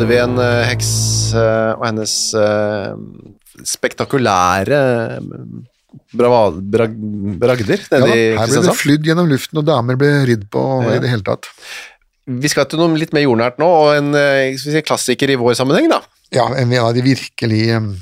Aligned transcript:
Hadde 0.00 0.14
vi 0.14 0.16
en 0.16 0.38
eh, 0.40 0.62
heks 0.64 0.90
eh, 1.36 1.72
og 1.76 1.82
hennes 1.84 2.12
eh, 2.32 2.92
spektakulære 3.68 4.78
bragder 6.16 6.86
Ja, 6.86 7.90
nede 7.92 8.06
da, 8.06 8.14
i 8.16 8.22
her 8.38 8.48
ble 8.48 8.62
det 8.64 8.76
flydd 8.78 9.10
gjennom 9.10 9.28
luften, 9.28 9.60
og 9.60 9.66
damer 9.68 9.98
ble 10.00 10.08
ridd 10.30 10.46
på 10.48 10.62
Ja. 10.86 10.94
i 10.96 11.02
det 11.04 11.10
hele 11.12 11.26
tatt. 11.26 11.50
Vi 12.30 12.48
skal 12.48 12.64
til 12.70 12.80
noe 12.80 12.96
litt 12.96 13.12
mer 13.12 13.26
jordnært 13.26 13.60
nå, 13.60 13.68
og 13.68 13.92
en 13.98 14.16
si, 14.56 14.72
klassiker 14.86 15.34
i 15.34 15.36
vår 15.36 15.58
sammenheng, 15.58 15.90
da. 15.92 16.00
Ja, 16.32 16.48
en 16.56 16.72
av 16.80 16.94
de 16.96 17.04
virkelig 17.04 17.62
um, 17.76 17.92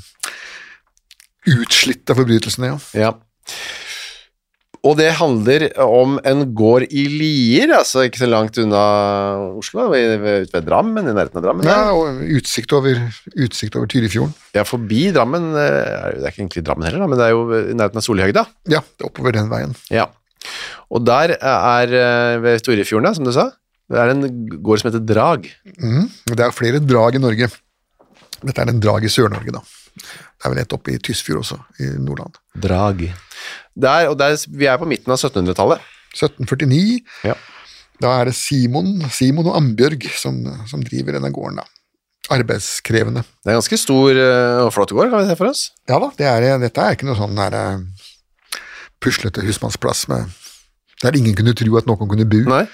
utslitte 1.59 2.15
forbrytelsene, 2.15 2.71
ja. 2.71 2.79
Ja. 2.95 3.11
Og 4.87 4.93
det 4.95 5.09
handler 5.19 5.65
om 5.83 6.13
en 6.23 6.43
gård 6.55 6.85
i 6.87 7.01
Lier, 7.11 7.73
altså 7.75 8.05
ikke 8.07 8.21
så 8.21 8.29
langt 8.31 8.55
unna 8.61 8.79
Oslo, 9.59 9.89
ute 9.91 10.19
ved 10.23 10.53
Drammen, 10.69 11.03
i 11.09 11.15
nærheten 11.15 11.41
av 11.41 11.43
Drammen. 11.43 11.67
ja 11.67 11.91
og 11.91 12.21
utsikt 12.39 12.71
over, 12.77 12.95
utsikt 13.35 13.75
over 13.75 13.89
Tyrifjorden. 13.91 14.31
Ja, 14.55 14.63
forbi 14.63 15.09
Drammen, 15.15 15.49
eh, 15.51 16.15
det 16.15 16.23
er 16.23 16.31
ikke 16.31 16.45
egentlig 16.45 16.63
Drammen 16.69 16.87
heller, 16.87 17.03
men 17.11 17.19
det 17.19 17.27
er 17.27 17.35
jo 17.35 17.43
i 17.59 17.75
nærheten 17.75 17.99
av 17.99 18.07
Solihøgda. 18.07 18.45
Ja, 18.71 18.79
oppover 19.03 19.35
den 19.35 19.51
veien. 19.51 19.75
Ja. 19.91 20.07
Og 20.89 21.03
der 21.05 21.35
er 21.35 21.91
eh, 21.99 22.39
ved 22.47 22.63
Storefjorden, 22.63 23.11
som 23.19 23.27
du 23.27 23.33
sa, 23.35 23.49
det 23.89 23.99
er 23.99 24.13
en 24.15 24.23
gård 24.63 24.79
som 24.79 24.91
heter 24.93 25.03
Drag. 25.03 25.49
Mm, 25.81 26.07
Det 26.29 26.39
er 26.45 26.55
flere 26.55 26.79
drag 26.79 27.15
i 27.19 27.23
Norge. 27.25 27.49
Dette 28.39 28.61
er 28.63 28.69
en 28.71 28.79
drag 28.79 29.03
i 29.03 29.09
Sør-Norge, 29.11 29.51
da. 29.51 29.59
Det 29.99 30.45
er 30.47 30.53
vel 30.53 30.61
et 30.63 30.71
oppe 30.77 30.93
i 30.93 30.99
Tysfjord 31.03 31.41
også, 31.43 31.57
i 31.83 31.89
Nordland. 31.99 32.37
Drag. 32.55 33.09
Der, 33.79 34.09
og 34.11 34.17
der, 34.19 34.35
vi 34.51 34.67
er 34.69 34.77
på 34.81 34.87
midten 34.89 35.11
av 35.13 35.19
1700-tallet. 35.21 35.79
1749, 36.17 37.01
Ja. 37.29 37.35
da 38.01 38.13
er 38.21 38.29
det 38.31 38.35
Simon, 38.35 38.95
Simon 39.13 39.45
og 39.51 39.57
Ambjørg 39.59 40.07
som, 40.17 40.39
som 40.69 40.81
driver 40.83 41.17
denne 41.19 41.29
gården, 41.35 41.59
da. 41.61 41.67
Arbeidskrevende. 42.33 43.23
Det 43.41 43.49
er 43.49 43.55
en 43.55 43.61
ganske 43.61 43.77
stor 43.81 44.11
eh, 44.13 44.59
og 44.65 44.73
flott 44.75 44.91
gård, 44.93 45.09
kan 45.09 45.23
vi 45.23 45.29
se 45.31 45.37
for 45.39 45.49
oss. 45.49 45.63
Ja 45.89 45.97
da, 46.01 46.11
det 46.17 46.27
er, 46.29 46.45
dette 46.61 46.83
er 46.83 46.97
ikke 46.97 47.07
noe 47.09 47.17
sånn 47.17 47.37
der, 47.39 47.55
eh, 47.57 48.59
puslete 49.01 49.41
husmannsplass 49.47 50.07
med, 50.11 50.29
der 51.01 51.15
ingen 51.17 51.33
kunne 51.37 51.55
tro 51.57 51.77
at 51.79 51.87
noen 51.89 52.09
kunne 52.11 52.27
bo. 52.29 52.41
Nei? 52.51 52.65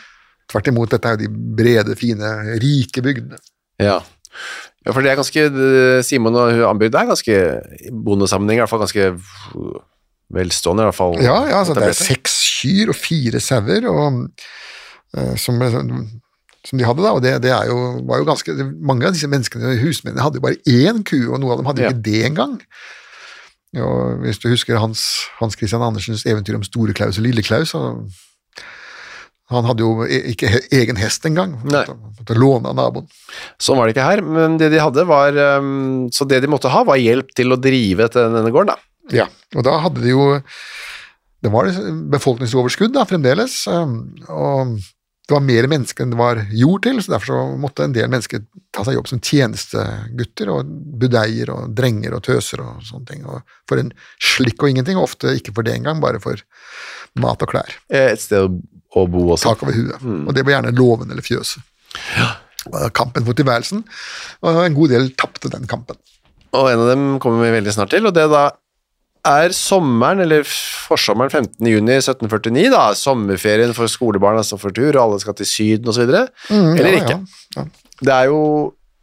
Tvert 0.52 0.68
imot, 0.72 0.92
dette 0.92 1.08
er 1.12 1.16
jo 1.16 1.24
de 1.24 1.30
brede, 1.58 1.96
fine, 2.00 2.32
rike 2.62 3.02
bygdene. 3.06 3.40
Ja. 3.82 4.00
ja, 4.86 4.92
for 4.92 5.02
det 5.06 5.12
er 5.14 5.20
ganske 5.20 5.46
Simon 6.06 6.36
og 6.38 6.60
Ambjørg, 6.70 6.92
det 6.94 7.02
er 7.02 7.12
ganske 7.14 7.40
i 7.90 7.94
bondesammenheng, 8.06 8.60
i 8.60 8.64
hvert 8.64 8.72
fall 8.74 8.84
ganske 8.84 9.08
velstående, 10.34 10.84
i 10.84 10.90
hvert 10.90 10.98
fall. 10.98 11.16
Ja, 11.22 11.38
ja, 11.50 11.60
altså 11.62 11.76
det 11.78 11.84
er 11.92 11.98
seks 11.98 12.40
kyr 12.62 12.90
og 12.94 12.98
fire 12.98 13.40
sauer, 13.44 13.86
eh, 13.86 15.36
som, 15.38 15.62
som 16.66 16.80
de 16.82 16.88
hadde 16.88 17.04
da, 17.06 17.14
og 17.14 17.22
det, 17.24 17.36
det 17.46 17.52
er 17.54 17.70
jo, 17.70 17.78
var 18.10 18.22
jo 18.24 18.28
ganske, 18.32 18.56
mange 18.82 19.06
av 19.08 19.14
disse 19.16 19.30
menneskene, 19.30 19.76
husmennene, 19.84 20.24
hadde 20.26 20.42
jo 20.42 20.46
bare 20.48 20.62
én 20.66 21.04
ku, 21.06 21.20
og 21.32 21.40
noen 21.40 21.52
av 21.54 21.62
dem 21.62 21.70
hadde 21.72 21.86
Ja. 21.86 21.94
ikke 21.94 22.06
det 22.10 22.22
engang. 22.32 22.60
Og 23.76 24.22
hvis 24.24 24.40
du 24.40 24.48
husker 24.48 24.78
Hans, 24.80 25.02
Hans 25.42 25.58
Christian 25.60 25.84
Andersens 25.84 26.24
eventyr 26.26 26.56
om 26.56 26.64
Store 26.64 26.94
Klaus 26.96 27.18
og 27.20 27.26
Lille 27.28 27.44
Klaus, 27.44 27.74
så 27.76 27.82
han 29.52 29.66
hadde 29.68 29.84
jo 29.84 30.06
e- 30.08 30.24
ikke 30.32 30.48
egen 30.74 30.98
hest 30.98 31.26
engang, 31.28 31.52
måtte, 31.62 31.94
måtte 32.18 32.38
låne 32.40 32.72
av 32.72 32.78
naboen. 32.80 33.06
Sånn 33.62 33.78
var 33.78 33.86
det 33.86 33.94
ikke 33.94 34.08
her, 34.08 34.24
men 34.26 34.56
det 34.58 34.72
de 34.74 34.80
hadde 34.82 35.04
var 35.06 35.38
um, 35.60 36.08
Så 36.10 36.26
det 36.26 36.40
de 36.42 36.50
måtte 36.50 36.72
ha, 36.74 36.82
var 36.88 36.98
hjelp 36.98 37.30
til 37.38 37.54
å 37.54 37.60
drive 37.62 38.08
denne 38.16 38.50
gården, 38.50 38.74
da. 38.74 38.80
Ja, 39.14 39.28
og 39.56 39.66
da 39.68 39.76
hadde 39.84 40.02
de 40.02 40.10
jo 40.16 40.42
Det 41.46 41.52
var 41.54 41.68
befolkningsoverskudd 42.10 42.94
da, 42.96 43.04
fremdeles, 43.06 43.68
um, 43.70 44.00
og 44.34 44.78
det 45.26 45.34
var 45.34 45.44
mer 45.46 45.68
mennesker 45.70 46.06
enn 46.06 46.12
det 46.14 46.18
var 46.18 46.40
jord 46.54 46.84
til, 46.86 47.00
så 47.02 47.16
derfor 47.16 47.30
så 47.32 47.44
måtte 47.62 47.86
en 47.86 47.94
del 47.94 48.10
mennesker 48.10 48.44
ta 48.74 48.84
seg 48.86 48.96
jobb 48.98 49.08
som 49.10 49.22
tjenestegutter 49.26 50.52
og 50.54 50.70
budeier 51.02 51.50
og 51.54 51.74
drenger 51.78 52.14
og 52.18 52.24
tøser 52.28 52.62
og 52.62 52.84
sånne 52.86 53.10
ting. 53.10 53.24
Og 53.30 53.42
for 53.70 53.82
en 53.82 53.90
slikk 54.22 54.62
og 54.62 54.70
ingenting, 54.70 54.98
og 54.98 55.08
ofte 55.08 55.34
ikke 55.38 55.54
for 55.58 55.66
det 55.66 55.74
engang, 55.80 56.02
bare 56.02 56.22
for 56.22 56.42
mat 57.22 57.42
og 57.42 57.54
klær. 57.56 57.74
Eh, 57.90 58.12
Et 58.14 58.22
sted 58.22 58.42
å 58.46 59.06
bo 59.10 59.24
også. 59.34 59.50
Tak 59.56 59.66
over 59.66 59.74
huet. 59.78 60.06
Og 60.06 60.34
det 60.38 60.46
var 60.46 60.60
gjerne 60.60 60.76
låven 60.78 61.10
eller 61.14 61.26
fjøset. 61.26 61.66
Ja. 62.18 62.30
Kampen 62.98 63.26
for 63.26 63.38
tilværelsen, 63.38 63.82
og 64.42 64.62
en 64.66 64.78
god 64.78 64.94
del 64.94 65.10
tapte 65.18 65.50
den 65.54 65.66
kampen. 65.70 65.98
Og 66.56 66.70
en 66.72 66.86
av 66.86 66.88
dem 66.94 67.10
kommer 67.22 67.44
vi 67.46 67.54
veldig 67.54 67.74
snart 67.74 67.92
til, 67.94 68.06
og 68.06 68.14
det 68.14 68.26
er 68.26 68.32
da 68.34 68.46
er 69.26 69.54
sommeren, 69.58 70.22
eller 70.24 70.44
forsommeren 70.46 71.32
15. 71.34 71.66
juni 71.72 71.96
1749, 71.98 72.70
da, 72.74 72.84
sommerferien 72.98 73.74
for 73.78 73.90
skolebarn, 73.92 74.42
som 74.46 74.60
får 74.62 74.74
tur, 74.78 74.92
og 74.96 75.02
alle 75.08 75.20
skal 75.24 75.36
til 75.40 75.46
syden 75.50 75.92
videre, 75.96 76.28
Mm, 76.50 76.74
eller 76.78 76.92
ja, 76.94 77.00
ikke. 77.04 77.20
Ja, 77.56 77.62
ja. 77.62 77.66
Det 78.06 78.14
er 78.14 78.26
jo, 78.30 78.40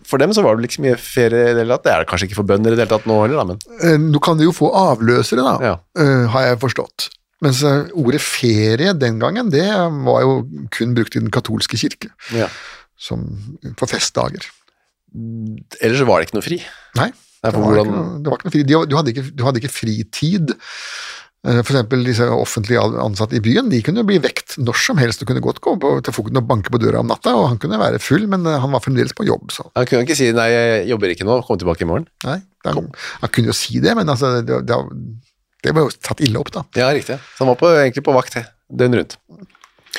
for 0.07 0.19
dem 0.23 0.33
så 0.37 0.43
var 0.45 0.57
det 0.59 0.69
ikke 0.71 0.83
mye 0.85 0.99
ferie 1.01 1.51
i 1.51 1.55
det 1.57 1.63
hele 1.65 1.75
tatt, 1.79 1.85
det 1.87 1.93
er 1.95 1.99
det 2.05 2.09
kanskje 2.13 2.29
ikke 2.29 2.39
for 2.43 2.49
bønder 2.53 2.73
i 2.75 2.77
det 2.79 2.85
hele 2.87 2.93
tatt 2.95 3.07
nå 3.11 3.19
heller, 3.25 3.41
da, 3.43 3.45
men 3.45 3.59
Eh, 3.83 3.99
Nå 4.03 4.21
kan 4.23 4.39
de 4.39 4.45
jo 4.49 4.53
få 4.55 4.71
avløsere, 4.71 5.43
da, 5.47 5.55
Ja. 5.65 5.75
eh, 5.99 6.27
har 6.35 6.43
jeg 6.51 6.61
forstått. 6.63 7.09
Mens 7.43 7.63
eh, 7.67 7.89
ordet 7.99 8.21
ferie 8.23 8.93
den 8.95 9.19
gangen, 9.19 9.51
det 9.51 9.67
var 10.07 10.21
jo 10.23 10.47
kun 10.71 10.95
brukt 10.95 11.17
i 11.17 11.21
den 11.25 11.31
katolske 11.35 11.77
kirke, 11.81 12.13
ja. 12.37 12.47
som 12.97 13.25
for 13.77 13.87
festdager. 13.91 14.47
Ellers 15.83 15.99
så 16.01 16.07
var 16.09 16.21
det 16.23 16.29
ikke 16.29 16.39
noe 16.39 16.47
fri. 16.47 16.59
Nei, 16.97 17.11
Nei, 17.43 17.51
det 17.51 17.59
var, 17.59 17.67
hvordan, 17.67 17.89
ikke 17.91 18.23
det 18.23 18.31
var 18.31 18.39
ikke 18.39 18.49
noe 18.49 18.55
fri. 18.55 18.63
De, 18.63 18.79
du, 18.87 18.97
hadde 18.99 19.13
ikke, 19.13 19.27
du 19.35 19.45
hadde 19.47 19.63
ikke 19.63 19.75
fritid. 19.75 20.55
F.eks. 20.55 21.17
For 21.43 21.75
eksempel 21.75 22.05
disse 22.07 22.27
offentlig 22.31 22.77
ansatte 22.79 23.35
i 23.35 23.43
byen, 23.43 23.67
de 23.73 23.81
kunne 23.83 24.05
bli 24.07 24.21
vekt 24.23 24.55
når 24.63 24.77
som 24.79 25.01
helst 25.03 25.19
Du 25.19 25.27
kunne 25.27 25.43
godt 25.43 25.59
gå 25.65 25.73
på, 25.83 25.91
til 26.07 26.15
fogden 26.15 26.39
og 26.39 26.47
banke 26.47 26.71
på 26.71 26.79
døra 26.79 27.01
om 27.03 27.11
natta, 27.11 27.33
og 27.35 27.49
han 27.51 27.59
kunne 27.59 27.81
være 27.81 27.99
full, 27.99 28.29
men 28.31 28.47
eh, 28.47 28.61
han 28.63 28.71
var 28.71 28.85
fremdeles 28.85 29.17
på 29.19 29.27
jobb, 29.27 29.51
så 29.51 29.67
han 29.75 29.89
kunne 29.91 30.07
ikke 30.07 30.15
si, 30.21 30.31
nei, 30.37 30.47
jeg 30.53 30.87
jobber 30.93 31.11
ikke 31.11 31.27
nå, 31.27 31.41
kom 31.49 31.59
tilbake 31.59 31.83
i 31.83 31.91
morgen. 31.91 32.07
nei. 32.29 32.39
Han, 32.69 32.93
han 33.25 33.33
kunne 33.35 33.51
jo 33.51 33.57
si 33.59 33.83
det, 33.83 33.97
men 33.99 34.07
altså, 34.13 34.37
det, 34.47 34.61
det, 34.71 34.79
det 35.67 35.75
var 35.75 35.89
jo 35.89 35.97
tatt 35.99 36.23
ille 36.23 36.39
opp, 36.39 36.53
da. 36.55 36.63
Ja, 36.79 36.93
riktig. 36.95 37.19
Så 37.35 37.43
han 37.43 37.51
var 37.51 37.59
på, 37.59 37.73
egentlig 37.75 38.07
på 38.07 38.15
vakt 38.15 38.39
døgnet 38.71 39.03
rundt. 39.03 39.19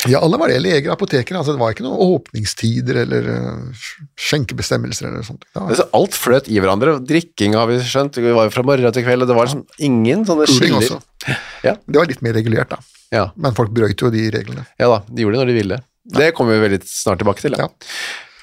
Ja, 0.10 0.19
alle 0.25 0.40
var 0.42 0.50
det. 0.50 0.57
Leger, 0.63 0.92
apotekere. 0.92 1.40
Altså, 1.40 1.54
det 1.54 1.62
var 1.62 1.74
ikke 1.75 1.86
noen 1.86 2.01
åpningstider 2.16 2.98
eller 3.04 3.28
uh, 3.30 3.86
skjenkebestemmelser 4.19 5.07
eller 5.10 5.25
sånt. 5.28 5.45
Altså, 5.60 5.86
alt 5.95 6.18
fløt 6.18 6.50
i 6.51 6.57
hverandre. 6.60 6.98
Drikking 7.07 7.56
har 7.60 7.69
vi 7.69 7.78
skjønt. 7.86 8.18
Vi 8.19 8.34
var 8.36 8.50
jo 8.50 8.56
fra 8.56 8.66
morgen 8.68 8.95
til 8.95 9.06
kveld, 9.06 9.25
og 9.25 9.30
det 9.30 9.38
var 9.38 9.48
liksom 9.48 9.63
ingen 9.86 10.25
sånne 10.28 10.50
skiller. 10.50 10.81
også. 10.81 11.38
Ja. 11.63 11.78
Det 11.78 12.01
var 12.01 12.10
litt 12.10 12.25
mer 12.25 12.36
regulert, 12.36 12.74
da. 12.74 12.81
Ja. 13.13 13.28
Men 13.40 13.56
folk 13.57 13.72
brøyt 13.75 14.01
jo 14.01 14.12
de 14.13 14.25
reglene. 14.34 14.66
ja 14.81 14.90
da, 14.90 15.01
de 15.07 15.24
gjorde 15.24 15.38
det 15.38 15.44
når 15.44 15.51
de 15.54 15.57
ville. 15.62 15.80
Det 16.18 16.34
kommer 16.36 16.57
vi 16.57 16.66
veldig 16.66 16.81
snart 16.89 17.22
tilbake 17.22 17.46
til. 17.46 17.56
Ja. 17.60 17.69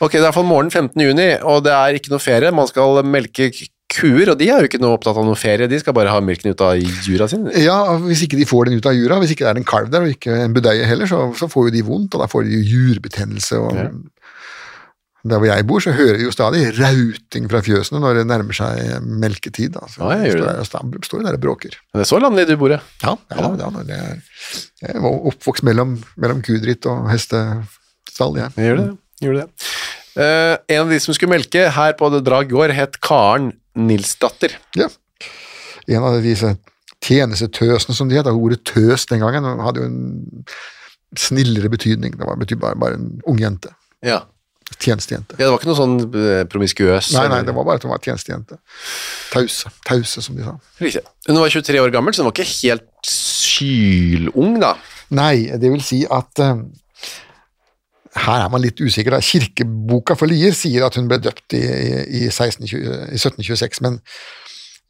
Ok, 0.00 0.14
det 0.14 0.22
er 0.22 0.30
iallfall 0.30 0.48
morgen 0.48 0.70
15. 0.72 0.94
juni, 1.02 1.28
og 1.44 1.66
det 1.66 1.74
er 1.76 1.98
ikke 1.98 2.14
noe 2.14 2.22
ferie. 2.24 2.54
Man 2.56 2.70
skal 2.70 3.02
melke 3.04 3.50
kuer, 3.90 4.30
og 4.32 4.38
de 4.38 4.48
er 4.52 4.62
jo 4.62 4.68
ikke 4.70 4.80
noe 4.82 4.94
opptatt 4.96 5.18
av 5.18 5.26
noe 5.26 5.38
ferie. 5.38 5.66
De 5.70 5.78
skal 5.82 5.96
bare 5.96 6.12
ha 6.14 6.20
melken 6.22 6.52
ut 6.54 6.60
av 6.62 6.78
jura 6.78 7.26
sin. 7.30 7.48
Ja, 7.58 7.80
Hvis 8.04 8.22
ikke 8.26 8.38
de 8.38 8.46
får 8.48 8.70
den 8.70 8.78
ut 8.78 8.86
av 8.86 8.94
jura, 8.94 9.18
hvis 9.22 9.34
ikke 9.34 9.44
det 9.48 9.52
er 9.56 9.60
en 9.60 9.68
kalv 9.68 9.90
der, 9.92 10.06
og 10.06 10.14
ikke 10.14 10.36
en 10.44 10.54
budeie 10.56 10.86
heller, 10.86 11.10
så, 11.10 11.24
så 11.38 11.48
får 11.50 11.68
jo 11.68 11.74
de 11.78 11.82
vondt, 11.88 12.14
og 12.14 12.22
da 12.22 12.30
får 12.30 12.46
de 12.46 12.56
jo 12.58 12.64
jurbetennelse. 12.94 13.58
og 13.60 13.74
Ja. 13.76 13.90
Der 15.20 15.36
hvor 15.36 15.50
jeg 15.50 15.66
bor, 15.68 15.82
så 15.84 15.92
hører 15.92 16.16
vi 16.16 16.24
jo 16.24 16.30
stadig 16.32 16.62
rauting 16.78 17.44
fra 17.52 17.58
fjøsene 17.60 17.98
når 18.00 18.14
det 18.16 18.22
nærmer 18.30 18.56
seg 18.56 19.02
melketid. 19.04 19.74
Da. 19.74 19.82
Så 19.92 20.00
Ja, 20.00 20.14
jeg 20.16 20.30
gjør 20.32 20.46
det. 20.46 20.54
jeg- 20.56 20.68
står, 20.70 21.04
står 21.04 21.18
de 21.20 21.26
der 21.26 21.36
og 21.36 21.40
bråker. 21.42 21.74
Det 21.92 22.00
er 22.00 22.08
så 22.08 22.20
landlig 22.22 22.46
du 22.48 22.54
bor, 22.56 22.70
ja. 22.72 22.78
Ja, 23.02 23.12
ja, 23.36 23.50
ja. 23.60 23.68
det 23.84 23.98
er, 23.98 24.16
jeg 24.80 25.02
var 25.04 25.18
oppvokst 25.28 25.62
mellom, 25.68 25.98
mellom 26.16 26.40
kudritt 26.40 26.86
og 26.88 27.10
hestestall, 27.12 28.38
jeg. 28.40 28.48
Jeg 28.56 28.64
gjør 28.70 28.80
det. 28.80 28.88
Gjør 29.20 29.36
det. 29.42 29.46
Uh, 30.16 30.56
en 30.72 30.80
av 30.86 30.88
de 30.88 30.98
som 31.04 31.12
skulle 31.14 31.36
melke 31.36 31.68
her 31.70 31.92
på 32.00 32.08
The 32.10 32.22
Drag 32.24 32.48
gård, 32.48 32.72
het 32.72 32.96
Karen 33.04 33.52
Nilsdatter. 33.86 34.56
Ja. 34.78 34.88
En 35.90 36.04
av 36.06 36.20
disse 36.24 36.54
tjenestetøsene 37.04 37.96
som 37.96 38.10
de 38.10 38.18
het, 38.18 38.28
ordet 38.28 38.60
tøs 38.68 39.06
den 39.10 39.22
gangen, 39.22 39.46
hadde 39.64 39.82
jo 39.82 39.88
en 39.88 40.44
snillere 41.18 41.70
betydning. 41.72 42.18
Det 42.18 42.26
var 42.26 42.36
bare, 42.36 42.74
bare 42.78 42.98
en 42.98 43.08
ung 43.28 43.40
jente. 43.40 43.72
Ja. 44.04 44.22
Tjenestejente. 44.78 45.34
ja, 45.34 45.48
det 45.48 45.50
var 45.50 45.58
ikke 45.58 45.68
noe 45.68 45.78
sånn 45.80 45.96
eh, 46.14 46.42
promiskuøs. 46.48 47.08
Nei, 47.16 47.24
nei, 47.32 47.40
det 47.42 47.54
var 47.56 47.66
bare 47.66 47.80
at 47.80 47.84
hun 47.84 47.90
var 47.90 48.04
tjenestejente. 48.04 48.60
Tause. 49.32 49.72
Tause, 49.88 50.22
som 50.22 50.36
de 50.38 50.46
sa. 50.46 50.54
Riktig. 50.78 51.02
Hun 51.26 51.40
var 51.42 51.50
23 51.50 51.80
år 51.82 51.90
gammel, 51.94 52.14
så 52.14 52.22
hun 52.22 52.30
var 52.30 52.36
ikke 52.36 52.52
helt 52.52 53.10
sylung, 53.10 54.60
da. 54.62 54.76
Nei, 55.18 55.50
det 55.58 55.72
vil 55.72 55.82
si 55.82 56.04
at 56.06 56.44
eh, 56.44 56.62
her 58.18 58.42
er 58.44 58.50
man 58.50 58.62
litt 58.64 58.80
usikker. 58.82 59.14
da. 59.14 59.20
Kirkeboka 59.22 60.16
for 60.18 60.30
Lier 60.30 60.54
sier 60.56 60.86
at 60.86 60.96
hun 60.98 61.08
ble 61.10 61.20
døpt 61.22 61.54
i, 61.54 61.62
i, 61.62 62.22
1620, 62.26 62.80
i 63.14 63.18
1726, 63.20 63.82
men 63.86 64.00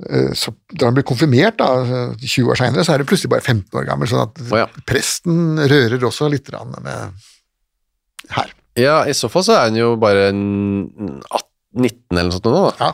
eh, 0.08 0.30
så, 0.38 0.54
da 0.72 0.88
hun 0.88 0.96
ble 0.96 1.04
konfirmert 1.06 1.58
da, 1.60 1.68
eh, 1.84 2.14
20 2.22 2.48
år 2.54 2.60
seinere, 2.62 2.86
så 2.86 2.94
er 2.94 3.04
hun 3.04 3.10
plutselig 3.10 3.32
bare 3.34 3.44
15 3.44 3.76
år 3.80 3.88
gammel. 3.90 4.08
sånn 4.10 4.24
at 4.24 4.40
oh, 4.46 4.56
ja. 4.62 4.70
presten 4.88 5.60
rører 5.60 6.08
også 6.08 6.30
litt 6.32 6.48
med 6.80 7.28
her. 8.36 8.56
Ja, 8.78 9.02
i 9.04 9.12
så 9.16 9.28
fall 9.32 9.44
så 9.44 9.58
er 9.58 9.68
hun 9.68 9.80
jo 9.80 9.94
bare 10.00 10.30
18, 10.30 11.20
19 11.76 12.16
eller 12.16 12.30
noe 12.30 12.38
sånt 12.38 12.48
nå, 12.48 12.64
da. 12.70 12.74
Ja. 12.88 12.92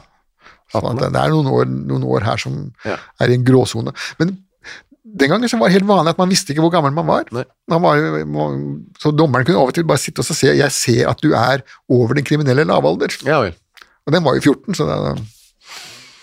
Sånn 0.74 0.98
det 0.98 1.12
er 1.14 1.30
noen 1.30 1.46
år, 1.52 1.68
noen 1.70 2.04
år 2.10 2.24
her 2.26 2.40
som 2.42 2.72
Ja. 2.84 2.96
er 3.22 3.30
i 3.30 3.34
en 3.38 3.44
gråsone. 3.46 3.92
Men 4.18 4.34
den 5.16 5.30
gangen 5.32 5.48
så 5.48 5.58
var 5.60 5.70
det 5.70 5.78
helt 5.78 5.88
vanlig 5.88 6.12
at 6.12 6.18
man 6.20 6.28
visste 6.32 6.52
ikke 6.52 6.64
hvor 6.64 6.72
gammel 6.74 6.92
man 6.96 7.06
var. 7.08 7.30
Man 7.72 7.82
var 7.84 8.02
så 9.00 9.12
dommeren 9.16 9.46
kunne 9.48 9.62
av 9.62 9.70
og 9.70 9.76
til 9.76 9.86
bare 9.88 10.02
sitte 10.02 10.20
og 10.24 10.28
se 10.28 10.52
jeg 10.52 10.74
ser 10.74 11.08
at 11.12 11.22
du 11.24 11.30
er 11.36 11.64
over 11.92 12.18
den 12.18 12.26
kriminelle 12.26 12.66
lavalder. 12.68 13.14
Ja 13.26 13.40
vel. 13.44 13.56
Og 14.06 14.14
den 14.14 14.22
var 14.26 14.36
jo 14.36 14.44
14, 14.52 14.76
så 14.78 14.86
det, 14.86 14.98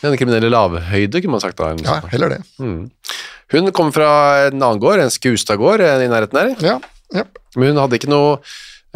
Den 0.04 0.18
kriminelle 0.19 0.51
lavhøyde, 0.51 1.22
kunne 1.22 1.38
man 1.38 1.44
sagt 1.44 1.57
da. 1.60 1.74
ja, 1.80 2.00
heller 2.12 2.36
det. 2.36 2.42
Mm. 2.60 2.92
Hun 3.54 3.72
kom 3.75 3.92
fra 3.95 4.10
en 4.48 4.57
annen 4.62 4.80
gård, 4.81 5.00
en 5.00 5.12
Skustad-gård 5.13 5.84
eh, 5.84 6.06
i 6.06 6.10
nærheten 6.12 6.39
her, 6.39 6.54
Ja, 6.63 6.78
ja. 7.13 7.24
men 7.56 7.74
hun 7.74 7.81
hadde 7.81 8.00
ikke 8.00 8.12
noe 8.12 8.38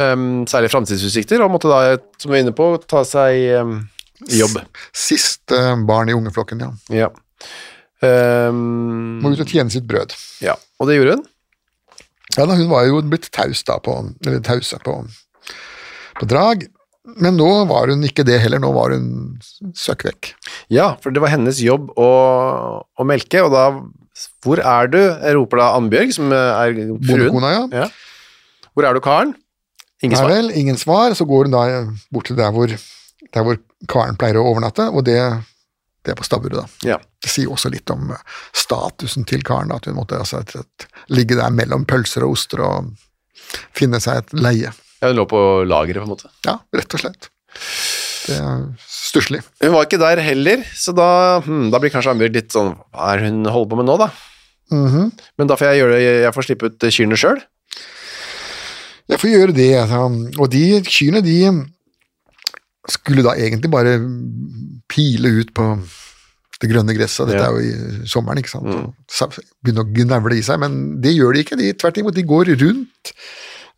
um, 0.02 0.44
særlig 0.50 0.70
framtidsutsikter, 0.72 1.42
og 1.44 1.52
måtte 1.54 1.70
da, 1.70 1.96
som 2.20 2.32
vi 2.32 2.40
er 2.40 2.44
inne 2.46 2.56
på, 2.56 2.70
ta 2.90 3.04
seg 3.08 3.60
um, 3.62 3.74
jobb. 4.28 4.58
Siste 4.96 5.60
barn 5.88 6.10
i 6.10 6.16
ungeflokken, 6.16 6.64
ja. 6.64 6.72
Ja. 7.04 7.10
Um, 8.02 9.18
Må 9.24 9.32
ut 9.34 9.40
og 9.42 9.50
tjene 9.50 9.72
sitt 9.74 9.86
brød. 9.88 10.12
ja. 10.44 10.54
Og 10.78 10.86
det 10.86 10.94
gjorde 11.00 11.16
hun. 11.18 11.24
Ja, 12.36 12.44
da, 12.46 12.54
Hun 12.54 12.68
var 12.70 12.84
jo 12.86 13.00
blitt 13.02 13.30
taus 13.34 13.64
da, 13.66 13.78
på, 13.82 13.94
eller 14.26 14.42
tausa 14.46 14.78
på, 14.84 14.92
på 16.20 16.28
drag, 16.30 16.66
men 17.18 17.34
nå 17.40 17.48
var 17.66 17.88
hun 17.90 18.04
ikke 18.06 18.22
det 18.28 18.36
heller, 18.44 18.60
nå 18.62 18.70
var 18.76 18.92
hun 18.94 19.08
søkk 19.74 20.04
vekk. 20.10 20.28
Ja, 20.70 20.92
for 21.02 21.10
det 21.10 21.22
var 21.24 21.32
hennes 21.32 21.58
jobb 21.64 21.88
å, 21.98 22.08
å 22.84 23.06
melke, 23.08 23.42
og 23.42 23.50
da 23.56 23.64
Hvor 24.44 24.60
er 24.62 24.90
du? 24.92 25.00
roper 25.38 25.62
da 25.64 25.68
Annbjørg, 25.80 26.12
som 26.14 26.30
er 26.36 26.76
fruen. 27.08 27.42
Ja. 27.48 27.64
Ja. 27.86 27.88
Hvor 28.76 28.86
er 28.86 28.94
du, 28.94 29.00
Karen? 29.02 29.34
Ingen 30.02 30.14
Nei 30.14 30.22
svar. 30.22 30.30
vel, 30.36 30.50
ingen 30.54 30.78
svar. 30.78 31.14
Så 31.18 31.24
går 31.26 31.48
hun 31.48 31.54
da 31.56 31.62
bort 32.14 32.28
til 32.30 32.36
der 32.38 32.52
hvor, 32.54 32.70
der 33.34 33.46
hvor 33.46 33.58
karen 33.90 34.18
pleier 34.20 34.38
å 34.38 34.44
overnatte, 34.52 34.86
og 34.94 35.02
det, 35.08 35.18
det 36.08 36.14
er 36.14 36.20
på 36.20 36.26
stabburet, 36.26 36.62
da. 36.62 36.94
Ja. 36.94 36.98
Det 37.22 37.30
sier 37.30 37.52
også 37.52 37.70
litt 37.72 37.90
om 37.92 38.12
eh, 38.14 38.24
statusen 38.56 39.26
til 39.28 39.44
karen, 39.46 39.74
at 39.74 39.88
hun 39.88 39.98
måtte 39.98 40.18
altså, 40.18 40.42
ligge 41.12 41.36
der 41.38 41.52
mellom 41.54 41.84
pølser 41.88 42.26
og 42.26 42.38
oster 42.38 42.64
og 42.64 42.94
finne 43.76 44.00
seg 44.02 44.22
et 44.22 44.36
leie. 44.38 44.72
Ja, 44.98 45.10
hun 45.10 45.20
lå 45.20 45.28
på 45.30 45.42
lageret, 45.68 46.00
på 46.02 46.08
en 46.08 46.14
måte. 46.16 46.32
Ja, 46.48 46.58
rett 46.74 46.96
og 46.96 47.04
slett. 47.04 47.30
Det 48.28 48.36
er 48.36 48.64
stusslig. 48.92 49.40
Hun 49.62 49.72
var 49.76 49.86
ikke 49.86 50.00
der 50.00 50.20
heller, 50.24 50.64
så 50.76 50.92
da, 50.96 51.10
hm, 51.44 51.68
da 51.72 51.80
blir 51.80 51.92
kanskje 51.92 52.12
Annbjørg 52.12 52.34
litt 52.36 52.52
sånn 52.52 52.74
Hva 52.92 53.14
er 53.14 53.22
hun 53.24 53.46
holder 53.48 53.70
på 53.70 53.78
med 53.78 53.88
nå, 53.88 53.96
da? 54.00 54.10
Mhm. 54.74 55.12
Men 55.40 55.48
da 55.48 55.56
får 55.56 55.72
jeg 55.72 55.88
det, 55.94 56.02
jeg 56.26 56.34
får 56.36 56.48
slippe 56.48 56.68
ut 56.68 56.88
kyrne 56.92 57.16
sjøl. 57.16 57.40
Jeg 59.08 59.20
får 59.22 59.32
gjøre 59.32 59.54
det, 59.56 59.70
altså. 59.80 60.02
og 60.36 60.50
de 60.52 60.64
kyrne, 60.84 61.22
de 61.24 61.38
skulle 62.92 63.24
da 63.24 63.32
egentlig 63.40 63.70
bare 63.72 63.96
pile 64.88 65.28
ut 65.40 65.52
på 65.56 65.66
det 66.60 66.70
grønne 66.72 66.94
gresset. 66.96 67.28
Dette 67.30 67.42
Ja. 67.44 67.50
er 67.52 67.60
jo 67.60 68.02
i 68.02 68.06
sommeren, 68.10 68.40
ikke 68.42 68.50
sant. 68.50 68.66
og 68.66 69.36
Begynne 69.62 69.84
å 69.84 69.92
gnavle 69.94 70.38
i 70.38 70.42
seg, 70.42 70.58
men 70.58 71.00
det 71.00 71.12
gjør 71.14 71.34
de 71.36 71.44
ikke. 71.44 71.58
De, 71.60 71.72
tvert 71.78 72.00
imot, 72.02 72.14
de 72.16 72.24
går 72.26 72.50
rundt 72.58 73.12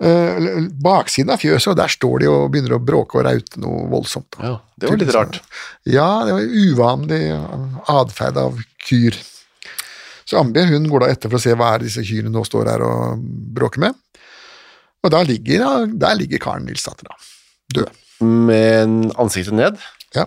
uh, 0.00 0.68
baksiden 0.80 1.34
av 1.34 1.42
fjøset, 1.42 1.72
og 1.74 1.76
der 1.76 1.92
står 1.92 2.22
de 2.22 2.30
og 2.32 2.46
begynner 2.54 2.78
å 2.78 2.80
bråke 2.80 3.18
og 3.20 3.26
raute 3.28 3.60
noe 3.60 3.84
voldsomt. 3.92 4.38
Ja, 4.40 4.54
det 4.80 4.88
var 4.88 4.96
litt 5.02 5.12
rart. 5.14 5.40
Ja, 5.84 6.08
det 6.24 6.32
var 6.38 6.56
uvanlig 6.64 7.20
atferd 7.86 8.40
av 8.40 8.62
kyr. 8.86 9.18
Så 10.24 10.38
Ambie 10.38 10.64
hun 10.70 10.86
går 10.88 11.00
da 11.04 11.12
etter 11.12 11.28
for 11.28 11.36
å 11.40 11.42
se 11.42 11.52
hva 11.58 11.74
er 11.74 11.84
disse 11.84 12.04
kyrne 12.06 12.30
nå 12.32 12.44
står 12.46 12.68
her 12.70 12.84
og 12.86 13.20
bråker 13.56 13.82
med. 13.82 13.96
Og 15.04 15.10
da 15.12 15.22
ligger, 15.26 15.86
der 15.90 16.14
ligger 16.16 16.38
Karen 16.38 16.64
Nilsdatter, 16.68 17.08
da. 17.08 17.16
Død. 17.74 17.88
Med 18.24 19.12
ansiktet 19.18 19.56
ned. 19.56 19.78
Ja. 20.14 20.26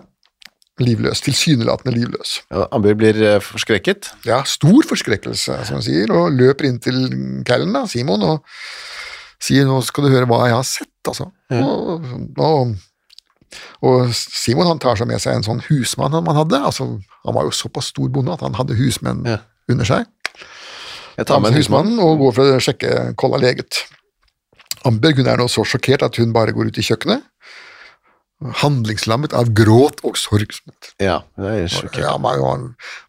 Livløs. 0.82 1.20
Tilsynelatende 1.22 1.92
livløs. 1.94 2.40
Ja, 2.50 2.64
Amber 2.74 2.96
blir 2.98 3.14
eh, 3.22 3.36
forskrekket. 3.44 4.08
Ja, 4.26 4.40
stor 4.48 4.82
forskrekkelse, 4.90 5.60
som 5.68 5.76
han 5.78 5.84
sier, 5.86 6.10
og 6.10 6.32
løper 6.34 6.66
inn 6.66 6.80
til 6.82 6.98
Callen, 7.46 7.70
da, 7.76 7.84
Simon, 7.86 8.22
og 8.26 8.48
sier 9.44 9.68
'nå 9.68 9.76
skal 9.86 10.04
du 10.04 10.10
høre 10.10 10.26
hva 10.26 10.40
jeg 10.48 10.56
har 10.56 10.66
sett', 10.66 11.06
altså. 11.06 11.28
Og, 11.54 12.02
og, 12.38 12.74
og 13.86 14.14
Simon 14.16 14.66
han 14.66 14.80
tar 14.82 14.96
seg 14.98 15.06
med 15.06 15.20
seg 15.22 15.36
en 15.36 15.46
sånn 15.46 15.62
husmann 15.68 16.12
han 16.16 16.26
hadde, 16.26 16.58
altså 16.58 16.88
han 17.24 17.34
var 17.36 17.44
jo 17.46 17.50
såpass 17.54 17.92
stor 17.92 18.08
bonde 18.10 18.32
at 18.34 18.40
han 18.42 18.54
hadde 18.58 18.74
husmenn 18.74 19.22
Ja. 19.28 19.38
under 19.70 19.84
seg. 19.84 20.06
Jeg 21.16 21.26
tar 21.26 21.38
med 21.38 21.52
en 21.52 21.58
husmann. 21.60 21.86
husmannen 21.86 22.02
og 22.02 22.18
går 22.18 22.32
for 22.34 22.56
å 22.56 22.60
sjekke 22.64 23.14
kolla 23.16 23.38
leget. 23.38 23.84
Amber 24.84 25.14
hun 25.14 25.26
er 25.30 25.36
nå 25.38 25.46
så 25.48 25.62
sjokkert 25.64 26.02
at 26.02 26.16
hun 26.16 26.32
bare 26.34 26.52
går 26.52 26.66
ut 26.72 26.78
i 26.78 26.82
kjøkkenet, 26.82 27.22
handlingslammet 28.60 29.34
av 29.36 29.50
gråt 29.56 30.02
og 30.04 30.18
sorg. 30.20 30.52
Ja, 31.02 31.22
det 31.40 31.52
er 31.52 31.68
sjokkert. 31.72 32.02
Ja, 32.04 32.16
man, 32.20 32.40
man, 32.42 32.64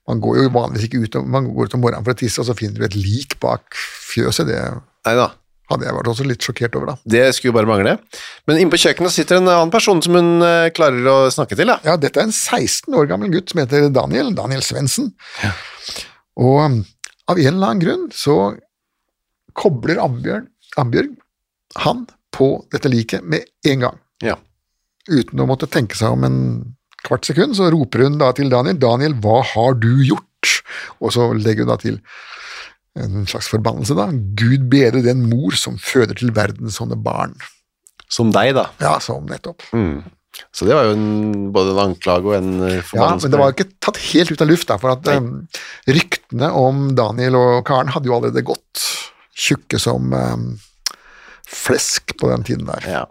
man 0.07 0.21
går 0.23 0.43
jo 0.43 0.51
vanligvis 0.55 0.87
ikke 0.87 1.01
ut, 1.03 1.17
man 1.27 1.49
går 1.51 1.69
ut 1.69 1.77
om 1.77 1.83
morgenen 1.83 2.05
for 2.07 2.15
å 2.15 2.19
tisse, 2.19 2.39
og 2.41 2.47
så 2.49 2.55
finner 2.57 2.79
du 2.79 2.87
et 2.87 2.97
lik 2.97 3.37
bak 3.43 3.75
fjøset. 3.75 4.47
Det 4.47 4.59
Neida. 5.05 5.27
hadde 5.71 5.87
jeg 5.87 5.97
vært 5.97 6.09
også 6.13 6.27
litt 6.29 6.45
sjokkert 6.47 6.77
over, 6.79 6.93
da. 6.93 6.95
Det 7.17 7.23
skulle 7.35 7.51
jo 7.51 7.57
bare 7.57 7.69
mangle. 7.69 7.97
Men 8.47 8.61
inne 8.61 8.73
på 8.73 8.81
kjøkkenet 8.85 9.15
sitter 9.15 9.41
en 9.41 9.51
annen 9.51 9.73
person 9.73 10.01
som 10.05 10.17
hun 10.17 10.45
eh, 10.45 10.71
klarer 10.75 11.11
å 11.11 11.17
snakke 11.33 11.57
til. 11.59 11.69
Da. 11.73 11.79
Ja, 11.85 11.97
dette 11.99 12.21
er 12.21 12.29
en 12.29 12.35
16 12.35 12.95
år 12.95 13.09
gammel 13.11 13.33
gutt 13.33 13.51
som 13.51 13.63
heter 13.63 13.89
Daniel, 13.93 14.31
Daniel 14.37 14.63
Svendsen. 14.65 15.11
Og 16.41 16.59
um, 16.63 16.81
av 17.31 17.39
en 17.39 17.51
eller 17.53 17.73
annen 17.73 17.83
grunn 17.83 18.07
så 18.13 18.37
kobler 19.55 20.01
Ambjørn, 20.03 20.49
Ambjørg 20.81 21.13
han 21.83 22.05
på 22.35 22.49
dette 22.71 22.91
liket 22.91 23.23
med 23.23 23.47
en 23.67 23.85
gang. 23.87 23.97
Ja. 24.23 24.35
Uten 25.12 25.41
å 25.41 25.47
måtte 25.50 25.69
tenke 25.69 25.97
seg 25.97 26.15
om 26.15 26.25
en 26.25 26.39
kvart 27.05 27.27
sekund, 27.27 27.57
så 27.57 27.69
roper 27.74 28.05
hun 28.07 28.17
da 28.21 28.31
til 28.35 28.50
Daniel, 28.50 28.79
Daniel, 28.81 29.17
hva 29.21 29.41
har 29.53 29.77
du 29.77 29.91
gjort? 30.05 30.55
Og 31.03 31.13
så 31.13 31.29
legger 31.38 31.65
hun 31.65 31.74
da 31.74 31.77
til 31.81 32.00
en 32.95 33.25
slags 33.29 33.50
forbannelse, 33.51 33.95
da. 33.97 34.07
Gud 34.39 34.69
bedre 34.71 35.03
den 35.05 35.25
mor 35.29 35.55
som 35.59 35.77
føder 35.81 36.17
til 36.17 36.31
verden 36.35 36.71
sånne 36.74 36.97
barn. 36.97 37.35
Som 38.12 38.31
deg, 38.33 38.53
da. 38.57 38.69
Ja, 38.81 38.95
som 39.03 39.27
nettopp. 39.29 39.65
Mm. 39.75 40.05
Så 40.55 40.67
det 40.67 40.75
var 40.75 40.88
jo 40.88 40.95
en, 40.95 41.50
både 41.55 41.74
en 41.74 41.81
anklage 41.89 42.27
og 42.27 42.35
en 42.38 42.51
forbannelse. 42.55 42.95
Ja, 43.00 43.09
men 43.21 43.33
det 43.33 43.41
var 43.41 43.53
ikke 43.53 43.69
tatt 43.83 44.00
helt 44.12 44.31
ut 44.31 44.43
av 44.43 44.50
lufta, 44.50 44.77
for 44.81 44.95
at 44.95 45.09
um, 45.15 45.29
ryktene 45.88 46.51
om 46.59 46.88
Daniel 46.97 47.38
og 47.39 47.59
Karen 47.67 47.91
hadde 47.95 48.12
jo 48.12 48.17
allerede 48.17 48.45
gått. 48.47 48.83
Tjukke 49.35 49.79
som 49.81 50.15
um, 50.15 50.50
flesk 51.47 52.15
på 52.19 52.31
den 52.31 52.47
tiden 52.47 52.67
der. 52.69 52.89
Ja. 52.89 53.03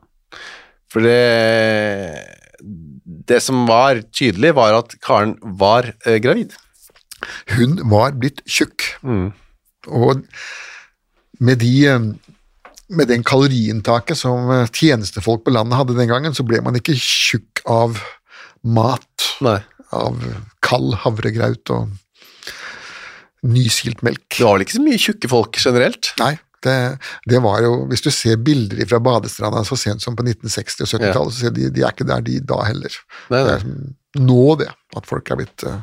For 0.95 1.03
det 1.03 2.31
Det 3.29 3.41
som 3.43 3.65
var 3.67 4.03
tydelig, 4.13 4.53
var 4.57 4.77
at 4.77 4.95
Karen 5.03 5.35
var 5.59 5.91
eh, 6.07 6.21
gravid. 6.23 6.55
Hun 7.57 7.79
var 7.91 8.13
blitt 8.21 8.43
tjukk. 8.45 8.85
Og 9.89 10.25
med 11.41 11.59
de 11.61 11.73
eh, 11.89 12.07
med 12.95 13.09
den 13.09 13.25
kaloriinntaket 13.25 14.19
som 14.21 14.51
eh, 14.53 14.69
tjenestefolk 14.69 15.45
på 15.47 15.55
landet 15.55 15.79
hadde 15.81 15.97
den 15.97 16.11
gangen, 16.11 16.37
så 16.37 16.45
ble 16.47 16.61
man 16.65 16.77
ikke 16.79 16.97
tjukk 17.01 17.65
av 17.71 17.99
mat, 18.65 19.29
Nei. 19.45 19.59
av 19.93 20.21
kald 20.65 20.99
havregraut 21.05 21.73
og 21.75 21.93
nysilt 23.45 24.05
melk. 24.05 24.25
Det 24.37 24.45
var 24.45 24.57
vel 24.57 24.67
ikke 24.67 24.79
så 24.79 24.85
mye 24.85 25.01
tjukke 25.01 25.33
folk 25.33 25.61
generelt? 25.61 26.13
Nei, 26.21 26.35
det, 26.65 26.77
det 27.31 27.41
var 27.45 27.63
jo 27.65 27.73
Hvis 27.91 28.03
du 28.05 28.11
ser 28.15 28.41
bilder 28.43 28.85
fra 28.91 29.01
badestranda 29.05 29.63
så 29.69 29.79
sent 29.79 30.05
som 30.05 30.17
på 30.19 30.25
1960- 30.27 30.85
og 30.87 30.91
70-tallet, 30.93 31.35
så 31.37 31.47
ser 31.47 31.55
de, 31.57 31.71
de 31.75 31.85
er 31.85 31.95
ikke 31.95 32.09
der 32.09 32.25
de 32.25 32.41
da 32.45 32.61
heller. 32.67 32.97
Nei, 33.31 33.41
Det 33.41 33.47
nei. 33.49 33.57
er 33.59 33.65
som 33.67 33.77
nå, 34.25 34.43
det, 34.61 34.69
at 34.95 35.09
folk 35.11 35.31
er 35.35 35.41
blitt 35.41 35.65
eh, 35.67 35.81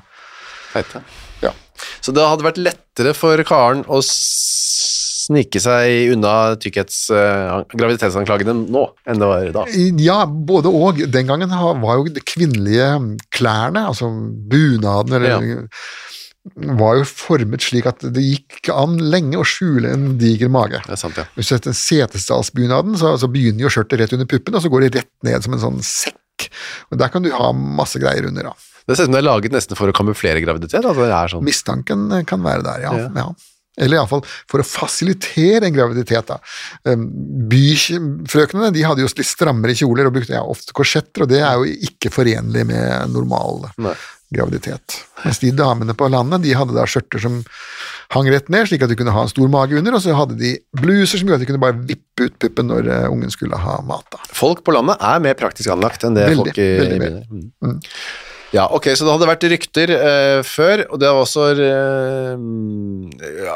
Feite. 0.72 1.02
Ja. 1.44 1.52
Så 2.00 2.14
det 2.16 2.24
hadde 2.24 2.46
vært 2.46 2.62
lettere 2.62 3.12
for 3.18 3.42
Karen 3.44 3.82
å 3.92 4.00
snike 4.06 5.60
seg 5.62 6.14
unna 6.16 6.56
tykkhets, 6.62 7.04
uh, 7.14 7.62
graviditetsanklagene 7.76 8.56
nå 8.72 8.86
enn 9.10 9.20
det 9.22 9.28
var 9.30 9.52
da. 9.56 9.66
Ja, 10.02 10.22
både 10.26 10.72
og. 10.72 11.02
Den 11.12 11.28
gangen 11.30 11.52
var 11.52 12.00
jo 12.00 12.08
de 12.08 12.24
kvinnelige 12.24 12.88
klærne, 13.36 13.84
altså 13.92 14.10
bunaden, 14.52 15.18
eller 15.20 15.68
var 16.56 16.98
jo 16.98 17.06
formet 17.06 17.62
slik 17.62 17.86
at 17.90 18.02
det 18.16 18.24
gikk 18.24 18.72
an 18.74 18.98
lenge 19.14 19.38
å 19.38 19.46
skjule 19.46 19.92
en 19.94 20.16
diger 20.22 20.50
mage. 20.52 20.82
Det 20.88 20.96
er 20.96 21.00
sant, 21.00 21.20
ja. 21.20 21.28
Hvis 21.38 21.52
du 21.52 21.54
setter 21.56 21.78
setesdalsbunaden, 21.78 22.98
så, 22.98 23.14
så 23.22 23.30
begynner 23.32 23.68
jo 23.68 23.74
skjørtet 23.74 24.02
rett 24.02 24.16
under 24.18 24.30
puppen, 24.30 24.58
og 24.58 24.64
så 24.64 24.72
går 24.74 24.88
det 24.88 24.92
rett 24.98 25.14
ned 25.28 25.46
som 25.46 25.56
en 25.58 25.64
sånn 25.68 25.80
sekk. 25.86 26.50
Og 26.90 26.98
Der 26.98 27.14
kan 27.14 27.22
du 27.22 27.30
ha 27.36 27.52
masse 27.54 28.02
greier 28.02 28.26
under. 28.32 28.50
da. 28.50 28.56
Det 28.88 28.98
ser 28.98 29.06
ut 29.06 29.12
som 29.12 29.16
det 29.16 29.22
er 29.22 29.30
laget 29.30 29.54
nesten 29.54 29.78
for 29.78 29.92
å 29.92 29.96
kamuflere 29.96 30.42
graviditet. 30.42 30.82
Altså 30.82 31.06
det 31.06 31.14
er 31.14 31.34
sånn. 31.36 31.46
Mistanken 31.46 32.08
kan 32.28 32.42
være 32.46 32.66
der, 32.66 32.86
ja. 32.88 32.94
Ja. 33.04 33.10
ja. 33.22 33.52
Eller 33.80 34.02
iallfall 34.02 34.24
for 34.52 34.62
å 34.62 34.68
fasilitere 34.68 35.70
en 35.70 35.76
graviditet. 35.76 36.28
da. 36.28 36.40
Um, 36.90 37.06
Byfrøknene 37.52 38.72
de 38.76 38.84
hadde 38.84 39.06
jo 39.06 39.12
litt 39.14 39.30
strammere 39.30 39.78
kjoler 39.78 40.10
og 40.10 40.18
brukte 40.18 40.36
ja, 40.36 40.42
ofte 40.44 40.76
korsetter, 40.76 41.24
og 41.24 41.32
det 41.32 41.40
er 41.46 41.62
jo 41.62 41.70
ikke 41.88 42.12
forenlig 42.14 42.66
med 42.68 43.14
normal 43.14 43.70
Nei. 43.82 43.96
Graviditet. 44.32 44.98
Mens 45.26 45.40
de 45.42 45.52
damene 45.56 45.96
på 45.98 46.08
landet 46.12 46.44
de 46.46 46.56
hadde 46.56 46.76
da 46.76 46.86
skjørter 46.90 47.22
som 47.22 47.42
hang 48.16 48.30
rett 48.32 48.50
ned, 48.52 48.68
slik 48.70 48.84
at 48.86 48.92
de 48.92 48.98
kunne 49.00 49.14
ha 49.16 49.26
en 49.26 49.32
stor 49.32 49.52
mage 49.52 49.78
under, 49.78 49.96
og 49.96 50.04
så 50.04 50.16
hadde 50.18 50.40
de 50.40 50.56
bluser 50.80 51.20
som 51.20 51.28
gjorde 51.30 51.42
at 51.42 51.46
de 51.46 51.52
kunne 51.52 51.64
bare 51.64 51.78
vippe 51.78 52.28
ut 52.28 52.38
puppen 52.42 52.70
når 52.72 52.90
eh, 52.92 53.08
ungen 53.12 53.32
skulle 53.34 53.60
ha 53.60 53.78
mat. 53.88 54.08
da. 54.14 54.22
Folk 54.36 54.64
på 54.68 54.76
landet 54.76 55.00
er 55.04 55.24
mer 55.24 55.38
praktisk 55.40 55.72
anlagt 55.74 56.06
enn 56.08 56.18
det 56.18 56.28
Veldig, 56.32 56.52
folk 56.52 56.62
i 56.62 56.70
veldig 56.82 57.00
byen 57.04 57.18
er. 57.22 57.26
Mm. 57.32 57.80
Ja, 58.52 58.66
ok, 58.76 58.90
så 59.00 59.06
det 59.08 59.14
hadde 59.14 59.28
vært 59.30 59.46
rykter 59.48 59.92
eh, 59.96 60.40
før, 60.44 60.84
og 60.92 61.00
det 61.00 61.08
var 61.08 61.22
også 61.24 61.46
eh, 61.56 62.42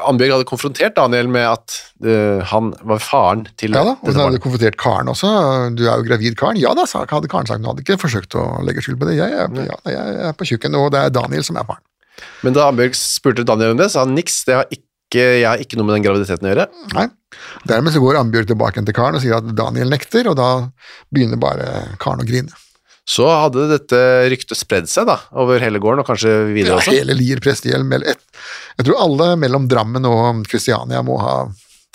Annbjørg 0.07 0.37
hadde 0.37 0.47
konfrontert 0.47 0.95
Daniel 0.95 1.27
med 1.31 1.43
at 1.49 1.75
eh, 2.07 2.39
han 2.47 2.71
var 2.79 3.03
faren 3.03 3.43
til 3.59 3.75
Ja 3.75 3.83
da, 3.83 3.97
og 3.99 4.13
hun 4.13 4.23
hadde 4.23 4.39
konfrontert 4.43 4.79
Karen 4.79 5.11
også. 5.11 5.33
Du 5.75 5.83
er 5.83 5.99
jo 5.99 6.07
gravid, 6.07 6.39
Karen. 6.39 6.61
Ja 6.61 6.71
da, 6.77 6.87
sa, 6.87 7.03
hadde 7.11 7.31
Karen 7.31 7.49
sagt. 7.49 7.59
Hun 7.59 7.73
hadde 7.73 7.83
ikke 7.83 7.99
forsøkt 8.05 8.39
å 8.39 8.45
legge 8.63 8.85
skyld 8.85 9.01
på 9.01 9.11
det. 9.11 9.19
Jeg 9.19 9.35
er, 9.35 9.51
ja, 9.67 9.77
jeg 9.91 10.17
er 10.29 10.39
på 10.39 10.47
tjukken, 10.47 10.79
og 10.79 10.93
det 10.95 11.03
er 11.03 11.15
Daniel 11.15 11.43
som 11.43 11.59
er 11.59 11.67
faren. 11.67 11.83
Men 12.47 12.55
da 12.55 12.69
Annbjørg 12.71 12.95
spurte 12.95 13.43
Daniel 13.47 13.75
om 13.75 13.83
det, 13.83 13.91
sa 13.91 14.07
han 14.07 14.15
niks, 14.15 14.45
det 14.47 14.59
har 14.61 14.69
ikke, 14.71 15.25
jeg 15.41 15.47
har 15.49 15.59
ikke 15.59 15.75
noe 15.75 15.89
med 15.89 15.97
den 15.99 16.07
graviditeten 16.07 16.47
å 16.47 16.53
gjøre. 16.53 16.69
Nei. 16.95 17.09
Dermed 17.67 17.91
så 17.91 17.99
går 17.99 18.21
Ambjørg 18.21 18.47
tilbake 18.53 18.79
til 18.87 18.95
Karen 18.95 19.19
og 19.19 19.25
sier 19.25 19.41
at 19.41 19.55
Daniel 19.59 19.91
nekter, 19.91 20.31
og 20.31 20.39
da 20.39 20.69
begynner 21.11 21.41
bare 21.41 21.97
Karen 21.99 22.23
å 22.23 22.27
grine. 22.27 22.55
Så 23.05 23.27
hadde 23.29 23.67
dette 23.69 23.97
ryktet 24.33 24.57
spredd 24.57 24.87
seg 24.89 25.05
da, 25.05 25.19
over 25.37 25.59
hele 25.61 25.77
gården, 25.79 26.01
og 26.01 26.07
kanskje 26.09 26.31
videre 26.55 26.79
også. 26.79 26.91
Ja, 26.95 27.03
hele 27.03 27.13
Lier 27.19 27.37
prestehjelm. 27.43 27.91
eller 27.93 28.15
Jeg 28.15 28.85
tror 28.87 28.97
alle 29.03 29.27
mellom 29.37 29.67
Drammen 29.69 30.05
og 30.09 30.43
Kristiania 30.49 31.03
må 31.05 31.19
ha 31.21 31.35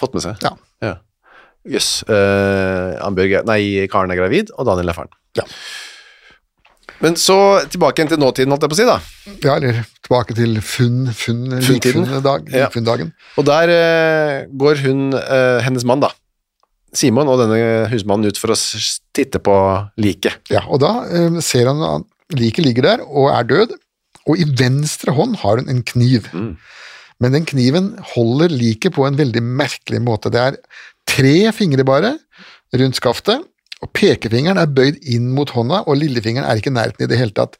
Fått 0.00 0.14
med 0.14 0.22
seg. 0.24 0.38
Ja. 0.40 0.54
Ja. 0.80 0.94
Jøss. 1.68 2.04
Annbjørg 2.08 3.34
er- 3.40 3.44
Nei, 3.44 3.86
Karen 3.92 4.10
er 4.14 4.16
gravid, 4.16 4.48
og 4.56 4.64
Daniel 4.64 4.88
er 4.88 4.96
faren. 4.96 5.10
Ja. 5.36 5.44
Men 7.02 7.14
så 7.16 7.36
tilbake 7.72 8.06
til 8.08 8.16
nåtiden, 8.20 8.48
holdt 8.52 8.62
jeg 8.64 8.70
på 8.70 8.76
å 8.76 8.80
si, 8.80 8.86
da. 8.88 8.96
Ja, 9.44 9.56
eller 9.56 9.84
tilbake 10.04 10.34
til 10.36 10.56
funn, 10.60 11.06
funn, 11.16 11.60
Funntiden. 11.60 12.04
likfunndag, 12.06 12.48
Ja. 12.52 12.66
likfunndagen. 12.68 13.12
Og 13.36 13.44
der 13.44 13.72
uh, 13.72 14.46
går 14.56 14.80
hun, 14.86 15.14
uh, 15.14 15.60
hennes 15.64 15.84
mann 15.84 16.00
da, 16.00 16.10
Simon 16.96 17.30
og 17.30 17.38
denne 17.42 17.86
husmannen 17.90 18.30
ut 18.30 18.40
for 18.40 18.54
å 18.54 18.58
titte 19.16 19.40
på 19.42 19.54
liket. 20.02 20.40
Ja, 20.50 20.64
og 20.66 20.82
da 20.82 20.92
eh, 21.06 21.38
ser 21.44 21.70
han 21.70 21.82
at 21.86 22.36
liket 22.38 22.66
ligger 22.66 22.86
der 22.86 23.04
og 23.06 23.30
er 23.32 23.46
død, 23.46 23.76
og 24.28 24.38
i 24.38 24.46
venstre 24.58 25.14
hånd 25.16 25.38
har 25.42 25.60
hun 25.60 25.70
en 25.72 25.82
kniv. 25.86 26.28
Men 27.20 27.34
den 27.36 27.46
kniven 27.48 27.92
holder 28.14 28.52
liket 28.52 28.94
på 28.96 29.06
en 29.06 29.18
veldig 29.18 29.42
merkelig 29.42 30.00
måte. 30.04 30.32
Det 30.32 30.40
er 30.40 30.58
tre 31.08 31.52
fingre 31.56 31.86
bare 31.88 32.14
rundt 32.76 33.00
skaftet, 33.00 33.42
og 33.80 33.90
pekefingeren 33.96 34.60
er 34.60 34.70
bøyd 34.70 35.00
inn 35.08 35.30
mot 35.34 35.50
hånda, 35.50 35.84
og 35.88 35.98
lillefingeren 35.98 36.46
er 36.46 36.60
ikke 36.60 36.72
i 36.72 36.76
nærheten 36.76 37.06
i 37.06 37.10
det 37.10 37.18
hele 37.18 37.34
tatt. 37.36 37.56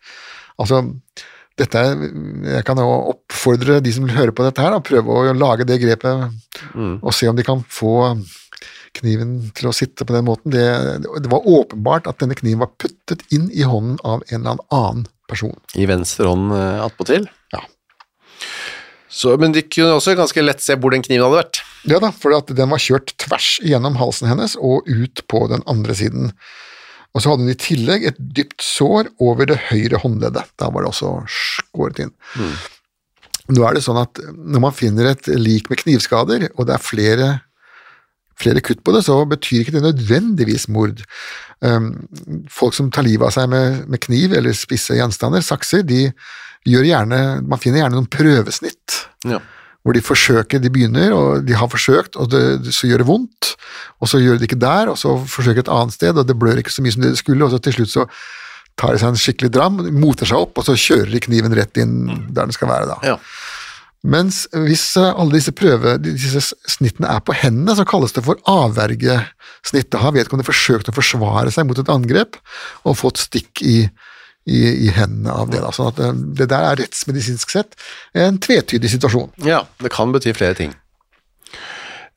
Altså, 0.60 0.82
dette 1.60 1.80
er, 1.80 2.04
jeg 2.56 2.66
kan 2.68 2.80
jo 2.80 2.88
oppfordre 3.14 3.80
de 3.84 3.92
som 3.92 4.06
vil 4.06 4.16
høre 4.16 4.34
på 4.36 4.44
dette 4.46 4.62
her, 4.64 4.76
å 4.76 4.84
prøve 4.84 5.16
å 5.16 5.34
lage 5.36 5.66
det 5.68 5.80
grepet 5.82 6.28
og 6.76 7.12
se 7.16 7.28
om 7.28 7.36
de 7.36 7.44
kan 7.46 7.64
få 7.68 7.94
kniven 8.98 9.36
til 9.56 9.70
å 9.70 9.74
sitte 9.76 10.06
på 10.06 10.14
den 10.16 10.26
måten. 10.26 10.52
Det, 10.54 10.66
det 11.04 11.30
var 11.30 11.46
åpenbart 11.46 12.08
at 12.10 12.20
denne 12.22 12.36
kniven 12.38 12.64
var 12.64 12.72
puttet 12.80 13.24
inn 13.34 13.48
i 13.52 13.66
hånden 13.66 14.00
av 14.04 14.24
en 14.28 14.40
eller 14.42 14.62
annen 14.74 15.06
person. 15.30 15.56
I 15.78 15.86
venstre 15.90 16.28
hånd 16.30 16.54
eh, 16.56 16.80
attpåtil. 16.84 17.28
Ja. 17.54 17.62
Så, 19.10 19.34
men 19.42 19.54
de 19.54 19.64
kunne 19.66 19.98
også 19.98 20.14
ganske 20.18 20.42
lett 20.42 20.62
se 20.62 20.76
hvor 20.78 20.94
den 20.94 21.04
kniven 21.06 21.26
hadde 21.26 21.42
vært. 21.42 21.62
Ja 21.90 21.98
da, 22.02 22.12
for 22.14 22.34
at 22.36 22.50
den 22.54 22.70
var 22.70 22.82
kjørt 22.82 23.14
tvers 23.20 23.56
gjennom 23.66 23.98
halsen 23.98 24.30
hennes 24.30 24.56
og 24.58 24.86
ut 24.86 25.24
på 25.30 25.46
den 25.50 25.64
andre 25.70 25.96
siden. 25.98 26.34
Og 27.10 27.22
så 27.22 27.32
hadde 27.32 27.46
hun 27.46 27.52
i 27.52 27.58
tillegg 27.58 28.04
et 28.06 28.20
dypt 28.20 28.62
sår 28.62 29.10
over 29.22 29.48
det 29.50 29.58
høyre 29.70 29.98
håndleddet. 30.02 30.52
Da 30.62 30.68
var 30.70 30.84
det 30.84 30.92
også 30.92 31.14
skåret 31.26 32.04
inn. 32.04 32.12
Nå 33.50 33.64
er 33.66 33.74
det 33.74 33.82
sånn 33.82 33.98
at 33.98 34.20
når 34.30 34.62
man 34.62 34.76
finner 34.76 35.10
et 35.10 35.26
lik 35.34 35.72
med 35.72 35.82
knivskader, 35.82 36.46
og 36.54 36.68
det 36.68 36.76
er 36.76 36.84
flere, 36.84 37.30
flere 38.40 38.62
kutt 38.64 38.80
på 38.86 38.94
det, 38.96 39.04
så 39.06 39.20
betyr 39.28 39.62
ikke 39.62 39.76
det 39.76 39.84
nødvendigvis 39.84 40.66
mord. 40.72 41.02
Um, 41.60 41.90
folk 42.48 42.74
som 42.76 42.88
tar 42.92 43.04
livet 43.06 43.28
av 43.28 43.34
seg 43.36 43.50
med, 43.52 43.82
med 43.92 44.00
kniv 44.00 44.32
eller 44.38 44.56
spisse 44.56 44.96
gjenstander, 44.96 45.44
sakser, 45.44 45.84
de 45.84 46.06
gjør 46.68 46.88
gjerne, 46.90 47.18
man 47.48 47.60
finner 47.60 47.82
gjerne 47.84 47.96
noen 47.98 48.10
prøvesnitt 48.12 48.98
Ja. 49.28 49.38
hvor 49.84 49.96
de 49.96 50.02
forsøker, 50.04 50.60
de 50.60 50.68
begynner, 50.72 51.12
og 51.16 51.46
de 51.48 51.54
har 51.56 51.68
forsøkt, 51.72 52.16
og 52.20 52.28
det, 52.32 52.72
så 52.76 52.88
gjør 52.88 53.00
det 53.04 53.08
vondt, 53.08 53.54
og 54.00 54.10
så 54.12 54.20
gjør 54.20 54.36
det 54.40 54.48
ikke 54.48 54.60
der, 54.60 54.90
og 54.92 54.98
så 55.00 55.14
forsøker 55.24 55.64
et 55.64 55.72
annet 55.72 55.96
sted, 55.96 56.16
og 56.20 56.28
det 56.28 56.36
blør 56.40 56.60
ikke 56.60 56.72
så 56.74 56.84
mye 56.84 56.92
som 56.96 57.04
det 57.06 57.14
skulle, 57.20 57.44
og 57.44 57.52
så 57.54 57.60
til 57.64 57.78
slutt 57.78 57.92
så 57.94 58.04
tar 58.80 58.92
de 58.96 59.00
seg 59.02 59.12
en 59.12 59.20
skikkelig 59.20 59.52
dram, 59.52 59.80
moter 60.00 60.28
seg 60.28 60.40
opp, 60.40 60.56
og 60.60 60.64
så 60.68 60.76
kjører 60.76 61.10
de 61.12 61.20
kniven 61.24 61.56
rett 61.56 61.80
inn 61.80 61.96
der 62.32 62.46
den 62.48 62.52
skal 62.56 62.68
være 62.72 62.88
da. 62.92 62.98
Ja. 63.04 63.16
Mens 64.00 64.46
hvis 64.54 64.84
eh, 64.96 65.10
alle 65.12 65.36
disse 65.36 65.52
prøve, 65.52 65.98
disse 66.00 66.40
snittene 66.70 67.10
er 67.12 67.20
på 67.24 67.36
hendene, 67.36 67.74
så 67.76 67.84
kalles 67.88 68.14
det 68.16 68.24
for 68.24 68.40
avvergesnitt. 68.48 69.90
Da 69.92 70.00
har 70.04 70.14
vedkommende 70.16 70.48
forsøkt 70.48 70.88
å 70.88 70.96
forsvare 70.96 71.52
seg 71.52 71.68
mot 71.68 71.80
et 71.80 71.92
angrep, 71.92 72.38
og 72.88 72.96
fått 73.00 73.20
stikk 73.20 73.60
i, 73.60 73.82
i, 74.48 74.60
i 74.88 74.92
hendene 74.96 75.34
av 75.34 75.52
det. 75.52 75.60
Da. 75.60 75.72
Sånn 75.76 75.90
at 75.92 76.00
det, 76.00 76.12
det 76.40 76.48
der 76.52 76.70
er 76.70 76.80
rettsmedisinsk 76.80 77.52
sett 77.52 77.76
en 78.16 78.40
tvetydig 78.40 78.92
situasjon. 78.96 79.34
Ja, 79.44 79.66
det 79.84 79.92
kan 79.92 80.16
bety 80.16 80.32
flere 80.36 80.56
ting. 80.56 80.72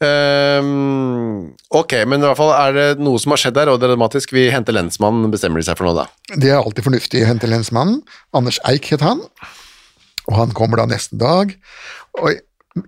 Um, 0.04 1.54
ok, 1.72 1.94
men 2.10 2.24
i 2.24 2.28
hvert 2.28 2.40
fall 2.40 2.52
er 2.56 2.74
det 2.76 3.04
noe 3.04 3.20
som 3.22 3.36
har 3.36 3.40
skjedd 3.40 3.56
der, 3.56 3.72
og 3.72 3.80
det 3.80 3.88
er 3.88 3.94
dramatisk. 3.94 4.34
Vi 4.36 4.48
henter 4.52 4.76
lensmannen, 4.76 5.32
bestemmer 5.32 5.62
de 5.62 5.68
seg 5.68 5.78
for 5.80 5.88
noe 5.88 6.00
da. 6.00 6.08
Det 6.34 6.52
er 6.52 6.60
alltid 6.60 6.88
fornuftig 6.88 7.24
å 7.24 7.30
hente 7.30 7.52
lensmannen. 7.52 8.02
Anders 8.36 8.60
Eik 8.68 8.90
het 8.92 9.06
han, 9.06 9.22
og 10.28 10.38
han 10.40 10.52
kommer 10.56 10.78
da 10.82 10.86
neste 10.90 11.18
dag. 11.20 11.52
Og 12.22 12.32
i, 12.32 12.38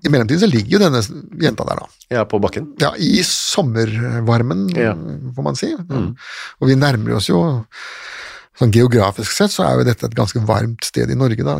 mellomtiden 0.09 0.41
så 0.41 0.49
ligger 0.49 0.77
jo 0.77 0.81
denne 0.81 1.01
jenta 1.43 1.65
der, 1.67 1.81
da. 1.83 1.87
Ja, 2.15 2.23
på 2.29 2.39
bakken. 2.41 2.71
Ja, 2.81 2.93
i 2.97 3.19
sommervarmen, 3.25 4.67
Ja. 4.77 4.93
får 5.35 5.43
man 5.43 5.55
si. 5.59 5.73
Og 5.73 6.67
vi 6.69 6.75
nærmer 6.79 7.15
oss 7.17 7.29
jo 7.29 7.65
Sånn 8.55 8.71
geografisk 8.71 9.33
sett 9.35 9.51
så 9.51 9.65
er 9.67 9.73
jo 9.81 9.83
dette 9.83 10.05
et 10.07 10.13
ganske 10.15 10.39
varmt 10.47 10.85
sted 10.87 11.09
i 11.11 11.15
Norge, 11.19 11.43
da. 11.43 11.57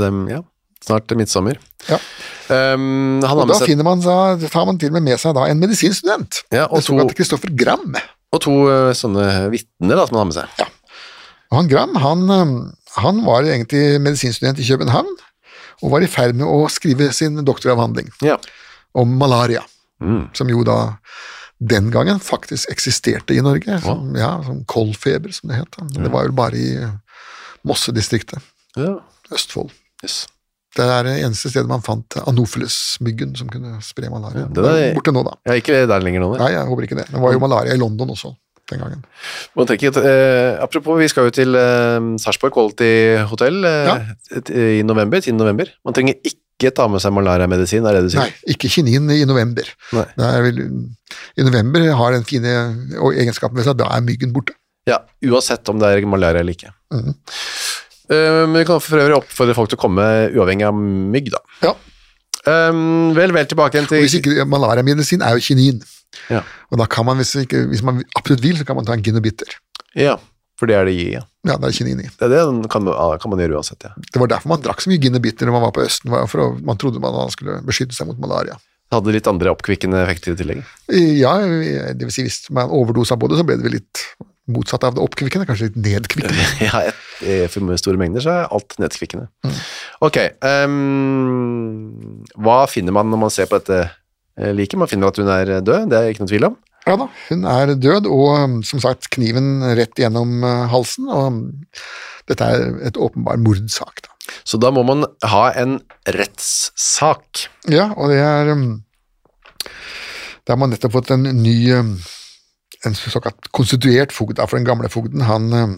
Dem, 0.00 0.22
ja, 0.30 0.38
snart 0.80 1.12
midtsommer. 1.20 1.58
Ja. 1.84 1.98
Um, 2.48 3.20
han 3.20 3.42
Og 3.42 3.50
da 3.50 3.58
seg 3.58 3.68
finner 3.68 3.84
man 3.84 4.00
da, 4.00 4.14
tar 4.48 4.64
man 4.64 4.78
til 4.80 4.88
og 4.88 4.96
med 4.96 5.04
med 5.10 5.20
seg 5.20 5.34
da 5.36 5.44
en 5.52 5.60
medisinstudent. 5.60 6.38
Ja, 6.50 6.64
og 6.72 6.80
to- 6.86 6.96
Kristoffer 7.12 7.52
Gram. 7.52 7.92
og 8.32 8.40
to 8.40 8.54
eh, 8.72 8.94
sånne 8.96 9.50
vitner 9.52 10.00
da, 10.00 10.06
som 10.08 10.16
han 10.16 10.22
har 10.22 10.30
med 10.32 10.38
seg. 10.38 10.48
Ja. 10.64 10.66
Og 11.52 11.58
han 11.60 11.68
Gram 11.68 11.94
han, 12.06 12.24
øhm, 12.38 12.56
han 12.96 13.22
var 13.26 13.42
egentlig 13.42 14.00
medisinstudent 14.00 14.58
i 14.62 14.66
København, 14.68 15.08
og 15.82 15.90
var 15.90 16.00
i 16.04 16.06
ferd 16.10 16.34
med 16.38 16.46
å 16.46 16.68
skrive 16.70 17.10
sin 17.12 17.36
doktoravhandling 17.44 18.10
Ja. 18.22 18.36
om 18.94 19.16
malaria, 19.18 19.62
Mm. 20.02 20.28
som 20.34 20.48
jo 20.48 20.62
da 20.64 20.96
den 21.64 21.90
gangen 21.90 22.18
faktisk 22.20 22.68
eksisterte 22.70 23.34
i 23.34 23.40
Norge. 23.40 23.80
Som, 23.82 24.14
ja, 24.16 24.42
som 24.44 24.64
koldfeber, 24.64 25.32
som 25.32 25.48
det 25.48 25.56
het. 25.56 25.76
Det 25.94 26.10
var 26.10 26.22
vel 26.26 26.32
bare 26.32 26.54
i 26.56 26.90
Mossedistriktet, 27.66 28.40
Ja. 28.76 28.98
Østfold. 29.32 29.70
Yes. 30.02 30.26
Det 30.76 30.84
er 30.84 31.02
det 31.06 31.22
eneste 31.22 31.48
stedet 31.50 31.68
man 31.68 31.80
fant 31.80 32.08
anopheles-myggen 32.26 33.36
som 33.38 33.48
kunne 33.48 33.80
spre 33.82 34.10
malaria. 34.10 34.46
det 34.52 34.64
er- 34.64 34.94
Borte 34.94 35.12
nå, 35.14 35.22
da. 35.24 35.30
Jeg 35.46 35.52
er 35.54 35.60
ikke 35.62 35.86
der 35.88 36.00
lenger 36.00 36.20
nå. 36.20 36.36
nei. 36.36 36.38
Nei, 36.38 36.50
jeg 36.52 36.66
håper 36.66 36.82
ikke 36.82 36.96
det. 36.96 37.06
Det 37.12 37.20
var 37.20 37.32
jo 37.32 37.38
malaria 37.38 37.72
i 37.72 37.76
London 37.78 38.08
også 38.10 38.36
den 38.70 38.80
gangen. 38.80 39.02
Man 39.58 39.68
tenker, 39.68 39.92
at, 39.92 39.98
eh, 40.00 40.62
apropos, 40.64 40.96
vi 41.00 41.08
skal 41.12 41.28
jo 41.28 41.34
til 41.36 41.54
eh, 41.58 42.08
Sarpsborg 42.22 42.54
Quality 42.54 42.90
Hotel 43.30 43.60
eh, 43.68 43.90
Ja. 43.90 43.96
i 44.78 44.82
november, 44.86 45.20
10. 45.20 45.36
november. 45.36 45.70
Man 45.84 45.96
trenger 45.96 46.16
ikke 46.24 46.72
ta 46.74 46.86
med 46.88 47.02
seg 47.02 47.12
malariamedisin, 47.12 47.84
er 47.84 47.98
det 47.98 48.04
du 48.06 48.12
sier? 48.14 48.24
Nei, 48.24 48.52
ikke 48.54 48.70
kinin 48.72 49.10
i 49.12 49.24
november. 49.28 49.68
Er 49.94 50.44
vel, 50.46 50.60
I 51.36 51.44
november 51.46 51.88
har 51.98 52.14
den 52.16 52.24
fine 52.28 52.52
egenskapen 53.12 53.58
ved 53.58 53.66
seg 53.68 53.76
da 53.80 53.90
er 53.96 54.04
myggen 54.06 54.32
borte. 54.36 54.56
Ja, 54.88 55.00
uansett 55.24 55.68
om 55.72 55.78
det 55.80 55.88
er 55.90 56.06
malaria 56.08 56.40
eller 56.44 56.52
ikke. 56.56 56.72
Mm. 56.92 57.14
Eh, 58.12 58.46
men 58.46 58.58
vi 58.60 58.64
kan 58.68 58.80
for 58.84 59.00
øvrig 59.00 59.16
oppfordre 59.16 59.56
folk 59.56 59.70
til 59.72 59.78
å 59.78 59.82
komme 59.86 60.04
uavhengig 60.34 60.66
av 60.68 60.76
mygg, 60.76 61.30
da. 61.32 61.40
Ja. 61.64 61.72
Um, 62.44 63.14
vel, 63.16 63.32
vel 63.32 63.48
tilbake 63.48 63.78
igjen 63.78 63.88
til 63.88 64.18
ikke 64.20 64.44
Malariamedisin 64.48 65.24
er 65.24 65.36
jo 65.36 65.44
kinin. 65.44 65.80
Ja. 66.28 66.42
Og 66.70 66.80
da 66.80 66.86
kan 66.90 67.06
man, 67.08 67.18
hvis, 67.20 67.34
ikke, 67.40 67.64
hvis 67.70 67.82
man 67.84 68.02
absolutt 68.18 68.44
vil, 68.44 68.58
så 68.58 68.66
kan 68.68 68.76
man 68.78 68.86
ta 68.88 68.96
en 68.96 69.04
ginobiter. 69.04 69.56
Ja, 69.98 70.18
for 70.60 70.70
det 70.70 70.76
er 70.78 70.88
det 70.88 70.94
i. 70.98 71.06
Ja. 71.16 71.24
Ja, 71.44 71.56
det 71.60 71.68
er 71.68 71.76
kinin 71.76 72.04
i. 72.04 72.06
Det 72.08 72.28
er 72.28 72.32
det 72.32 72.68
kan, 72.72 72.86
kan 73.20 73.32
man 73.32 73.42
gjøre 73.42 73.58
uansett, 73.58 73.84
ja. 73.84 73.92
Det 74.00 74.20
var 74.20 74.30
derfor 74.32 74.52
man 74.54 74.62
drakk 74.64 74.84
så 74.84 74.92
mye 74.92 75.02
ginobiter 75.02 75.48
når 75.48 75.58
man 75.58 75.66
var 75.66 75.74
på 75.76 75.82
Østen, 75.84 76.12
for 76.30 76.44
å, 76.44 76.46
man 76.64 76.80
trodde 76.80 77.02
man 77.02 77.32
skulle 77.32 77.58
beskytte 77.66 77.96
seg 77.96 78.08
mot 78.08 78.20
malaria. 78.22 78.56
Det 78.84 78.98
hadde 78.98 79.16
litt 79.16 79.28
andre 79.28 79.52
oppkvikkende 79.52 80.04
effekter 80.04 80.34
i 80.34 80.38
tillegg. 80.38 80.62
Ja, 81.18 81.34
det 81.96 82.06
vil 82.06 82.14
si 82.14 82.26
hvis 82.26 82.44
man 82.54 82.72
overdosa 82.72 83.16
på 83.20 83.28
det, 83.32 83.40
så 83.40 83.46
ble 83.48 83.58
det 83.60 83.72
litt 83.72 84.04
motsatt 84.50 84.84
av 84.84 84.96
det 84.96 85.02
oppkvikkende, 85.04 85.46
kanskje 85.48 85.70
litt 85.70 85.80
nedkvikkende. 85.80 86.46
Ja, 86.66 86.82
et, 86.90 87.02
eh, 87.24 87.44
for 87.52 87.74
store 87.80 88.00
mengder 88.00 88.24
så 88.24 88.34
er 88.34 88.52
alt 88.54 88.76
nedkvikkende. 88.82 89.28
Ok, 90.04 90.20
um, 90.44 92.22
hva 92.44 92.64
finner 92.70 92.96
man 92.96 93.10
når 93.12 93.22
man 93.24 93.32
ser 93.32 93.48
på 93.48 93.60
dette 93.60 93.80
eh, 93.86 94.52
liket? 94.56 94.78
Man 94.80 94.90
finner 94.90 95.12
at 95.12 95.20
hun 95.20 95.32
er 95.32 95.56
død, 95.64 95.90
det 95.92 96.00
er 96.00 96.12
ikke 96.12 96.24
noe 96.24 96.32
tvil 96.34 96.48
om. 96.50 96.58
Ja 96.84 96.98
da, 97.00 97.08
hun 97.30 97.46
er 97.48 97.72
død, 97.80 98.10
og 98.12 98.32
um, 98.42 98.58
som 98.66 98.82
sagt 98.84 99.08
kniven 99.14 99.62
rett 99.78 99.96
gjennom 99.96 100.44
halsen, 100.72 101.08
og 101.08 101.30
um, 101.32 101.38
dette 102.28 102.44
er 102.44 102.66
et 102.90 103.00
åpenbar 103.00 103.40
mordsak. 103.40 104.04
Da. 104.04 104.12
Så 104.44 104.60
da 104.60 104.70
må 104.72 104.84
man 104.84 105.06
ha 105.24 105.44
en 105.60 105.78
rettssak. 106.08 107.46
Ja, 107.72 107.90
og 107.96 108.12
det 108.12 108.20
er 108.20 108.52
Da 110.44 110.52
har 110.52 110.60
man 110.60 110.72
nettopp 110.72 110.92
fått 110.92 111.14
en 111.14 111.24
ny 111.24 111.56
en 112.84 112.94
såkalt 112.94 113.48
konstituert 113.52 114.12
fogd, 114.12 114.38
for 114.48 114.56
den 114.58 114.66
gamle 114.66 114.88
fogden, 114.92 115.22
han 115.24 115.52
um, 115.52 115.76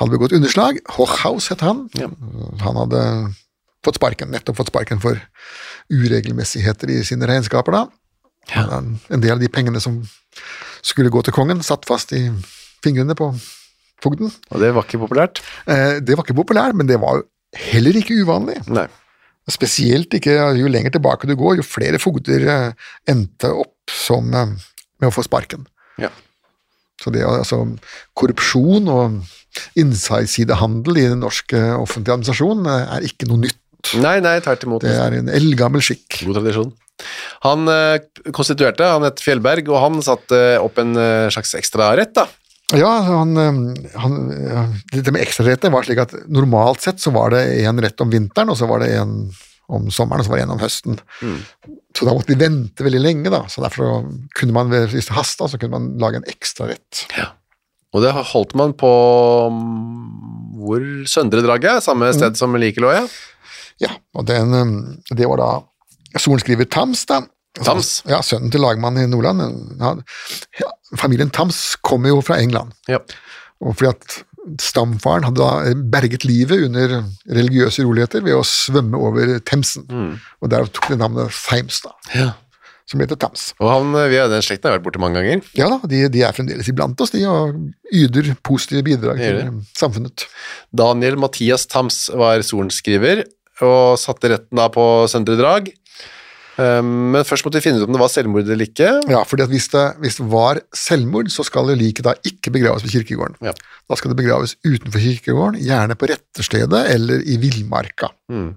hadde 0.00 0.10
begått 0.16 0.32
underslag. 0.32 0.78
Hochhaus 0.96 1.48
het 1.52 1.60
han. 1.60 1.88
Ja. 1.98 2.08
Han 2.64 2.76
hadde 2.80 3.02
fått 3.84 3.98
sparken, 4.00 4.30
nettopp 4.32 4.56
fått 4.56 4.70
sparken 4.72 5.00
for 5.02 5.20
uregelmessigheter 5.92 6.90
i 6.90 7.02
sine 7.04 7.26
regnskaper. 7.28 7.72
da. 7.72 7.84
Han- 8.54 9.00
En 9.10 9.20
del 9.20 9.32
av 9.32 9.40
de 9.40 9.48
pengene 9.48 9.80
som 9.80 10.02
skulle 10.82 11.10
gå 11.10 11.22
til 11.24 11.32
kongen, 11.32 11.62
satt 11.62 11.84
fast 11.86 12.12
i 12.12 12.30
fingrene 12.82 13.14
på 13.14 13.30
fogden. 14.02 14.32
Og 14.50 14.60
det 14.60 14.72
var 14.74 14.82
ikke 14.84 14.98
populært. 15.06 15.40
Eh, 15.66 16.00
Det 16.00 16.16
var 16.16 16.24
ikke 16.24 16.36
populært, 16.44 16.74
men 16.74 16.86
det 16.86 17.00
var 17.00 17.16
jo 17.16 17.22
heller 17.54 17.92
ikke 17.92 18.24
uvanlig. 18.24 18.66
Nei. 18.68 18.86
Spesielt 19.48 20.08
ikke 20.14 20.56
jo 20.58 20.66
lenger 20.68 20.90
tilbake 20.90 21.26
du 21.26 21.36
går, 21.36 21.56
jo 21.56 21.62
flere 21.62 21.98
fogder 21.98 22.48
eh, 22.48 22.72
endte 23.06 23.50
opp 23.52 23.90
som, 23.90 24.32
eh, 24.34 24.46
med 25.04 25.12
å 25.12 25.14
få 25.14 25.26
sparken. 25.26 25.68
Ja. 26.00 26.10
Så 27.02 27.12
det 27.14 27.24
altså 27.26 27.60
korrupsjon 28.16 28.88
og 28.90 29.18
innsidesidehandel 29.78 30.98
i 30.98 31.08
den 31.12 31.20
norske 31.24 31.60
offentlige 31.76 32.16
administrasjonen 32.16 32.70
eh, 32.70 32.94
er 32.96 33.08
ikke 33.08 33.28
noe 33.30 33.44
nytt. 33.46 33.60
Nei, 34.00 34.16
nei, 34.24 34.38
tvert 34.42 34.64
imot. 34.64 34.86
Det 34.86 34.94
er 34.96 35.18
en 35.18 35.28
eldgammel 35.32 35.84
skikk. 35.84 36.22
God 36.24 36.38
tradisjon. 36.40 36.72
Han 37.44 37.68
eh, 37.70 37.98
konstituerte, 38.34 38.86
han 38.88 39.04
het 39.06 39.20
Fjellberg, 39.22 39.68
og 39.72 39.82
han 39.82 40.00
satte 40.06 40.40
opp 40.62 40.80
en 40.82 40.94
eh, 41.00 41.28
slags 41.34 41.54
ekstrarett, 41.58 42.14
da. 42.16 42.28
Ja, 42.74 42.90
han, 43.04 43.36
han, 44.00 44.14
Dette 44.88 45.12
med 45.12 45.20
ekstraretter 45.20 45.70
var 45.70 45.84
slik 45.84 46.00
at 46.00 46.14
normalt 46.32 46.80
sett 46.82 47.02
så 47.02 47.12
var 47.14 47.34
det 47.34 47.42
en 47.60 47.82
rett 47.84 48.00
om 48.00 48.10
vinteren, 48.10 48.50
og 48.50 48.56
så 48.58 48.66
var 48.70 48.80
det 48.82 48.94
en 48.96 49.18
om 49.72 49.90
sommeren, 49.94 50.20
og 50.20 50.26
så 50.26 50.32
var 50.32 50.40
det 50.40 50.44
en 50.46 50.54
om 50.56 50.60
høsten. 50.62 50.98
Så 51.96 52.06
da 52.06 52.12
måtte 52.12 52.34
de 52.34 52.40
vente 52.40 52.84
veldig 52.84 53.00
lenge, 53.00 53.32
da. 53.32 53.44
Så 53.48 53.62
derfor 53.64 54.04
kunne 54.36 54.56
man, 54.56 54.72
hvis 54.92 55.08
det 55.08 55.16
hasta, 55.16 55.48
så 55.48 55.60
kunne 55.60 55.78
man 55.78 55.92
lage 56.02 56.20
en 56.20 56.28
ekstra 56.28 56.68
rett. 56.68 57.04
Ja. 57.16 57.30
Og 57.94 58.02
det 58.02 58.10
holdt 58.12 58.56
man 58.58 58.74
på 58.76 58.90
mm, 59.54 60.58
hvor 60.64 60.82
Søndre 61.10 61.44
Draget, 61.44 61.84
samme 61.84 62.10
sted 62.16 62.36
som 62.38 62.56
Like 62.58 62.82
lå, 62.82 62.90
ja. 62.94 63.06
Ja, 63.82 63.90
og 64.14 64.26
den, 64.28 64.54
eh, 64.54 65.16
det 65.18 65.26
var 65.30 65.40
da 65.40 66.18
sorenskriver 66.18 66.68
Tams, 66.70 67.06
da. 67.10 67.22
Tams? 67.62 68.00
Ja, 68.10 68.18
sønnen 68.26 68.50
til 68.50 68.62
lagmannen 68.62 69.06
i 69.06 69.10
Nordland. 69.10 69.42
Ja, 69.78 70.70
familien 70.98 71.30
Tams 71.30 71.76
kommer 71.86 72.10
jo 72.10 72.22
fra 72.22 72.40
England. 72.42 72.74
ja. 72.90 72.98
Og 73.64 73.76
fordi 73.78 73.88
at 73.94 74.16
stamfaren 74.60 75.24
hadde 75.28 75.40
da 75.40 75.74
berget 75.94 76.24
livet 76.28 76.66
under 76.68 77.00
religiøse 77.30 77.84
uroligheter 77.84 78.24
ved 78.26 78.36
å 78.38 78.44
svømme 78.46 78.98
over 79.00 79.38
Themsen. 79.48 79.86
Og 80.42 80.50
derav 80.52 80.68
tok 80.74 80.90
det 80.92 80.98
navnet 81.00 81.32
Thames, 81.48 81.80
da, 81.84 81.92
Ja. 82.14 82.30
som 82.86 83.00
heter 83.00 83.16
Thams. 83.16 83.54
Og 83.60 83.70
han, 83.70 83.92
vi 84.10 84.18
har 84.20 84.28
den 84.28 84.42
slekten 84.44 84.68
har 84.68 84.76
vært 84.78 84.84
borte 84.84 85.00
mange 85.00 85.16
ganger. 85.22 85.40
Ja 85.56 85.70
da, 85.72 85.78
de, 85.88 86.02
de 86.12 86.20
er 86.26 86.34
fremdeles 86.36 86.68
iblant 86.68 87.00
oss, 87.00 87.14
de, 87.14 87.22
og 87.26 87.56
yter 87.92 88.34
positive 88.44 88.82
bidrag 88.84 89.22
til 89.22 89.38
eh, 89.40 89.54
samfunnet. 89.78 90.26
Daniel 90.76 91.16
Mathias 91.16 91.64
Thams 91.72 92.10
var 92.12 92.44
sorenskriver, 92.44 93.24
og 93.64 93.94
satte 94.02 94.32
retten 94.34 94.58
da 94.58 94.68
på 94.74 94.84
Søndre 95.08 95.36
Drag. 95.38 95.68
Um, 96.54 97.10
men 97.14 97.24
først 97.26 97.42
måtte 97.46 97.58
vi 97.58 97.64
finne 97.64 97.80
ut 97.80 97.88
om 97.88 97.96
det 97.96 98.00
var 98.02 98.10
selvmord 98.12 98.46
eller 98.46 98.68
ikke. 98.68 98.90
Ja, 99.10 99.24
fordi 99.26 99.42
at 99.42 99.50
hvis 99.50 99.66
det, 99.72 99.84
hvis 100.04 100.18
det 100.20 100.26
var 100.30 100.60
selvmord, 100.76 101.30
så 101.34 101.42
skal 101.46 101.70
det 101.70 101.78
liket 101.80 102.06
da 102.06 102.14
ikke 102.30 102.52
begraves 102.54 102.84
ved 102.86 102.94
kirkegården. 102.94 103.40
Ja. 103.42 103.54
Da 103.90 103.98
skal 103.98 104.12
det 104.12 104.18
begraves 104.20 104.54
utenfor 104.62 105.02
kirkegården, 105.02 105.58
gjerne 105.64 105.98
på 105.98 106.10
retterstedet 106.12 106.84
eller 106.94 107.24
i 107.26 107.40
villmarka. 107.42 108.12
Mm. 108.30 108.54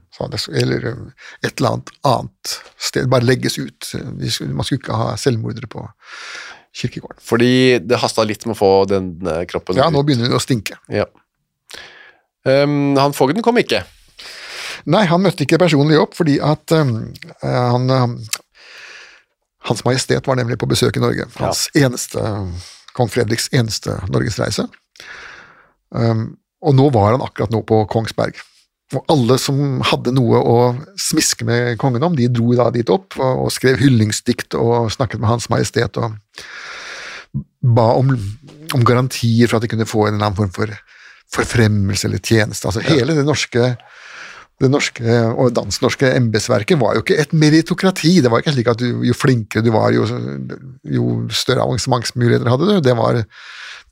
Eller 0.61 0.91
eh, 0.91 1.01
et 1.41 1.57
eller 1.57 1.73
annet 1.73 1.95
annet 2.07 2.55
sted. 2.77 3.09
Bare 3.09 3.25
legges 3.25 3.57
ut. 3.57 3.91
Man 3.97 4.63
skulle 4.63 4.81
ikke 4.83 5.01
ha 5.01 5.11
selvmordere 5.17 5.69
på 5.71 5.87
kirkegården. 6.77 7.21
Fordi 7.25 7.53
det 7.81 8.01
hasta 8.03 8.25
litt 8.27 8.45
med 8.45 8.53
å 8.53 8.61
få 8.61 8.71
den 8.89 9.13
kroppen 9.19 9.47
kroppen 9.49 9.81
Ja, 9.81 9.89
nå 9.93 10.05
begynner 10.05 10.29
det 10.29 10.37
å 10.37 10.43
stinke. 10.43 10.77
Ja. 10.93 11.09
Um, 12.47 12.95
han 12.95 13.15
fogden 13.17 13.43
kom 13.43 13.57
ikke. 13.59 13.81
Nei, 14.87 15.03
han 15.09 15.23
møtte 15.23 15.43
ikke 15.43 15.59
personlig 15.59 15.99
opp, 15.99 16.15
fordi 16.15 16.37
at 16.43 16.71
um, 16.75 16.97
han 17.43 17.91
um, 17.91 18.17
Hans 19.67 19.83
Majestet 19.83 20.27
var 20.29 20.37
nemlig 20.39 20.55
på 20.61 20.69
besøk 20.69 20.95
i 20.95 21.03
Norge. 21.03 21.27
Hans 21.41 21.67
eneste 21.75 22.23
Kong 22.97 23.09
Fredriks 23.11 23.49
eneste 23.55 23.97
norgesreise. 24.07 24.67
Um, 25.91 26.37
og 26.63 26.77
nå 26.77 26.87
var 26.95 27.13
han 27.13 27.25
akkurat 27.25 27.51
nå 27.53 27.61
på 27.67 27.83
Kongsberg. 27.91 28.39
Og 28.95 29.03
alle 29.11 29.35
som 29.41 29.81
hadde 29.83 30.13
noe 30.15 30.39
å 30.39 30.57
smiske 30.99 31.45
med 31.47 31.75
kongen 31.81 32.05
om, 32.07 32.15
de 32.15 32.29
dro 32.31 32.53
da 32.55 32.69
dit 32.71 32.87
opp 32.89 33.17
og, 33.19 33.43
og 33.43 33.51
skrev 33.51 33.81
hyllingsdikt 33.81 34.55
og 34.55 34.87
snakket 34.95 35.19
med 35.19 35.27
Hans 35.33 35.49
Majestet 35.51 35.99
og 35.99 36.15
ba 37.75 37.89
om, 37.99 38.13
om 38.73 38.85
garantier 38.87 39.49
for 39.49 39.59
at 39.59 39.65
de 39.65 39.71
kunne 39.73 39.89
få 39.89 40.07
en 40.07 40.15
eller 40.15 40.29
annen 40.29 40.39
form 40.39 40.53
for 40.55 40.71
forfremmelse 41.35 42.07
eller 42.07 42.23
tjeneste. 42.23 42.69
Altså 42.69 42.85
hele 42.87 43.17
det 43.17 43.27
norske 43.27 43.73
det 44.57 44.69
norske 44.73 45.17
og 45.37 45.51
dansk-norske 45.53 46.09
embetsverket 46.17 46.79
var 46.81 46.97
jo 46.97 47.03
ikke 47.03 47.17
et 47.21 47.33
meritokrati. 47.37 48.15
Det 48.25 48.31
var 48.33 48.41
ikke 48.41 48.55
slik 48.55 48.71
at 48.71 48.81
du, 48.81 49.03
jo 49.05 49.15
flinkere 49.17 49.65
du 49.65 49.69
var, 49.75 49.93
jo, 49.93 50.07
jo 50.97 51.09
større 51.29 51.65
avansementsmuligheter 51.67 52.49
hadde 52.49 52.69
du. 52.71 52.77
Det 52.81 52.95
var, 52.97 53.21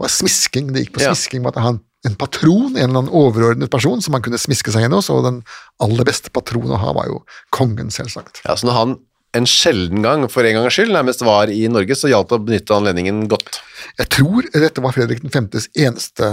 var 0.01 0.13
smisking. 0.13 0.71
Det 0.73 0.86
gikk 0.86 0.95
på 0.97 1.06
smisking 1.06 1.45
med 1.45 1.54
at 1.54 1.67
han 1.67 1.84
en, 2.06 2.15
patron, 2.21 2.73
en 2.73 2.82
eller 2.82 3.01
annen 3.01 3.13
overordnet 3.13 3.71
person 3.73 4.01
som 4.01 4.13
man 4.13 4.23
kunne 4.25 4.41
smiske 4.41 4.73
seg 4.73 4.86
inn 4.86 4.93
hos, 4.93 5.10
og 5.13 5.23
den 5.25 5.41
aller 5.82 6.06
beste 6.06 6.34
patronen 6.34 6.75
å 6.78 6.82
ha 6.82 6.93
var 6.97 7.10
jo 7.10 7.21
kongen, 7.56 7.89
selvsagt. 7.93 8.43
Ja, 8.45 8.58
så 8.58 8.69
når 8.69 8.78
han 8.80 8.97
en 9.36 9.47
sjelden 9.49 10.06
gang, 10.06 10.23
for 10.32 10.47
en 10.47 10.56
gangs 10.56 10.78
skyld, 10.78 10.93
nærmest 10.95 11.25
var 11.25 11.51
i 11.51 11.65
Norge, 11.71 11.97
så 11.97 12.10
gjaldt 12.12 12.32
det 12.32 12.38
å 12.38 12.45
benytte 12.45 12.78
anledningen 12.78 13.25
godt. 13.32 13.60
Jeg 13.99 14.12
tror 14.15 14.47
dette 14.54 14.84
var 14.86 14.95
Fredrik 14.95 15.25
5.s 15.25 15.67
eneste 15.75 16.30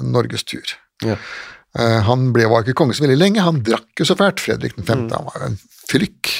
norgestur. 0.00 0.72
Ja. 1.04 1.18
Eh, 1.78 2.00
Han 2.08 2.30
ble, 2.34 2.46
var 2.50 2.64
ikke 2.64 2.76
konge 2.78 2.96
så 2.96 3.04
veldig 3.04 3.18
lenge, 3.20 3.44
han 3.44 3.62
drakk 3.66 4.00
jo 4.00 4.08
så 4.08 4.16
fælt, 4.18 4.42
Fredrik 4.42 4.76
5. 4.78 5.08
Han 5.12 5.28
var 5.28 5.40
jo 5.40 5.48
en 5.50 5.58
frykk, 5.90 6.32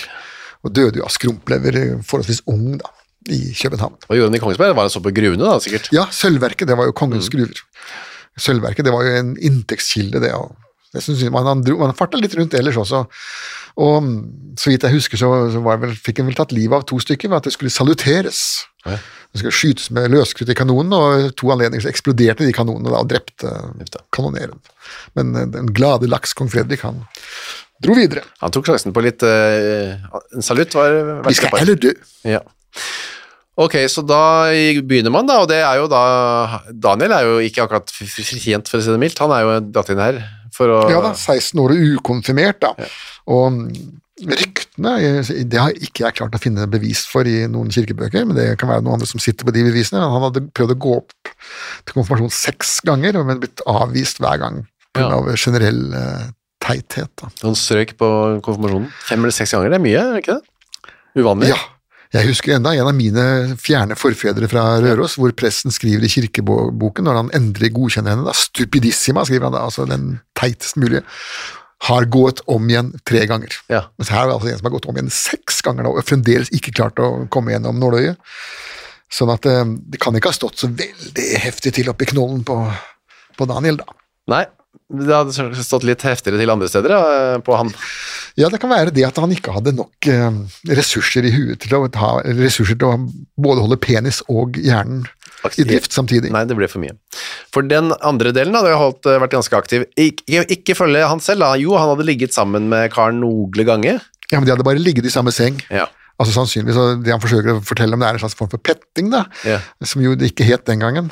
og 0.65 0.75
døde 0.77 1.01
jo 1.01 1.07
av 1.07 1.15
skrumplever 1.15 1.81
eh, 1.83 1.97
forholdsvis 2.07 2.45
ung 2.53 2.79
da, 2.81 2.93
i 3.33 3.41
København. 3.59 3.99
Hva 4.07 4.19
gjorde 4.19 4.33
han 4.33 4.39
i 4.39 4.43
Kongsberg? 4.43 4.77
Var 4.79 4.89
han 4.89 4.95
så 4.95 5.03
på 5.05 5.15
gruvene, 5.15 5.45
da, 5.45 5.59
sikkert? 5.63 5.91
Ja, 5.95 6.07
sølvverket, 6.15 6.69
det 6.71 6.79
var 6.79 6.89
jo 6.89 6.97
kongens 6.97 7.29
gruver. 7.33 7.65
Sølvverket, 8.37 8.85
det 8.87 8.93
var 8.95 9.07
jo 9.07 9.17
en 9.17 9.35
inntektskilde, 9.41 10.21
det. 10.23 10.33
og 10.37 10.55
jeg 10.95 11.03
synes 11.05 11.25
man, 11.35 11.45
han, 11.49 11.63
dro, 11.65 11.77
man 11.81 11.97
farta 11.97 12.19
litt 12.21 12.35
rundt 12.39 12.55
ellers 12.57 12.79
også. 12.81 13.03
Og 13.85 13.97
mm, 14.05 14.17
så 14.61 14.71
vidt 14.71 14.87
jeg 14.87 14.97
husker, 14.97 15.21
så, 15.21 15.31
så 15.53 15.61
var 15.65 15.81
vel, 15.83 15.93
fikk 15.93 16.23
han 16.23 16.31
vel 16.31 16.39
tatt 16.39 16.55
livet 16.57 16.79
av 16.79 16.87
to 16.89 16.99
stykker 17.03 17.29
ved 17.29 17.43
at 17.43 17.49
det 17.49 17.53
skulle 17.57 17.75
saluteres. 17.75 18.41
Det 19.37 19.43
skulle 19.43 19.59
skytes 19.59 19.91
med 19.93 20.09
løskrutt 20.15 20.49
i 20.49 20.57
kanonen, 20.57 20.95
og 20.97 21.35
to 21.37 21.51
anledninger 21.53 21.85
så 21.85 21.91
eksploderte 21.93 22.47
de 22.47 22.55
kanonene 22.57 22.89
da, 22.89 23.03
og 23.05 23.11
drepte 23.11 24.01
kanoneren. 24.17 24.57
Men 25.19 25.35
eh, 25.37 25.51
den 25.53 25.69
glade 25.77 26.09
laks 26.09 26.33
kong 26.39 26.49
Fredrik, 26.53 26.87
han 26.87 27.03
dro 27.85 27.99
videre. 27.99 28.25
Han 28.41 28.55
tok 28.55 28.71
sjansen 28.71 28.95
på 28.97 29.03
litt 29.05 29.21
uh, 29.21 30.01
En 30.33 30.45
salutt 30.45 30.73
var 30.73 30.97
Vi 31.27 31.37
skal 31.37 31.53
heller 31.61 31.77
dø. 31.77 31.93
Ja. 32.25 32.41
Ok, 33.61 33.77
så 33.93 34.01
da 34.05 34.49
begynner 34.85 35.13
man, 35.13 35.29
da, 35.29 35.43
og 35.45 35.51
det 35.53 35.61
er 35.61 35.83
jo 35.83 35.87
da 35.89 36.01
Daniel 36.73 37.13
er 37.17 37.29
jo 37.29 37.37
ikke 37.45 37.65
akkurat 37.65 37.93
fortjent, 37.93 38.73
for 38.73 38.81
å 38.81 38.85
si 38.85 38.93
det 38.93 39.01
mildt. 39.01 39.21
Han 39.21 39.37
er 39.37 39.45
jo 39.45 39.55
dratt 39.77 39.93
inn 39.93 40.01
her 40.01 40.25
å 40.65 40.81
Ja 40.91 41.03
da, 41.05 41.13
16 41.13 41.61
år 41.63 41.75
og 41.75 41.85
ukonfirmert, 41.99 42.63
da. 42.65 42.89
Og 43.33 43.47
mm, 43.53 43.67
ryktene 44.17 44.95
Det 45.45 45.59
har 45.61 45.75
ikke 45.77 46.07
jeg 46.07 46.17
klart 46.17 46.37
å 46.37 46.41
finne 46.41 46.65
bevis 46.73 47.05
for 47.11 47.29
i 47.29 47.43
noen 47.53 47.69
kirkebøker, 47.75 48.25
men 48.25 48.39
det 48.39 48.49
kan 48.61 48.71
være 48.73 48.85
noen 48.85 48.97
andre 48.97 49.11
som 49.11 49.21
sitter 49.23 49.49
på 49.49 49.53
de 49.53 49.67
bevisene. 49.67 50.01
Han 50.01 50.25
hadde 50.29 50.47
prøvd 50.57 50.77
å 50.77 50.81
gå 50.87 50.97
opp 51.03 51.13
til 51.29 51.99
konfirmasjon 51.99 52.33
seks 52.33 52.79
ganger, 52.87 53.21
men 53.29 53.43
blitt 53.43 53.61
avvist 53.69 54.23
hver 54.25 54.41
gang 54.41 54.65
pga. 54.97 55.05
Ja. 55.05 55.13
av 55.19 55.31
generell 55.37 55.83
uh, 55.93 56.27
teithet. 56.65 57.13
Da. 57.21 57.31
Han 57.45 57.59
strøk 57.59 57.97
på 58.01 58.11
konfirmasjonen. 58.47 58.89
Fem 59.05 59.21
eller 59.21 59.37
seks 59.37 59.53
ganger, 59.53 59.75
det 59.75 59.81
er 59.83 59.87
mye, 59.91 60.03
er 60.03 60.17
det 60.17 60.25
ikke 60.25 60.39
det? 60.41 60.95
Uvanlig. 61.17 61.53
Ja, 61.53 61.61
jeg 62.15 62.29
husker 62.29 62.55
enda 62.57 62.73
en 62.77 62.89
av 62.89 62.95
mine 62.97 63.25
fjerne 63.61 63.97
forfedre 63.99 64.49
fra 64.51 64.65
Røros, 64.83 65.17
hvor 65.19 65.33
presten 65.37 65.75
skriver 65.75 66.07
i 66.07 66.11
kirkeboken, 66.13 67.07
når 67.07 67.21
han 67.21 67.31
endelig 67.37 67.73
godkjenner 67.77 68.15
henne, 68.15 68.27
da, 68.29 68.35
stupidissima, 68.37 69.25
skriver 69.27 69.49
han 69.49 69.57
da, 69.57 69.65
altså 69.67 69.89
den 69.91 70.19
teitest 70.39 70.79
mulige, 70.81 71.03
har 71.87 72.07
gått 72.09 72.41
om 72.51 72.71
igjen 72.71 72.95
tre 73.05 73.27
ganger. 73.29 73.53
Ja. 73.73 73.85
Mens 73.99 74.11
her 74.15 74.25
er 74.25 74.31
det 74.31 74.37
altså 74.39 74.53
en 74.53 74.61
som 74.61 74.69
har 74.69 74.77
gått 74.79 74.89
om 74.89 74.97
igjen 74.97 75.13
seks 75.13 75.61
ganger 75.67 75.87
nå, 75.87 75.93
og 75.99 76.09
fremdeles 76.09 76.53
ikke 76.57 76.75
klart 76.79 77.03
å 77.03 77.11
komme 77.33 77.53
gjennom 77.53 77.79
nåløyet. 77.83 78.21
Sånn 79.13 79.31
at 79.31 79.47
eh, 79.51 79.65
det 79.93 80.01
kan 80.03 80.17
ikke 80.17 80.33
ha 80.33 80.39
stått 80.39 80.63
så 80.63 80.71
veldig 80.73 81.27
heftig 81.43 81.75
til 81.77 81.91
oppi 81.93 82.09
knollen 82.11 82.43
på, 82.47 82.57
på 83.37 83.49
Daniel, 83.51 83.83
da. 83.83 83.99
Nei, 84.33 84.43
det 84.91 85.13
hadde 85.15 85.65
stått 85.65 85.85
litt 85.87 86.03
heftigere 86.07 86.39
til 86.41 86.53
andre 86.53 86.69
steder 86.71 87.41
på 87.47 87.57
han. 87.59 87.73
Ja, 88.37 88.51
det 88.53 88.61
kan 88.61 88.71
være 88.71 88.93
det 88.95 89.07
at 89.09 89.17
han 89.21 89.33
ikke 89.33 89.55
hadde 89.57 89.73
nok 89.77 90.09
eh, 90.13 90.41
ressurser 90.69 91.25
i 91.27 91.33
huet 91.33 91.63
til 91.65 91.77
å 91.79 91.87
ta, 91.93 92.19
ressurser 92.27 92.77
til 92.79 92.91
å 92.91 92.99
både 93.41 93.65
holde 93.65 93.79
penis 93.81 94.23
og 94.29 94.59
hjernen 94.61 95.07
i 95.57 95.65
drift 95.67 95.95
samtidig. 95.95 96.33
Nei, 96.35 96.45
det 96.49 96.57
ble 96.59 96.69
for 96.69 96.83
mye. 96.83 96.95
For 97.55 97.65
den 97.67 97.93
andre 98.05 98.33
delen 98.37 98.57
hadde 98.59 98.73
jo 98.75 98.81
holdt, 98.83 99.07
eh, 99.09 99.19
vært 99.23 99.37
ganske 99.37 99.59
aktiv. 99.59 99.87
Ikke, 100.01 100.45
ikke 100.53 100.77
følge 100.79 101.07
han 101.09 101.23
selv, 101.23 101.45
da. 101.45 101.53
Jo, 101.61 101.77
han 101.81 101.93
hadde 101.95 102.09
ligget 102.09 102.35
sammen 102.37 102.69
med 102.73 102.91
Karen 102.95 103.21
Nogle 103.23 103.65
gange. 103.69 103.99
Ja, 104.33 104.41
men 104.41 104.45
De 104.49 104.53
hadde 104.55 104.67
bare 104.67 104.83
ligget 104.83 105.07
i 105.07 105.13
samme 105.13 105.33
seng. 105.33 105.61
Ja. 105.71 105.87
Altså 106.21 106.33
Sannsynligvis, 106.33 107.05
Det 107.05 107.13
han 107.13 107.21
forsøker 107.21 107.59
å 107.59 107.65
fortelle 107.65 107.95
om, 107.95 108.01
det 108.01 108.09
er 108.09 108.17
en 108.17 108.25
slags 108.25 108.37
form 108.39 108.51
for 108.51 108.59
petting, 108.59 109.11
da, 109.13 109.25
Ja. 109.45 109.61
som 109.85 110.03
jo 110.03 110.15
det 110.17 110.33
ikke 110.33 110.49
het 110.49 110.65
den 110.65 110.81
gangen. 110.81 111.11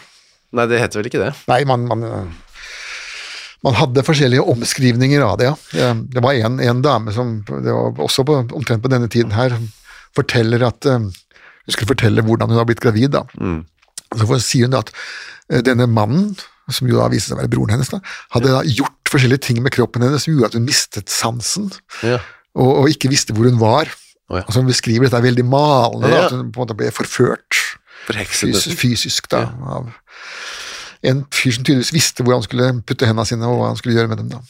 Nei, 0.54 0.66
det 0.66 0.80
heter 0.80 1.00
vel 1.00 1.08
ikke 1.10 1.20
det. 1.24 1.32
Nei, 1.50 1.64
man, 1.64 1.86
man, 1.86 2.34
man 3.64 3.74
hadde 3.78 4.02
forskjellige 4.04 4.44
omskrivninger 4.54 5.22
av 5.24 5.38
det, 5.40 5.48
ja. 5.48 5.92
Det 5.96 6.22
var 6.22 6.36
en, 6.36 6.58
en 6.60 6.82
dame 6.84 7.12
som 7.16 7.38
det 7.48 7.72
var 7.72 7.96
også 8.04 8.24
på, 8.28 8.36
omtrent 8.52 8.82
på 8.84 8.90
denne 8.92 9.08
tiden 9.08 9.32
her, 9.32 9.54
forteller 10.14 10.62
at 10.68 10.86
eh, 10.86 10.98
Hun 11.64 11.72
skulle 11.72 11.88
fortelle 11.94 12.20
hvordan 12.22 12.50
hun 12.52 12.58
har 12.60 12.66
blitt 12.68 12.82
gravid. 12.84 13.14
da. 13.16 13.22
Så 14.14 14.26
for- 14.28 14.42
sier 14.44 14.66
hun 14.68 14.74
da 14.76 14.82
at 14.84 14.90
eh, 15.50 15.62
denne 15.64 15.86
mannen, 15.88 16.34
som 16.70 16.88
jo 16.88 16.98
da 17.00 17.08
viste 17.12 17.30
seg 17.32 17.38
å 17.38 17.40
være 17.42 17.52
broren 17.56 17.72
hennes, 17.74 17.88
da, 17.92 17.98
hadde 18.36 18.52
da 18.52 18.60
gjort 18.68 19.10
forskjellige 19.12 19.46
ting 19.48 19.62
med 19.64 19.72
kroppen 19.72 20.04
hennes 20.04 20.24
som 20.26 20.34
gjorde 20.34 20.52
at 20.52 20.58
hun 20.60 20.64
mistet 20.68 21.08
sansen, 21.12 21.70
Ja. 22.04 22.18
og, 22.54 22.70
og 22.84 22.88
ikke 22.92 23.08
visste 23.12 23.32
hvor 23.36 23.48
hun 23.48 23.56
var. 23.60 23.88
Oh, 24.28 24.38
ja. 24.38 24.44
Altså 24.46 24.60
Hun 24.62 24.68
beskriver 24.70 25.04
dette 25.08 25.20
veldig 25.24 25.44
malende, 25.48 26.08
da, 26.12 26.22
at 26.28 26.32
hun 26.36 26.52
på 26.52 26.60
en 26.60 26.66
måte 26.66 26.76
ble 26.78 26.92
forført 26.96 27.58
Forhekset. 28.06 28.52
fys 28.52 28.76
fysisk 28.80 29.28
da, 29.32 29.42
av 29.64 29.88
en 31.10 31.22
fyr 31.34 31.56
som 31.56 31.64
tydeligvis 31.66 31.92
visste 31.94 32.24
hvor 32.24 32.36
han 32.38 32.44
skulle 32.46 32.70
putte 32.86 33.08
hendene 33.08 33.28
sine, 33.28 33.48
og 33.48 33.60
hva 33.60 33.70
han 33.72 33.80
skulle 33.80 33.96
gjøre 33.98 34.10
med 34.12 34.22
dem. 34.22 34.32
da. 34.32 34.40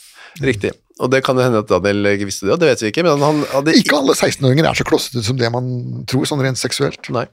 Riktig. 0.44 0.72
Og 1.02 1.10
det 1.10 1.24
kan 1.26 1.38
jo 1.38 1.42
hende 1.42 1.58
at 1.62 1.70
Daniel 1.70 2.06
ikke 2.12 2.28
visste 2.28 2.46
det, 2.46 2.52
og 2.54 2.60
det 2.62 2.68
vet 2.70 2.82
vi 2.84 2.90
ikke, 2.92 3.02
men 3.06 3.22
han 3.22 3.40
hadde 3.50 3.72
Ikke 3.80 3.96
alle 3.98 4.14
16-åringer 4.14 4.68
er 4.70 4.78
så 4.78 4.86
klossete 4.86 5.24
som 5.26 5.38
det 5.38 5.50
man 5.50 5.66
tror, 6.10 6.26
sånn 6.30 6.42
rent 6.44 6.60
seksuelt. 6.60 7.10
Nei. 7.14 7.24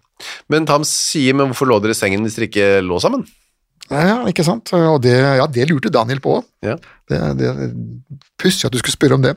Men 0.50 0.66
Tam 0.70 0.86
sier, 0.88 1.38
men 1.38 1.52
hvorfor 1.52 1.70
lå 1.70 1.78
dere 1.84 1.94
i 1.94 2.00
sengen 2.00 2.26
hvis 2.26 2.40
dere 2.40 2.50
ikke 2.50 2.70
lå 2.86 2.98
sammen? 3.04 3.26
Ja, 3.92 4.22
ikke 4.30 4.46
sant? 4.48 4.72
Og 4.78 5.02
det, 5.04 5.14
ja, 5.14 5.46
det 5.52 5.68
lurte 5.70 5.92
Daniel 5.94 6.22
på. 6.24 6.40
Ja. 6.66 6.78
Det, 7.12 7.20
det 7.38 7.52
Pussig 8.42 8.70
at 8.70 8.74
du 8.74 8.80
skulle 8.80 8.96
spørre 8.96 9.18
om 9.20 9.26
det. 9.26 9.36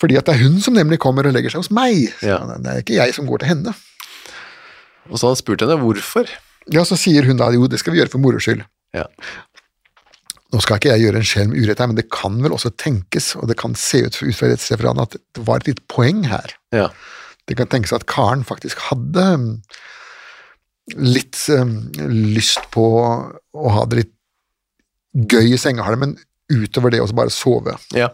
Fordi 0.00 0.16
at 0.18 0.28
det 0.28 0.36
er 0.36 0.44
hun 0.46 0.60
som 0.62 0.76
nemlig 0.76 1.00
kommer 1.02 1.26
og 1.28 1.34
legger 1.34 1.52
seg 1.52 1.64
hos 1.64 1.72
meg. 1.74 2.06
Ja. 2.24 2.38
Det 2.60 2.70
er 2.70 2.84
ikke 2.84 2.96
jeg 3.00 3.16
som 3.16 3.28
går 3.28 3.42
til 3.42 3.52
henne. 3.52 3.74
Og 5.10 5.18
så 5.18 5.26
har 5.26 5.34
han 5.34 5.40
spurt 5.40 5.64
henne 5.64 5.76
hvorfor. 5.80 6.30
Ja, 6.72 6.84
Så 6.88 6.96
sier 6.96 7.26
hun 7.28 7.36
da 7.40 7.50
jo, 7.52 7.66
det 7.68 7.82
skal 7.82 7.92
vi 7.92 8.00
gjøre 8.00 8.12
for 8.14 8.22
moro 8.22 8.40
skyld. 8.40 8.64
Ja. 8.94 9.06
Nå 10.54 10.60
skal 10.62 10.78
ikke 10.78 10.92
jeg 10.94 11.02
gjøre 11.02 11.18
en 11.18 11.26
skjelm 11.26 11.54
urett 11.56 11.80
her, 11.82 11.88
men 11.90 11.98
det 11.98 12.06
kan 12.14 12.36
vel 12.44 12.52
også 12.54 12.70
tenkes, 12.78 13.32
og 13.40 13.48
det 13.50 13.56
kan 13.58 13.74
se 13.78 14.04
ut 14.06 14.20
ut 14.22 14.36
fra 14.38 14.52
rettsreferaten, 14.52 15.02
at 15.02 15.16
det 15.34 15.42
var 15.48 15.58
et 15.62 15.72
litt 15.72 15.80
poeng 15.90 16.22
her. 16.30 16.54
Ja. 16.74 16.88
Det 17.50 17.56
kan 17.58 17.66
tenkes 17.72 17.92
at 17.96 18.06
Karen 18.08 18.44
faktisk 18.46 18.78
hadde 18.86 19.24
um, 19.34 19.48
litt 20.94 21.40
um, 21.52 21.74
lyst 22.36 22.62
på 22.74 22.84
å 23.02 23.72
ha 23.74 23.84
det 23.90 24.04
litt 24.04 24.12
gøy 25.34 25.52
i 25.54 25.58
sengehalmen 25.60 26.16
utover 26.52 26.92
det 26.94 27.02
å 27.02 27.08
bare 27.16 27.32
sove. 27.34 27.76
ja. 27.96 28.12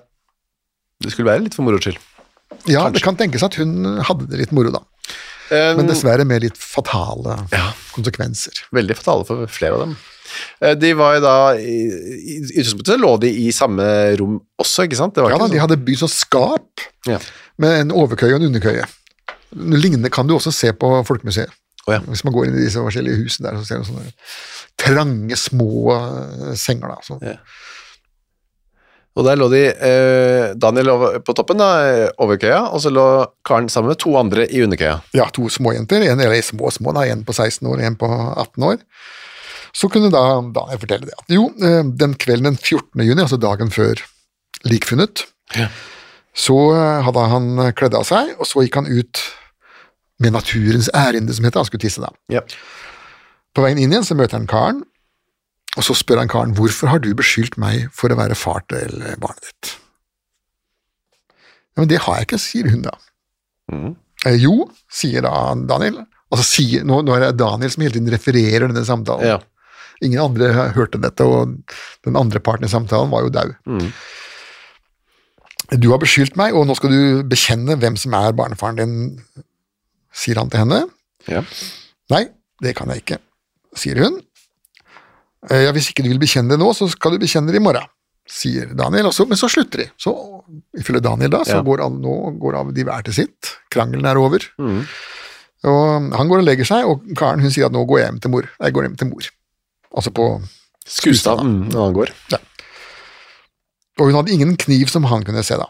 Det 1.00 1.14
skulle 1.14 1.30
være 1.30 1.46
litt 1.46 1.54
for 1.56 1.64
moro 1.64 1.78
skyld. 1.80 1.96
Ja, 2.68 2.82
det 2.92 3.00
kan 3.00 3.16
tenkes 3.16 3.40
at 3.46 3.54
hun 3.56 3.86
hadde 4.04 4.26
det 4.28 4.36
litt 4.42 4.50
moro, 4.52 4.68
da. 4.74 4.82
Eh, 5.48 5.70
Men 5.78 5.88
dessverre 5.88 6.26
med 6.28 6.42
litt 6.44 6.58
fatale 6.60 7.38
Ja. 7.54 7.70
konsekvenser. 7.94 8.52
Veldig 8.76 8.96
fatale 8.98 9.24
for 9.24 9.46
flere 9.48 9.78
av 9.78 9.80
dem. 9.86 9.94
Eh, 10.62 10.74
De 10.78 10.92
var 10.98 11.14
jo 11.16 11.20
da 11.24 11.34
I 11.58 11.76
utgangspunktet 12.54 13.00
lå 13.02 13.12
de 13.22 13.30
i 13.46 13.50
samme 13.54 13.84
rom 14.20 14.38
også, 14.60 14.84
ikke 14.88 14.98
sant? 14.98 15.14
Det 15.14 15.22
var 15.24 15.30
Ja 15.34 15.38
da, 15.38 15.46
sånn. 15.48 15.54
De 15.56 15.62
hadde 15.62 15.80
bygd 15.86 16.02
sånn 16.04 16.12
skap 16.14 16.86
Ja. 17.08 17.18
med 17.58 17.80
en 17.86 17.90
overkøye 17.92 18.34
og 18.36 18.42
en 18.42 18.48
underkøye. 18.52 18.84
Lignende 19.56 20.10
kan 20.14 20.26
du 20.28 20.34
også 20.36 20.52
se 20.54 20.70
på 20.72 20.92
Folkemuseet. 21.08 21.50
Oh, 21.88 21.94
ja. 21.96 22.00
Hvis 22.06 22.22
man 22.24 22.32
går 22.36 22.46
inn 22.46 22.58
i 22.60 22.66
disse 22.66 22.78
forskjellige 22.78 23.22
husene 23.24 23.48
der, 23.50 23.56
så 23.58 23.66
ser 23.66 23.80
du 23.80 23.88
sånne 23.88 24.12
trange, 24.78 25.36
små 25.36 25.70
eh, 25.96 26.54
senger. 26.60 26.92
da. 26.92 27.18
Ja. 27.32 27.36
Og 29.18 29.24
der 29.26 29.36
lå 29.40 29.48
de 29.50 29.62
eh, 29.74 30.52
Daniel 30.60 30.92
på 31.26 31.34
toppen, 31.34 31.58
da, 31.58 31.70
overkøya, 32.22 32.60
og 32.70 32.78
så 32.84 32.92
lå 32.94 33.04
Karen 33.44 33.66
sammen 33.72 33.90
med 33.90 33.98
to 34.00 34.12
andre 34.20 34.44
i 34.46 34.62
underkøya. 34.62 35.00
Ja, 35.18 35.26
to 35.34 35.48
småjenter, 35.50 36.04
en 36.06 36.20
eller 36.22 36.44
små, 36.46 36.70
små, 36.72 36.94
da, 36.94 37.02
en 37.10 37.24
på 37.26 37.34
16 37.34 37.66
år 37.66 37.80
og 37.80 37.86
en 37.88 37.96
på 37.98 38.06
18 38.12 38.68
år. 38.70 38.78
Så 39.76 39.88
kunne 39.92 40.11
da 40.12 40.22
Daniel 40.54 40.80
fortelle 40.83 41.06
det 41.09 41.14
at 41.18 41.30
jo, 41.35 41.48
eh, 41.62 41.83
den 42.00 42.14
kvelden 42.18 42.50
den 42.50 42.59
14. 42.59 43.04
juni, 43.06 43.22
altså 43.22 43.38
dagen 43.40 43.70
før 43.70 44.00
likfunnet, 44.66 45.26
Ja. 45.56 45.68
så 46.35 46.56
eh, 46.76 47.02
hadde 47.06 47.26
han 47.30 47.50
kledd 47.78 47.94
av 47.94 48.04
seg, 48.09 48.35
og 48.38 48.46
så 48.50 48.64
gikk 48.64 48.80
han 48.80 48.87
ut 48.90 49.22
med 50.20 50.35
naturens 50.37 50.90
ærinde, 50.94 51.33
som 51.33 51.44
heter, 51.46 51.62
han 51.62 51.68
skulle 51.70 51.80
tisse 51.87 52.02
da. 52.02 52.11
Ja. 52.28 52.42
På 53.56 53.62
veien 53.64 53.78
inn 53.80 53.90
igjen 53.94 54.04
så 54.06 54.14
møter 54.18 54.37
han 54.38 54.46
karen, 54.50 54.83
og 55.78 55.87
så 55.87 55.94
spør 55.96 56.18
han 56.24 56.28
karen 56.30 56.52
hvorfor 56.59 56.90
har 56.90 56.98
du 57.02 57.12
beskyldt 57.14 57.56
meg 57.62 57.87
for 57.94 58.11
å 58.12 58.18
være 58.18 58.35
far 58.38 58.64
til 58.68 58.90
barnet 59.22 59.46
ditt. 59.48 59.76
Ja, 61.76 61.83
men 61.85 61.88
det 61.92 62.00
har 62.04 62.18
jeg 62.18 62.26
ikke, 62.28 62.40
sier 62.42 62.70
hun 62.72 62.83
da. 62.85 62.94
Mm. 63.72 63.92
Eh, 64.26 64.37
jo, 64.42 64.66
sier 64.92 65.22
da 65.24 65.33
Daniel. 65.70 66.02
Altså, 66.30 66.44
sier, 66.46 66.85
nå, 66.87 67.00
nå 67.06 67.14
er 67.16 67.24
det 67.28 67.38
Daniel 67.40 67.70
som 67.72 67.83
hele 67.85 67.94
tiden 67.96 68.11
refererer 68.12 68.66
denne 68.68 68.85
samtalen. 68.87 69.26
Ja. 69.33 69.38
Ingen 70.02 70.20
andre 70.22 70.48
hørte 70.76 71.00
dette, 71.02 71.24
og 71.28 71.56
den 72.06 72.16
andre 72.16 72.40
parten 72.40 72.64
i 72.64 72.72
samtalen 72.72 73.10
var 73.12 73.26
jo 73.26 73.32
daud. 73.34 73.54
Mm. 73.68 73.90
Du 75.78 75.90
har 75.92 76.00
beskyldt 76.02 76.38
meg, 76.40 76.54
og 76.56 76.64
nå 76.66 76.74
skal 76.78 76.90
du 76.90 77.22
bekjenne 77.30 77.76
hvem 77.78 77.98
som 78.00 78.14
er 78.18 78.32
barnefaren 78.34 78.78
din, 78.80 78.94
sier 80.16 80.40
han 80.40 80.50
til 80.50 80.64
henne. 80.64 80.80
Ja. 81.30 81.44
Nei, 82.10 82.24
det 82.64 82.72
kan 82.80 82.90
jeg 82.90 83.04
ikke, 83.04 83.20
sier 83.78 84.00
hun. 84.02 84.18
«Eh, 85.48 85.62
Ja, 85.64 85.70
hvis 85.72 85.86
ikke 85.88 86.02
du 86.04 86.10
vil 86.10 86.18
bekjenne 86.20 86.52
det 86.52 86.58
nå, 86.60 86.66
så 86.76 86.84
skal 86.92 87.14
du 87.14 87.22
bekjenne 87.22 87.48
det 87.52 87.60
i 87.60 87.64
morgen, 87.64 87.86
sier 88.28 88.74
Daniel. 88.76 89.06
Også, 89.08 89.24
men 89.28 89.38
så 89.40 89.48
slutter 89.48 89.84
de. 89.84 89.86
Så 89.96 90.12
ifølge 90.76 91.00
Daniel 91.06 91.30
da, 91.32 91.44
så 91.48 91.60
Ja. 91.60 91.62
går 91.64 91.80
alle, 91.86 91.96
nå 92.02 92.16
går 92.42 92.58
av 92.58 92.74
de 92.76 92.84
hver 92.84 93.02
til 93.06 93.14
sitt. 93.14 93.54
Krangelen 93.72 94.04
er 94.04 94.18
over. 94.20 94.44
Mm. 94.60 94.82
Og 95.64 96.12
han 96.16 96.28
går 96.28 96.38
og 96.42 96.44
legger 96.44 96.64
seg, 96.68 96.84
og 96.84 97.06
Karen 97.16 97.40
hun 97.40 97.50
sier 97.50 97.66
at 97.66 97.72
nå 97.72 97.86
går 97.88 97.98
jeg 98.00 98.06
hjem 98.10 98.20
til 98.20 98.30
mor. 98.34 98.50
Jeg 98.60 98.72
går 98.76 98.82
hjem 98.88 98.96
til 99.00 99.08
mor. 99.08 99.30
Altså 99.96 100.12
på 100.14 100.31
Skustad. 100.90 101.42
Mm, 101.44 101.68
når 101.70 101.85
han 101.85 101.94
går. 101.94 102.12
Og 104.00 104.09
hun 104.09 104.16
hadde 104.16 104.33
ingen 104.35 104.57
kniv 104.59 104.90
som 104.90 105.07
han 105.11 105.22
kunne 105.26 105.44
se, 105.46 105.59
da. 105.61 105.68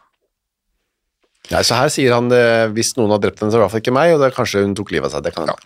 Nei, 1.50 1.64
så 1.66 1.80
her 1.80 1.90
sier 1.90 2.14
han 2.14 2.30
eh, 2.32 2.68
hvis 2.76 2.94
noen 2.96 3.10
har 3.10 3.20
drept 3.22 3.42
henne, 3.42 3.50
så 3.50 3.58
er 3.58 3.58
det 3.58 3.64
i 3.64 3.66
hvert 3.66 3.74
fall 3.74 3.82
ikke 3.82 3.96
meg, 3.96 4.14
og 4.14 4.22
det 4.22 4.28
er 4.28 4.36
kanskje 4.36 4.62
hun 4.62 4.76
tok 4.78 4.92
livet 4.94 5.10
av 5.10 5.18
seg. 5.18 5.26
Det 5.26 5.34
kan 5.34 5.50
Ja. 5.50 5.58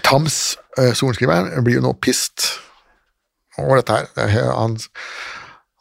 Tams, 0.00 0.56
eh, 0.80 0.94
sorenskriveren, 0.96 1.52
blir 1.66 1.76
jo 1.76 1.84
nå 1.84 1.92
pissed 2.00 2.46
over 3.60 3.82
dette 3.82 3.98
her. 3.98 4.08
Det 4.16 4.24
er 4.24 4.50
Han, 4.56 4.78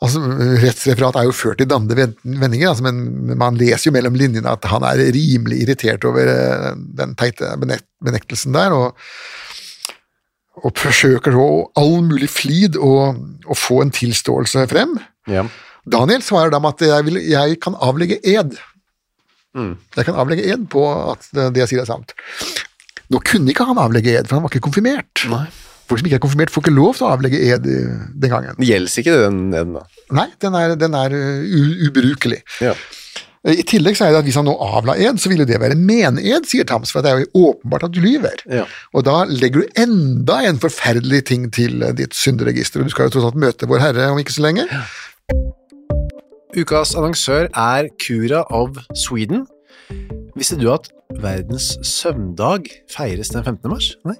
Altså, 0.01 0.17
Rettsreferat 0.63 1.17
er 1.19 1.27
jo 1.27 1.33
ført 1.37 1.59
i 1.61 1.67
dannede 1.69 2.07
vendinger, 2.25 2.71
altså, 2.71 2.81
men 2.87 3.03
men 3.29 3.37
man 3.37 3.57
leser 3.59 3.91
jo 3.91 3.93
mellom 3.93 4.15
linjene 4.17 4.49
at 4.49 4.65
han 4.65 4.81
er 4.81 4.97
rimelig 5.13 5.59
irritert 5.61 6.07
over 6.09 6.25
eh, 6.25 6.71
den 6.97 7.13
teite 7.15 7.53
benektelsen 7.61 8.57
der, 8.57 8.73
og, 8.73 8.97
og 10.61 10.75
forsøker 10.77 11.33
så 11.33 11.45
all 11.81 11.95
mulig 12.05 12.29
flid 12.29 12.75
å, 12.77 12.91
å 13.49 13.55
få 13.57 13.79
en 13.85 13.93
tilståelse 13.95 14.67
frem. 14.69 14.97
Ja. 15.29 15.45
Daniel 15.89 16.21
svarer 16.21 16.51
da 16.53 16.59
med 16.61 16.75
at 16.75 16.83
jeg, 16.85 17.05
vil, 17.07 17.17
jeg 17.25 17.57
kan 17.63 17.73
avlegge 17.81 18.19
ed. 18.21 18.53
Jeg 19.57 20.05
kan 20.07 20.15
avlegge 20.21 20.45
ed 20.53 20.67
på 20.71 20.83
at 21.11 21.25
det, 21.35 21.49
jeg 21.59 21.71
sier 21.73 21.81
er 21.83 21.89
sant. 21.89 22.13
Nå 23.11 23.19
kunne 23.27 23.51
ikke 23.51 23.65
han 23.67 23.81
avlegge 23.81 24.13
ed, 24.15 24.29
for 24.29 24.37
han 24.37 24.45
var 24.45 24.53
ikke 24.53 24.63
konfirmert. 24.69 25.25
Nei. 25.31 25.47
Folk 25.89 25.99
som 25.99 26.07
ikke 26.07 26.21
er 26.21 26.23
konfirmert, 26.23 26.53
får 26.53 26.63
ikke 26.63 26.71
lov 26.77 26.93
til 26.95 27.03
å 27.03 27.09
avlegge 27.11 27.39
ed 27.51 27.65
eh, 27.67 28.03
den 28.23 28.31
gangen. 28.31 28.55
Gjelder 28.63 29.01
ikke 29.01 29.15
den 29.25 29.41
eden, 29.51 29.73
da. 29.75 29.81
Nei, 30.15 30.27
den 30.39 30.55
er, 30.55 30.75
den 30.79 30.95
er 30.95 31.15
u- 31.17 31.81
ubrukelig. 31.89 32.39
Ja. 32.63 32.71
I 33.41 33.63
tillegg 33.65 33.95
så 33.97 34.05
er 34.05 34.13
det 34.13 34.19
at 34.19 34.27
hvis 34.27 34.37
han 34.37 34.45
nå 34.45 34.53
avla 34.61 34.93
ed, 35.01 35.17
så 35.17 35.31
ville 35.31 35.47
det 35.49 35.57
være 35.57 35.73
mened, 35.73 36.45
sier 36.45 36.67
Tams, 36.69 36.91
for 36.93 37.01
det 37.01 37.09
er 37.09 37.23
jo 37.23 37.47
åpenbart 37.49 37.87
at 37.87 37.95
du 37.95 37.97
lyver. 38.03 38.43
Ja. 38.45 38.67
Og 38.93 39.07
da 39.07 39.23
legger 39.25 39.63
du 39.63 39.79
enda 39.81 40.43
en 40.45 40.61
forferdelig 40.61 41.23
ting 41.31 41.47
til 41.53 41.81
eh, 41.81 41.95
ditt 41.97 42.13
synderegister, 42.13 42.83
og 42.83 42.89
du 42.89 42.93
skal 42.93 43.09
jo 43.09 43.15
tross 43.15 43.31
alt 43.31 43.39
møte 43.41 43.69
Vår 43.69 43.81
Herre 43.81 44.11
om 44.13 44.21
ikke 44.21 44.35
så 44.35 44.45
lenge. 44.45 44.67
Ukas 46.53 46.93
annonsør 46.99 47.49
er 47.49 47.89
Cura 48.03 48.43
of 48.53 48.77
Sweden. 48.93 49.47
Visste 50.37 50.59
du 50.61 50.69
at 50.73 50.91
verdens 51.21 51.73
søvndag 51.87 52.69
feires 52.93 53.33
den 53.33 53.43
15. 53.43 53.71
mars? 53.71 53.89
Nei. 54.05 54.19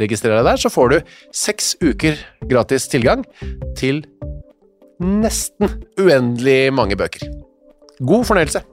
registrer 0.00 0.36
deg 0.38 0.48
der, 0.48 0.60
så 0.60 0.72
får 0.72 0.92
du 0.92 1.14
seks 1.34 1.74
uker 1.82 2.18
gratis 2.50 2.88
tilgang 2.92 3.24
til 3.78 4.02
nesten 5.02 5.70
uendelig 6.00 6.72
mange 6.74 6.98
bøker. 6.98 7.26
God 8.04 8.26
fornøyelse! 8.28 8.64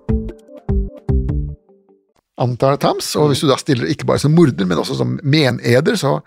Antar 2.42 2.80
Tams, 2.82 3.14
og 3.20 3.30
hvis 3.30 3.44
du 3.44 3.50
da 3.52 3.58
stiller 3.60 3.90
ikke 3.92 4.08
bare 4.10 4.22
som 4.22 4.34
morder, 4.34 4.66
men 4.66 4.80
også 4.82 4.98
som 4.98 5.20
meneder, 5.22 5.98
så 6.00 6.18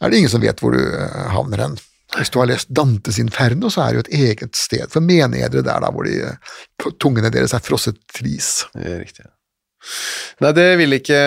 er 0.00 0.10
det 0.10 0.20
ingen 0.20 0.32
som 0.32 0.44
vet 0.44 0.60
hvor 0.62 0.76
du 0.76 0.80
eh, 0.80 1.26
havner 1.34 1.64
hen. 1.64 1.76
Hvis 2.16 2.30
du 2.32 2.38
har 2.40 2.48
lest 2.48 2.70
Dantes 2.72 3.18
Inferno, 3.20 3.68
så 3.72 3.82
er 3.82 3.92
det 3.92 3.98
jo 3.98 4.04
et 4.06 4.14
eget 4.22 4.56
sted 4.56 4.86
for 4.92 5.04
menedere 5.04 5.64
der 5.66 5.82
da, 5.82 5.90
hvor 5.92 6.06
de, 6.08 6.14
eh, 6.30 6.92
tungene 7.02 7.32
deres 7.34 7.56
er 7.56 7.64
frosset 7.64 7.98
til 8.14 8.30
is. 8.36 8.50
Det 8.72 8.86
er 8.94 9.02
riktig. 9.02 9.26
Nei, 10.44 10.52
det 10.56 10.70
ville 10.80 11.00
ikke 11.00 11.20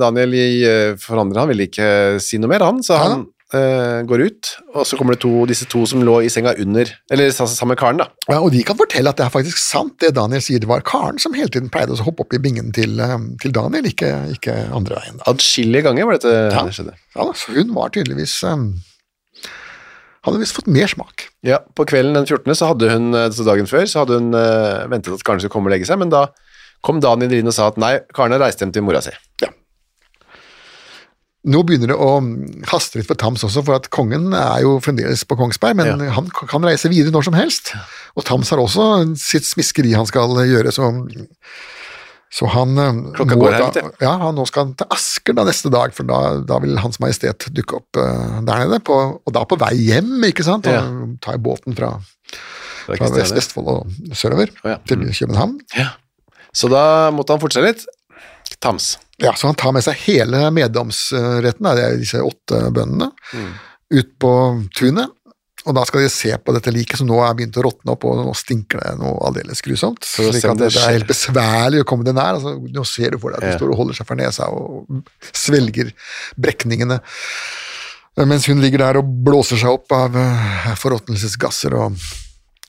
Daniel 0.00 0.34
i 0.38 0.48
eh, 0.68 0.96
forandre, 1.00 1.42
han 1.42 1.50
ville 1.50 1.68
ikke 1.68 1.88
si 2.22 2.38
noe 2.40 2.52
mer, 2.52 2.64
han, 2.66 2.82
så 2.84 2.98
han 3.00 3.24
uh, 3.54 4.00
går 4.08 4.24
ut, 4.28 4.50
og 4.74 4.86
så 4.86 4.98
kommer 4.98 5.16
det 5.16 5.22
to, 5.24 5.32
disse 5.50 5.66
to 5.70 5.84
som 5.88 6.02
lå 6.06 6.20
i 6.24 6.30
senga 6.32 6.54
under, 6.60 6.90
eller 7.12 7.30
altså, 7.30 7.48
sammen 7.50 7.74
med 7.74 7.80
karen 7.80 8.00
da. 8.02 8.08
Ja, 8.28 8.38
og 8.40 8.52
de 8.54 8.62
kan 8.66 8.78
fortelle 8.78 9.10
at 9.10 9.20
det 9.20 9.26
er 9.26 9.34
faktisk 9.34 9.60
sant, 9.60 9.96
det 10.02 10.14
Daniel 10.18 10.42
sier. 10.44 10.62
Det 10.62 10.70
var 10.70 10.84
Karen 10.86 11.20
som 11.22 11.36
hele 11.36 11.52
tiden 11.52 11.70
pleide 11.72 11.94
å 11.94 12.06
hoppe 12.06 12.26
opp 12.26 12.34
i 12.36 12.42
bingen 12.42 12.72
til, 12.76 12.96
eh, 13.02 13.18
til 13.42 13.54
Daniel, 13.54 13.90
ikke, 13.90 14.10
ikke 14.36 14.56
andre 14.74 15.00
veien. 15.00 15.20
Adskillige 15.30 15.86
ganger 15.88 16.08
var 16.08 16.18
dette 16.18 16.34
Ja. 16.34 16.64
det 16.64 16.76
skjedde. 16.76 16.96
Ja, 17.14 17.28
da, 17.28 17.32
så 17.38 17.54
hun 17.54 17.74
var 17.76 17.94
tydeligvis 17.94 18.40
um, 18.48 18.74
Hadde 20.24 20.38
visst 20.40 20.56
fått 20.56 20.70
mer 20.72 20.88
smak. 20.88 21.26
Ja, 21.44 21.58
på 21.76 21.84
kvelden 21.84 22.16
den 22.16 22.24
14. 22.24 22.54
så 22.56 22.70
hadde 22.70 22.88
hun, 22.88 23.10
så 23.12 23.44
dagen 23.44 23.66
før, 23.68 23.84
så 23.84 24.00
hadde 24.00 24.16
hun 24.16 24.30
ventet 24.88 25.12
at 25.12 25.20
Karen 25.20 25.42
skulle 25.42 25.52
komme 25.52 25.68
og 25.68 25.74
legge 25.74 25.84
seg, 25.84 25.98
men 26.00 26.08
da 26.08 26.30
kom 26.84 27.00
Daniel 27.04 27.32
inn 27.38 27.48
og 27.50 27.56
sa 27.56 27.70
at 27.72 27.80
nei, 27.80 27.96
Karne 28.14 28.38
reiste 28.40 28.64
hjem 28.64 28.74
til 28.76 28.84
mora 28.86 29.00
si. 29.04 29.14
Ja. 29.42 29.50
Nå 31.44 31.60
begynner 31.68 31.90
det 31.92 31.96
å 32.00 32.12
mm, 32.24 32.64
haste 32.70 32.96
litt 32.96 33.08
for 33.10 33.20
Tams 33.20 33.42
også, 33.44 33.60
for 33.66 33.76
at 33.76 33.90
kongen 33.92 34.30
er 34.32 34.62
jo 34.64 34.78
fremdeles 34.84 35.26
på 35.28 35.36
Kongsberg, 35.36 35.76
men 35.76 35.90
Ja. 36.00 36.12
han 36.16 36.30
kan 36.32 36.64
reise 36.64 36.88
videre 36.88 37.12
når 37.12 37.26
som 37.28 37.36
helst. 37.36 37.74
Og 38.16 38.24
Tams 38.24 38.52
har 38.52 38.62
også 38.62 38.86
sitt 39.20 39.44
smiskeri 39.44 39.92
han 39.92 40.08
skal 40.08 40.32
gjøre, 40.48 40.72
så, 40.72 40.88
så 42.32 42.48
han 42.54 42.80
eh, 42.80 43.00
Klokka 43.18 43.36
går 43.36 43.58
her, 43.58 43.66
da, 43.76 43.82
ja, 44.00 44.14
han 44.22 44.38
nå 44.38 44.46
skal 44.48 44.70
han 44.70 44.72
til 44.80 44.88
Asker 44.96 45.36
da 45.36 45.44
neste 45.44 45.72
dag, 45.74 45.92
for 45.92 46.08
da, 46.08 46.20
da 46.48 46.60
vil 46.64 46.80
Hans 46.80 46.96
Majestet 47.04 47.50
dukke 47.52 47.76
opp 47.82 48.00
uh, 48.00 48.40
der 48.40 48.64
nede, 48.64 48.80
på, 48.80 48.96
og 49.20 49.36
da 49.36 49.44
på 49.44 49.60
vei 49.60 49.74
hjem, 49.82 50.16
ikke 50.30 50.46
sant? 50.48 50.70
Og 50.70 50.78
Ja. 50.78 50.86
tar 51.28 51.36
båten 51.44 51.76
fra, 51.76 51.92
fra. 52.88 53.12
Vestfold 53.20 53.68
og 53.68 54.16
sørover 54.16 54.48
oh, 54.62 54.72
ja. 54.72 54.78
til 54.88 55.04
København. 55.12 55.58
Ja. 55.76 55.90
Så 56.54 56.70
da 56.72 57.10
måtte 57.14 57.34
han 57.34 57.42
fortsette 57.42 57.66
litt. 57.66 57.84
Tams. 58.62 58.94
Ja, 59.18 59.32
så 59.38 59.48
han 59.50 59.58
tar 59.58 59.72
med 59.74 59.84
seg 59.86 59.98
hele 60.06 60.46
meddomsretten, 60.54 61.66
det 61.74 61.84
er 61.84 61.98
disse 62.00 62.20
åtte 62.22 62.64
bøndene, 62.74 63.10
Mm. 63.34 63.52
ut 64.00 64.18
på 64.22 64.32
tunet. 64.74 65.10
og 65.66 65.72
da 65.74 65.80
skal 65.88 66.02
de 66.04 66.10
se 66.12 66.28
på 66.44 66.52
dette 66.52 66.68
liket 66.74 66.98
som 67.00 67.06
nå 67.08 67.16
er 67.24 67.32
begynt 67.38 67.56
å 67.56 67.62
råtne 67.64 67.92
opp, 67.94 68.02
og 68.04 68.18
nå 68.20 68.34
stinker 68.36 68.82
det 68.82 68.98
noe 69.00 69.16
aldeles 69.24 69.62
grusomt. 69.64 70.04
Så 70.04 70.26
Slik 70.28 70.44
at 70.44 70.58
det 70.60 70.68
det 70.74 70.82
er 70.82 70.92
helt 70.98 71.08
besværlig 71.08 71.80
å 71.80 71.86
komme 71.88 72.04
det 72.04 72.12
nær. 72.14 72.34
Altså, 72.36 72.52
nå 72.68 72.84
ser 72.84 73.12
du 73.12 73.18
for 73.18 73.30
deg 73.32 73.38
at 73.38 73.44
de 73.46 73.52
Ja. 73.54 73.58
står 73.58 73.70
og 73.72 73.78
holder 73.78 73.94
seg 73.96 74.06
for 74.06 74.14
nesa 74.14 74.44
og 74.52 74.84
svelger 75.32 75.90
brekningene. 76.38 77.00
Mens 78.18 78.44
hun 78.46 78.60
ligger 78.60 78.78
der 78.78 78.98
og 79.00 79.08
blåser 79.24 79.56
seg 79.56 79.70
opp 79.72 79.90
av 79.96 80.14
eh, 80.14 80.74
forråtnelsesgasser, 80.76 81.72
og 81.80 81.96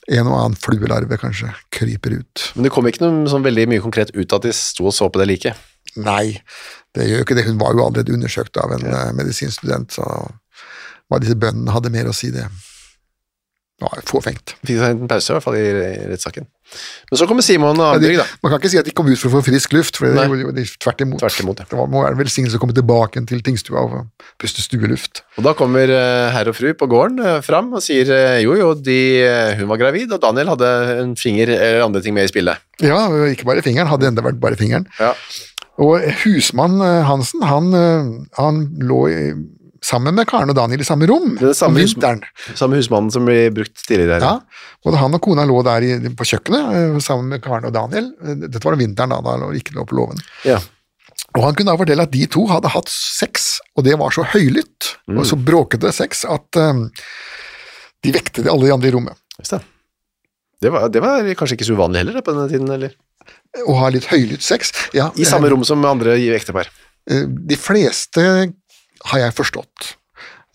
en 0.06 0.28
og 0.30 0.36
annen 0.38 0.58
fluelarve 0.58 1.18
kanskje 1.18 1.50
kryper 1.74 2.18
ut. 2.20 2.44
Men 2.54 2.68
det 2.68 2.72
kom 2.74 2.86
ikke 2.86 3.02
noe 3.04 3.30
sånn 3.30 3.46
veldig 3.46 3.66
mye 3.72 3.82
konkret 3.84 4.12
ut 4.14 4.36
at 4.36 4.46
de 4.46 4.52
sto 4.54 4.86
og 4.86 4.94
så 4.94 5.08
på 5.10 5.22
det 5.22 5.28
liket. 5.32 5.66
Nei, 5.96 6.36
det 6.94 7.08
gjør 7.08 7.22
jo 7.22 7.26
ikke 7.26 7.38
det. 7.38 7.46
Hun 7.48 7.60
var 7.60 7.74
jo 7.74 7.86
allerede 7.86 8.14
undersøkt 8.14 8.58
av 8.60 8.74
en 8.76 8.86
ja. 8.86 9.02
medisinstudent, 9.16 9.96
så 9.96 10.06
hva 11.06 11.20
disse 11.22 11.38
bøndene 11.38 11.74
hadde 11.74 11.92
mer 11.94 12.10
å 12.10 12.14
si, 12.16 12.32
det 12.34 12.46
var 13.82 14.02
fåfengt. 14.08 14.56
Fikk 14.62 14.78
seg 14.78 14.88
en 14.88 15.00
liten 15.00 15.10
pause 15.10 15.32
i 15.32 15.36
hvert 15.36 15.46
fall 15.46 15.58
i, 15.58 15.66
i 15.66 16.10
rettssaken. 16.10 16.48
Men 17.10 17.20
så 17.20 17.26
kommer 17.30 17.44
Simon 17.46 17.78
og 17.78 18.02
Ja, 18.02 18.12
da. 18.18 18.26
man 18.42 18.52
kan 18.52 18.60
ikke 18.60 18.70
si 18.72 18.78
at 18.80 18.88
de 18.88 18.94
kom 18.96 19.06
ut 19.08 19.20
for 19.20 19.30
å 19.30 19.36
få 19.38 19.42
frisk 19.46 19.72
luft, 19.76 19.98
for 20.00 20.10
det 20.10 20.26
gjorde 20.26 20.42
jo 20.42 20.54
de 20.56 20.64
tvert 20.82 21.04
imot. 21.04 21.20
Tvert 21.22 21.40
imot, 21.44 21.62
ja. 21.62 21.68
Det 21.70 21.86
må 21.92 22.02
være 22.02 22.16
en 22.16 22.20
velsignelse 22.20 22.58
å 22.58 22.62
komme 22.62 22.76
tilbake 22.76 23.22
til 23.30 23.42
tingstua 23.46 23.84
og 23.86 24.26
puste 24.42 24.64
stueluft. 24.64 25.22
Og 25.38 25.46
da 25.46 25.54
kommer 25.58 25.92
eh, 25.92 26.28
herr 26.34 26.50
og 26.50 26.56
fru 26.58 26.72
på 26.78 26.88
gården 26.90 27.22
eh, 27.22 27.40
fram 27.46 27.70
og 27.76 27.84
sier 27.84 28.10
eh, 28.12 28.38
jo, 28.44 28.56
jo, 28.58 28.72
de, 28.74 28.98
hun 29.60 29.70
var 29.70 29.80
gravid, 29.84 30.10
og 30.12 30.22
Daniel 30.22 30.54
hadde 30.54 30.72
en 31.00 31.16
finger 31.20 31.54
eller 31.54 31.86
andre 31.86 32.02
ting 32.04 32.16
med 32.16 32.26
i 32.26 32.32
spillet. 32.32 32.64
Ja, 32.82 33.06
ikke 33.30 33.46
bare 33.48 33.64
fingeren, 33.64 33.90
hadde 33.92 34.10
enda 34.10 34.24
vært 34.26 34.42
bare 34.42 34.58
fingeren. 34.58 34.88
Ja. 34.98 35.14
Og 35.82 36.00
husmann 36.24 36.80
Hansen, 36.80 37.42
han, 37.44 37.72
han 38.38 38.62
lå 38.80 39.00
i, 39.12 39.18
sammen 39.86 40.16
med 40.18 40.26
Karen 40.30 40.50
og 40.50 40.56
Daniel 40.58 40.82
i 40.82 40.86
samme 40.88 41.06
rom 41.10 41.36
Det 41.36 41.44
er 41.46 41.52
det 41.52 41.58
samme 41.58 41.78
om 41.78 41.86
hus- 41.86 42.56
Samme 42.58 42.78
husmannen 42.80 43.12
som 43.14 43.26
ble 43.28 43.36
brukt 43.54 43.76
tidligere. 43.86 44.18
Ja, 44.22 44.40
både 44.84 45.00
han 45.02 45.14
og 45.14 45.22
kona 45.22 45.44
lå 45.46 45.60
der 45.66 45.86
i, 45.86 45.92
på 46.18 46.26
kjøkkenet 46.26 46.72
eh, 46.78 46.96
sammen 47.04 47.30
med 47.34 47.42
Karen 47.44 47.68
og 47.68 47.74
Daniel. 47.76 48.10
Eh, 48.24 48.40
Dette 48.46 48.62
var 48.64 48.74
om 48.76 48.82
vinteren, 48.82 49.14
da, 49.14 49.20
da 49.22 49.36
lå 49.44 49.52
ikke 49.60 49.76
lå 49.78 49.86
på 49.86 49.98
låven. 50.00 50.22
Ja. 50.48 50.58
Og 51.36 51.42
han 51.44 51.56
kunne 51.56 51.72
da 51.72 51.78
fortelle 51.80 52.04
at 52.06 52.12
de 52.14 52.26
to 52.32 52.46
hadde 52.48 52.70
hatt 52.72 52.90
sex, 52.92 53.56
og 53.76 53.84
det 53.86 53.96
var 54.00 54.12
så 54.14 54.24
høylytt 54.32 54.92
og 55.12 55.24
så 55.28 55.36
bråkete 55.36 55.90
sex 55.92 56.22
at 56.28 56.58
um, 56.60 56.86
de 58.04 58.12
vekte 58.14 58.44
alle 58.48 58.68
de 58.68 58.72
andre 58.72 58.88
i 58.88 58.94
rommet. 58.94 59.18
Just 59.40 59.52
det. 59.56 59.60
Det 60.64 60.70
var, 60.72 60.86
det 60.88 61.02
var 61.04 61.26
kanskje 61.36 61.58
ikke 61.58 61.68
så 61.68 61.76
uvanlig 61.76 62.00
heller 62.00 62.24
på 62.24 62.32
denne 62.32 62.48
tiden, 62.48 62.70
eller? 62.72 62.94
Å 63.68 63.74
ha 63.80 63.90
litt 63.92 64.08
høylytt 64.08 64.44
sex. 64.44 64.72
Ja, 64.96 65.10
I 65.16 65.26
samme 65.28 65.50
rom 65.52 65.64
som 65.68 65.84
andre 65.88 66.16
ektepar. 66.36 66.70
De 67.06 67.58
fleste 67.60 68.22
har 69.04 69.18
jeg 69.18 69.34
forstått. 69.36 69.94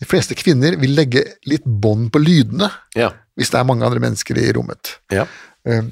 De 0.02 0.06
fleste 0.10 0.34
kvinner 0.34 0.74
vil 0.80 0.96
legge 0.98 1.22
litt 1.46 1.64
bånd 1.64 2.10
på 2.12 2.18
lydene 2.22 2.70
Ja. 2.98 3.12
hvis 3.38 3.50
det 3.50 3.60
er 3.60 3.64
mange 3.68 3.84
andre 3.86 4.00
mennesker 4.02 4.38
i 4.38 4.52
rommet. 4.52 4.96
Ja. 5.14 5.26
Eh, 5.64 5.82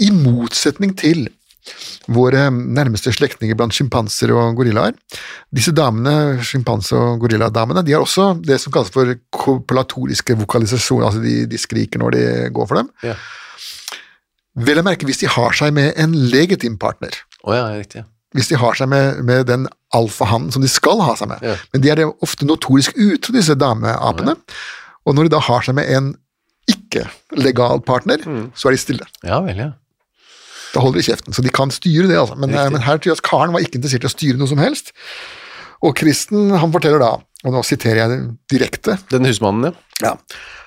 I 0.00 0.10
motsetning 0.10 0.96
til 0.96 1.28
våre 2.10 2.48
nærmeste 2.50 3.12
slektninger 3.14 3.54
blant 3.54 3.72
sjimpanser 3.76 4.32
og 4.34 4.56
gorillaer. 4.58 4.96
Disse 5.54 5.70
damene, 5.70 6.40
sjimpanse- 6.42 6.96
og 6.98 7.20
gorilladamene, 7.22 7.84
de 7.86 7.92
har 7.94 8.02
også 8.02 8.32
det 8.42 8.58
som 8.60 8.72
kalles 8.74 8.90
for 8.90 9.12
kopulatoriske 9.30 10.34
vokalisasjoner, 10.40 11.06
altså 11.06 11.22
de, 11.22 11.46
de 11.46 11.58
skriker 11.60 12.02
når 12.02 12.10
de 12.16 12.24
går 12.50 12.66
for 12.66 12.80
dem. 12.80 12.88
Ja. 13.06 13.14
Vel 14.56 14.80
å 14.82 14.84
merke 14.84 15.06
hvis 15.06 15.22
de 15.22 15.30
har 15.32 15.54
seg 15.56 15.72
med 15.76 15.94
en 15.96 16.12
legitim 16.32 16.74
partner. 16.82 17.14
Oh, 17.44 17.54
ja, 17.54 17.68
riktig. 17.78 18.02
Ja. 18.32 18.38
Hvis 18.38 18.48
de 18.48 18.56
har 18.56 18.74
seg 18.78 18.88
med, 18.88 19.20
med 19.28 19.46
den 19.46 19.68
alfahannen 19.94 20.52
som 20.54 20.62
de 20.64 20.68
skal 20.72 21.00
ha 21.04 21.12
seg 21.20 21.28
med. 21.28 21.42
Ja. 21.44 21.56
Men 21.74 21.82
de 21.84 21.90
er 21.92 22.02
ofte 22.24 22.46
notorisk 22.48 22.96
utro, 22.96 23.34
disse 23.36 23.54
dameapene. 23.60 24.34
Og 25.04 25.14
når 25.18 25.28
de 25.28 25.34
da 25.36 25.40
har 25.44 25.62
seg 25.66 25.76
med 25.76 25.90
en 25.92 26.14
ikke-legal 26.72 27.80
partner, 27.84 28.18
Mm. 28.26 28.52
så 28.54 28.68
er 28.68 28.76
de 28.76 28.78
stille. 28.80 29.06
Ja 29.26 29.40
vel, 29.44 29.56
ja. 29.56 29.70
Da 30.72 30.80
holder 30.80 31.00
de 31.02 31.04
kjeften, 31.12 31.34
så 31.36 31.42
de 31.44 31.50
kan 31.52 31.70
styre 31.70 32.08
det, 32.08 32.16
altså. 32.16 32.34
Men, 32.40 32.50
men 32.50 32.80
her 32.80 32.96
tror 32.96 33.10
jeg 33.12 33.18
at 33.18 33.26
Karen 33.26 33.52
var 33.52 33.60
ikke 33.60 33.76
interessert 33.76 34.06
i 34.06 34.08
å 34.08 34.14
styre 34.14 34.38
noe 34.40 34.48
som 34.48 34.58
helst. 34.62 34.92
Og 35.84 35.94
Kristen 35.98 36.48
han 36.54 36.72
forteller 36.72 37.02
da, 37.02 37.10
og 37.44 37.52
nå 37.52 37.60
siterer 37.66 37.98
jeg 38.06 38.22
direkte, 38.48 38.96
Den 39.10 39.26
husmannen, 39.28 39.72
ja. 39.72 39.72
Ja. 40.04 40.14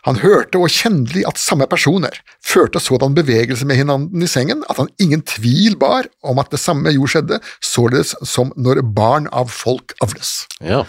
han 0.07 0.19
hørte 0.23 0.61
og 0.61 0.71
kjendelig 0.71 1.25
at 1.29 1.41
samme 1.41 1.67
personer 1.71 2.15
førte 2.45 2.81
sådan 2.81 3.15
bevegelse 3.17 3.67
med 3.67 3.79
hinanden 3.81 4.23
i 4.25 4.29
sengen 4.31 4.63
at 4.69 4.81
han 4.81 4.91
ingen 5.01 5.25
tvil 5.25 5.77
bar 5.81 6.09
om 6.23 6.39
at 6.41 6.51
det 6.53 6.61
samme 6.61 6.93
jo 6.95 7.07
skjedde, 7.09 7.41
således 7.63 8.15
som 8.23 8.53
når 8.55 8.83
barn 8.95 9.29
av 9.31 9.51
folk 9.53 9.95
avles. 10.05 10.45
ja. 10.61 10.85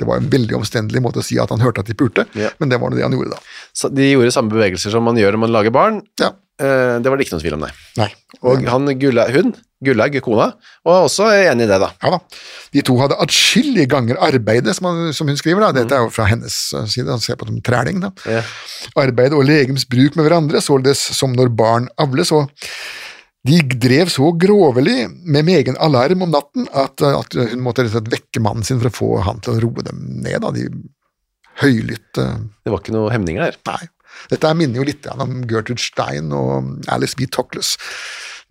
Det 0.00 0.08
var 0.08 0.18
en 0.18 0.30
veldig 0.32 0.56
omstendelig 0.58 1.02
måte 1.04 1.20
å 1.20 1.26
si 1.26 1.36
at 1.38 1.52
han 1.52 1.60
hørte 1.62 1.84
at 1.84 1.90
de 1.92 1.94
pulte, 2.00 2.24
Ja. 2.34 2.50
men 2.58 2.72
det 2.72 2.80
var 2.80 2.90
det 2.96 3.04
han 3.04 3.12
gjorde 3.14 3.36
da. 3.36 3.40
Så 3.76 3.92
de 3.92 4.10
gjorde 4.14 4.32
samme 4.34 4.50
bevegelser 4.50 4.90
som 4.96 5.04
man 5.04 5.16
gjør 5.20 5.36
når 5.36 5.44
man 5.46 5.52
lager 5.60 5.70
barn. 5.76 6.02
Ja, 6.20 6.32
Eh, 6.60 6.98
Det 7.00 7.08
var 7.08 7.16
det 7.16 7.24
ikke 7.24 7.38
noen 7.38 7.40
tvil 7.40 7.54
om, 7.56 7.60
nei. 7.64 7.70
nei. 7.96 8.08
Og 8.44 8.66
han 8.68 8.84
Gulla, 9.00 9.22
hun, 9.32 9.54
Gullaug, 9.82 10.18
kona, 10.20 10.50
var 10.84 11.06
også 11.06 11.30
enig 11.32 11.64
i 11.64 11.68
det, 11.70 11.78
da. 11.80 11.88
Ja 12.04 12.10
da. 12.12 12.18
De 12.76 12.82
to 12.84 12.98
hadde 13.00 13.16
atskillige 13.16 13.88
ganger 13.88 14.18
arbeidet, 14.20 14.74
som, 14.76 14.90
han, 14.90 15.14
som 15.16 15.26
hun 15.32 15.38
skriver. 15.40 15.64
da. 15.64 15.70
Dette 15.72 15.96
er 15.96 16.04
jo 16.04 16.10
fra 16.12 16.26
hennes 16.28 16.58
eh, 16.76 16.84
side, 16.84 17.08
han 17.08 17.18
ser 17.24 17.36
på 17.40 17.48
det 17.48 17.54
som 17.54 17.62
træling. 17.64 18.02
da. 18.04 18.10
Ja. 18.28 18.42
Arbeid 19.00 19.32
og 19.32 19.46
legemsbruk 19.48 20.16
med 20.20 20.28
hverandre, 20.28 20.60
således 20.60 21.00
som 21.16 21.32
når 21.32 21.48
barn 21.56 21.88
avles. 21.96 22.30
og 22.36 22.50
de 23.48 23.60
drev 23.80 24.10
så 24.12 24.30
grovelig 24.36 25.06
med 25.24 25.46
megen 25.48 25.76
alarm 25.80 26.22
om 26.26 26.30
natten 26.34 26.66
at, 26.76 27.00
eh, 27.00 27.14
at 27.16 27.32
hun 27.54 27.62
måtte 27.64 27.86
vekke 27.88 28.42
mannen 28.44 28.64
sin 28.66 28.80
for 28.82 28.90
å 28.90 28.96
få 28.98 29.10
han 29.24 29.40
til 29.40 29.54
å 29.54 29.60
roe 29.64 29.82
dem 29.86 30.02
ned. 30.24 30.40
da. 30.44 30.50
De 30.52 30.66
høylytte 31.62 32.26
Det 32.64 32.72
var 32.72 32.80
ikke 32.82 32.94
noe 32.96 33.12
hemninger 33.14 33.46
der. 33.48 33.56
Nei. 33.68 33.88
Dette 34.30 34.50
minner 34.58 34.80
jo 34.82 34.84
litt 34.84 35.06
om 35.14 35.38
Gertrude 35.48 35.80
Stein 35.80 36.32
og 36.36 36.84
Alice 36.92 37.16
B. 37.16 37.26
Toklas. 37.30 37.76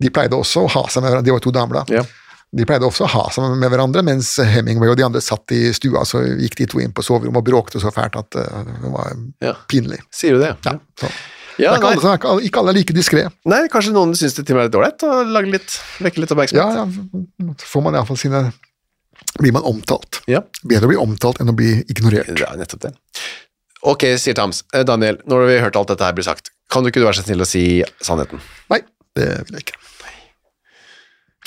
De 0.00 0.10
pleide 0.10 0.34
også 0.38 0.64
å 0.66 0.70
ha 0.72 0.82
seg 0.88 1.04
med 1.04 1.12
hverandre, 1.12 1.28
de 1.28 1.34
var 1.36 1.44
to 1.44 1.52
damer 1.54 1.80
da. 1.80 1.84
Ja. 2.00 2.04
De 2.50 2.64
pleide 2.66 2.82
også 2.88 3.04
å 3.06 3.10
ha 3.12 3.24
seg 3.30 3.52
med 3.60 3.70
hverandre, 3.70 4.02
mens 4.02 4.32
Hemingway 4.42 4.90
og 4.90 4.96
de 4.98 5.04
andre 5.06 5.20
satt 5.22 5.52
i 5.54 5.68
stua, 5.76 6.02
så 6.08 6.24
gikk 6.40 6.56
de 6.58 6.66
to 6.72 6.80
inn 6.82 6.94
på 6.96 7.04
soverommet 7.06 7.38
og 7.38 7.46
bråkte 7.46 7.78
så 7.82 7.92
fælt 7.94 8.16
at 8.18 8.34
eh, 8.40 8.64
det 8.82 8.90
var 8.90 9.12
Ja. 9.44 9.52
pinlig. 9.70 10.00
Sier 10.10 10.34
du 10.34 10.40
det? 10.42 10.56
Ja, 10.66 10.74
så. 10.98 11.12
Ja, 11.60 11.74
ikke, 11.76 11.90
alle, 11.92 12.14
ikke, 12.16 12.32
alle, 12.32 12.46
ikke 12.48 12.62
alle 12.62 12.72
er 12.72 12.78
like 12.78 12.96
diskré. 12.96 13.26
Nei, 13.48 13.60
kanskje 13.72 13.92
noen 13.94 14.14
syns 14.18 14.36
det 14.38 14.46
til 14.48 14.56
og 14.56 14.60
med 14.60 14.64
er 14.64 14.70
litt 14.70 14.78
ålreit 14.80 15.04
å 15.06 15.20
lage 15.36 15.52
litt, 15.52 15.76
vekke 16.00 16.24
litt 16.24 16.34
oppmerksomhet. 16.34 16.80
Ja, 16.80 16.86
ja, 16.88 17.54
får 17.72 17.84
man 17.86 17.98
iallfall 17.98 18.20
sine 18.20 18.48
Blir 19.40 19.52
man 19.54 19.66
omtalt. 19.68 20.22
Ja. 20.30 20.40
Bedre 20.66 20.88
å 20.88 20.90
bli 20.90 20.98
omtalt 20.98 21.38
enn 21.42 21.52
å 21.52 21.54
bli 21.56 21.74
ignorert. 21.92 22.32
Ja, 22.40 22.50
nettopp 22.58 22.86
det. 22.88 22.94
Ok, 23.86 24.06
sier 24.20 24.36
Tams. 24.36 24.64
Eh, 24.74 24.82
Daniel, 24.88 25.20
når 25.28 25.46
vi 25.46 25.58
har 25.58 25.68
hørt 25.68 25.76
alt 25.78 25.92
dette 25.92 26.04
her 26.04 26.16
bli 26.16 26.24
sagt, 26.26 26.50
kan 26.72 26.82
du 26.82 26.90
ikke 26.90 27.02
du 27.02 27.06
være 27.06 27.20
så 27.20 27.26
snill 27.28 27.44
å 27.44 27.48
si 27.48 27.62
sannheten? 28.04 28.42
Nei, 28.72 28.80
det 29.16 29.28
vil 29.46 29.60
jeg 29.60 29.68
ikke. 29.68 29.78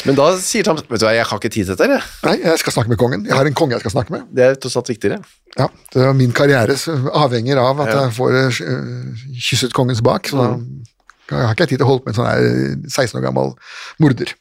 Men 0.08 0.18
da 0.18 0.32
sier 0.42 0.66
Tams 0.66 0.82
Vet 0.90 1.00
du 1.00 1.06
hva, 1.06 1.14
jeg 1.16 1.26
har 1.30 1.40
ikke 1.40 1.52
tid 1.54 1.68
til 1.68 1.76
dette, 1.76 1.88
jeg. 1.98 2.08
Nei, 2.26 2.38
jeg 2.42 2.62
skal 2.64 2.76
snakke 2.76 2.92
med 2.92 3.00
kongen. 3.00 3.28
Jeg 3.30 3.38
har 3.38 3.48
en 3.48 3.58
konge 3.58 3.76
jeg 3.78 3.84
skal 3.86 3.94
snakke 4.00 4.16
med. 4.16 4.26
Det 4.34 4.46
er 4.46 4.58
tross 4.60 4.76
alt 4.80 4.90
viktigere. 4.90 5.20
Ja, 5.60 5.68
det 5.94 6.08
Min 6.18 6.34
karriere 6.34 6.76
avhenger 7.14 7.60
av 7.62 7.84
at 7.84 7.92
jeg 7.94 8.14
får 8.16 8.38
øh, 8.40 9.28
kysset 9.38 9.76
kongens 9.76 10.02
bak. 10.06 10.30
Så 10.32 10.48
da 11.30 11.44
har 11.48 11.54
ikke 11.54 11.68
tid 11.70 11.80
til 11.80 11.86
å 11.86 11.92
holde 11.92 12.04
på 12.04 12.10
med 12.10 12.16
en 12.16 12.20
sånn 12.20 12.32
her 12.32 12.90
16 12.90 13.20
år 13.20 13.26
gammel 13.28 13.54
morder. 14.02 14.34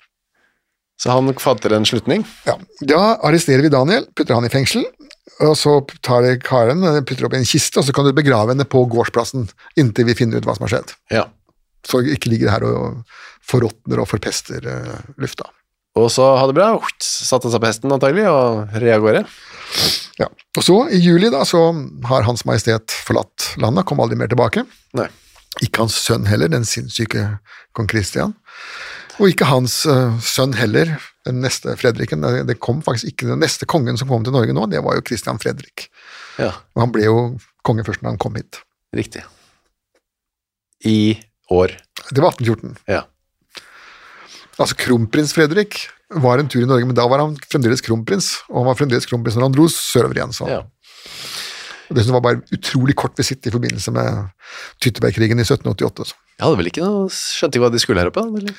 Så 1.03 1.11
han 1.12 1.29
fatter 1.42 1.75
en 1.75 1.87
slutning. 1.88 2.25
Ja, 2.46 2.57
Da 2.87 3.01
arresterer 3.27 3.64
vi 3.64 3.72
Daniel, 3.72 4.07
putter 4.16 4.38
han 4.38 4.46
i 4.46 4.53
fengsel, 4.53 4.85
og 5.42 5.57
så 5.59 5.81
tar 6.05 6.29
Karen 6.44 6.85
putter 7.09 7.27
opp 7.27 7.35
i 7.35 7.40
en 7.40 7.48
kiste, 7.48 7.81
og 7.81 7.87
så 7.87 7.94
kan 7.96 8.07
du 8.07 8.12
begrave 8.14 8.55
henne 8.55 8.66
på 8.68 8.85
gårdsplassen 8.92 9.48
inntil 9.81 10.07
vi 10.07 10.16
finner 10.18 10.38
ut 10.38 10.46
hva 10.46 10.55
som 10.57 10.68
har 10.68 10.77
skjedd. 10.77 10.94
Ja. 11.11 11.25
Så 11.88 12.05
ikke 12.07 12.31
ligger 12.31 12.53
her 12.55 12.66
og 12.68 13.03
forråtner 13.42 13.98
og 13.98 14.09
forpester 14.11 14.62
lufta. 15.18 15.51
Og 15.98 16.07
så 16.14 16.25
ha 16.38 16.46
det 16.48 16.57
bra. 16.57 16.70
Satte 17.03 17.51
seg 17.53 17.61
på 17.61 17.68
hesten 17.68 17.92
antagelig 17.92 18.29
og 18.31 18.70
gårde. 19.03 19.27
Ja. 20.20 20.29
Og 20.57 20.64
så, 20.64 20.77
i 20.92 21.01
juli, 21.01 21.31
da, 21.33 21.44
så 21.48 21.64
har 22.09 22.27
Hans 22.27 22.44
Majestet 22.48 22.92
forlatt 23.07 23.53
landet, 23.62 23.87
kom 23.88 24.03
aldri 24.03 24.18
mer 24.20 24.31
tilbake. 24.33 24.64
Nei. 24.98 25.09
Ikke 25.64 25.85
hans 25.85 25.96
sønn 26.01 26.27
heller, 26.29 26.48
den 26.53 26.64
sinnssyke 26.68 27.27
kong 27.77 27.88
Kristian. 27.90 28.33
Og 29.20 29.29
ikke 29.29 29.48
hans 29.51 29.83
uh, 29.88 30.16
sønn 30.25 30.55
heller, 30.57 30.94
den 31.29 31.42
neste 31.44 31.75
Fredriken. 31.79 32.25
Det, 32.48 32.57
kom 32.64 32.81
faktisk 32.83 33.12
ikke 33.12 33.29
Den 33.29 33.42
neste 33.44 33.68
kongen 33.68 33.98
som 34.01 34.09
kom 34.11 34.25
til 34.25 34.35
Norge 34.35 34.55
nå, 34.57 34.64
det 34.72 34.81
var 34.85 34.96
jo 34.96 35.05
Kristian 35.07 35.40
Fredrik. 35.42 35.90
Ja, 36.40 36.55
Og 36.75 36.87
han 36.87 36.94
ble 36.94 37.05
jo 37.05 37.16
konge 37.66 37.85
først 37.87 38.03
når 38.03 38.14
han 38.14 38.22
kom 38.22 38.40
hit. 38.40 38.62
riktig. 38.96 39.22
I 40.85 41.20
år. 41.53 41.77
Det 42.10 42.21
var 42.25 42.35
1814. 42.35 42.77
Ja. 42.90 43.04
Altså, 44.59 44.77
kronprins 44.77 45.33
Fredrik 45.37 45.79
var 46.23 46.40
en 46.40 46.48
tur 46.53 46.63
i 46.63 46.69
Norge, 46.69 46.87
men 46.88 46.96
da 46.96 47.07
var 47.09 47.23
han 47.23 47.37
fremdeles 47.48 47.81
kronprins, 47.85 48.35
og 48.50 48.63
han 48.63 48.69
var 48.69 48.79
fremdeles 48.81 49.09
kronprins 49.09 49.38
når 49.38 49.48
han 49.48 49.57
dro 49.57 49.69
sørover 49.73 50.21
igjen. 50.21 50.35
Så. 50.37 50.48
ja. 50.50 50.61
Og 51.92 51.98
Det 51.98 52.07
var 52.09 52.25
bare 52.25 52.40
utrolig 52.55 52.94
kort 52.96 53.19
visitt 53.21 53.44
i 53.46 53.53
forbindelse 53.53 53.92
med 53.92 54.29
Tyttebergkrigen 54.81 55.40
i 55.40 55.44
1788. 55.44 56.13
Så. 56.13 56.21
Jeg 56.38 56.46
hadde 56.46 56.61
vel 56.61 56.71
ikke 56.71 56.85
noe 56.85 57.09
Skjønte 57.13 57.59
ikke 57.59 57.67
hva 57.67 57.73
de 57.75 57.81
skulle 57.83 58.00
her 58.00 58.09
oppe? 58.09 58.23
Eller? 58.40 58.55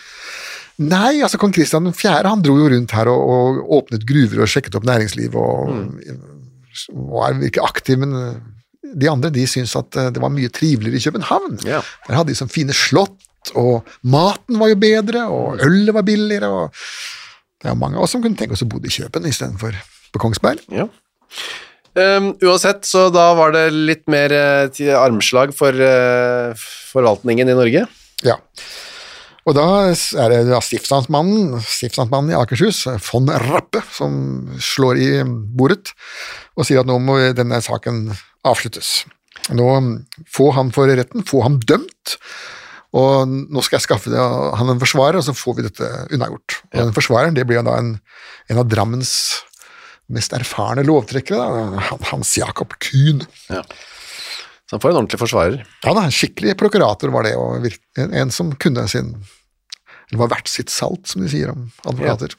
Nei, 0.83 1.21
altså 1.25 1.39
kong 1.41 1.53
Kristian 1.53 1.89
4. 1.93 2.29
han 2.29 2.43
dro 2.45 2.55
jo 2.57 2.69
rundt 2.69 2.93
her 2.93 3.09
og, 3.09 3.23
og 3.29 3.73
åpnet 3.79 4.05
gruver 4.09 4.43
og 4.43 4.49
sjekket 4.49 4.77
opp 4.77 4.85
næringsliv 4.89 5.35
og, 5.37 5.73
og 6.93 7.19
er 7.27 7.43
ikke 7.49 7.65
aktiv, 7.65 8.01
men 8.01 8.15
de 8.93 9.09
andre 9.09 9.31
de 9.33 9.45
syntes 9.49 9.75
at 9.77 9.97
eh, 9.97 10.09
det 10.13 10.21
var 10.21 10.33
mye 10.33 10.49
triveligere 10.53 10.99
i 10.99 11.05
København. 11.07 11.59
Yeah. 11.65 11.85
Der 12.07 12.17
hadde 12.17 12.33
de 12.33 12.37
sånne 12.37 12.53
fine 12.53 12.75
slott, 12.77 13.15
og 13.59 13.89
maten 14.07 14.59
var 14.61 14.71
jo 14.71 14.79
bedre, 14.79 15.25
og 15.31 15.63
ølet 15.65 15.95
var 15.95 16.07
billigere. 16.07 16.49
og 16.49 16.71
Det 17.61 17.71
er 17.71 17.79
mange 17.79 17.99
av 17.99 18.05
oss 18.05 18.15
som 18.15 18.23
kunne 18.23 18.39
tenke 18.39 18.55
oss 18.55 18.63
å 18.65 18.69
bo 18.69 18.79
i 18.79 18.93
Kjøpen 18.93 19.27
istedenfor 19.29 19.75
på 20.13 20.21
Kongsberg. 20.23 20.63
Ja. 20.73 20.87
Um, 21.93 22.31
uansett, 22.41 22.87
så 22.89 23.09
da 23.13 23.27
var 23.37 23.53
det 23.53 23.67
litt 23.73 24.07
mer 24.09 24.33
uh, 24.33 24.95
armslag 24.97 25.53
for 25.53 25.77
uh, 25.77 26.55
forvaltningen 26.93 27.51
i 27.51 27.57
Norge. 27.57 27.85
Ja. 28.25 28.39
Og 29.43 29.57
da 29.57 29.65
er 29.91 30.31
det 30.31 30.59
stiftsansmannen 30.63 31.59
stiftsamtmannen, 31.59 31.63
stiftsamtmannen 31.67 32.31
i 32.31 32.37
Akershus, 32.39 32.85
von 33.09 33.27
Rappe, 33.27 33.81
som 33.91 34.13
slår 34.63 35.01
i 35.03 35.09
bordet 35.27 35.91
og 36.55 36.63
sier 36.67 36.79
at 36.81 36.87
nå 36.87 36.95
må 37.03 37.17
denne 37.35 37.59
saken 37.63 38.05
avsluttes. 38.47 39.01
Nå 39.51 39.67
få 40.31 40.51
han 40.55 40.71
for 40.75 40.87
retten, 40.87 41.25
få 41.27 41.43
ham 41.43 41.59
dømt, 41.59 42.15
og 42.93 43.29
nå 43.29 43.63
skal 43.65 43.79
jeg 43.79 43.87
skaffe 43.87 44.11
det, 44.13 44.19
han 44.21 44.69
en 44.69 44.81
forsvarer, 44.81 45.17
og 45.17 45.25
så 45.25 45.33
får 45.33 45.57
vi 45.57 45.65
dette 45.65 45.87
unnagjort. 46.13 46.59
Og 46.69 46.77
den 46.77 46.93
forsvareren 46.95 47.37
det 47.37 47.47
blir 47.49 47.63
da 47.65 47.79
en, 47.81 47.95
en 48.53 48.61
av 48.61 48.69
Drammens 48.69 49.15
mest 50.13 50.35
erfarne 50.35 50.83
lovtrekkere, 50.85 51.39
da, 51.39 51.95
Hans 52.11 52.35
Jakob 52.37 52.75
Kuhn. 52.83 53.23
Ja. 53.49 53.63
Så 54.67 54.75
han 54.75 54.83
får 54.83 54.93
en 54.93 54.99
ordentlig 55.01 55.21
forsvarer. 55.21 55.63
Ja 55.85 55.93
da, 55.95 56.03
en 56.05 56.13
skikkelig 56.13 56.55
prokurator 56.59 57.11
var 57.13 57.25
det, 57.27 57.33
og 57.39 57.65
en, 57.65 58.13
en 58.23 58.33
som 58.33 58.53
kunne 58.61 58.85
sin 58.91 59.15
Eller 60.09 60.19
var 60.19 60.33
verdt 60.35 60.51
sitt 60.51 60.69
salt, 60.69 61.07
som 61.09 61.23
de 61.23 61.31
sier 61.31 61.49
om 61.49 61.65
advokater. 61.89 62.35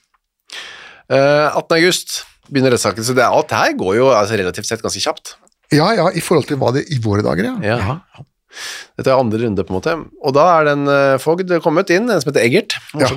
Eh, 1.10 1.48
18. 1.50 1.74
august 1.80 2.20
begynner 2.46 2.74
rettssaken, 2.76 3.06
så 3.06 3.16
det, 3.16 3.24
alt 3.26 3.50
her 3.56 3.74
går 3.78 3.96
jo 3.98 4.12
altså, 4.12 4.38
relativt 4.38 4.68
sett 4.68 4.84
ganske 4.84 5.02
kjapt. 5.02 5.34
Ja 5.74 5.88
ja, 5.96 6.06
i 6.14 6.22
forhold 6.22 6.46
til 6.46 6.60
hva 6.60 6.70
det 6.76 6.84
i 6.92 7.00
våre 7.02 7.24
dager, 7.24 7.48
ja. 7.48 7.74
Ja. 7.80 8.24
Dette 8.98 9.10
er 9.10 9.18
andre 9.20 9.40
runde, 9.42 9.64
på 9.66 9.74
en 9.74 9.78
måte. 9.78 9.94
Og 10.24 10.34
da 10.36 10.46
er 10.58 10.68
det 10.68 10.74
en 10.76 10.92
eh, 10.92 11.16
fogd 11.22 11.50
kommet 11.64 11.90
inn, 11.94 12.08
en 12.10 12.22
som 12.22 12.30
heter 12.32 12.44
Eggert. 12.44 12.76
Ja. 13.00 13.10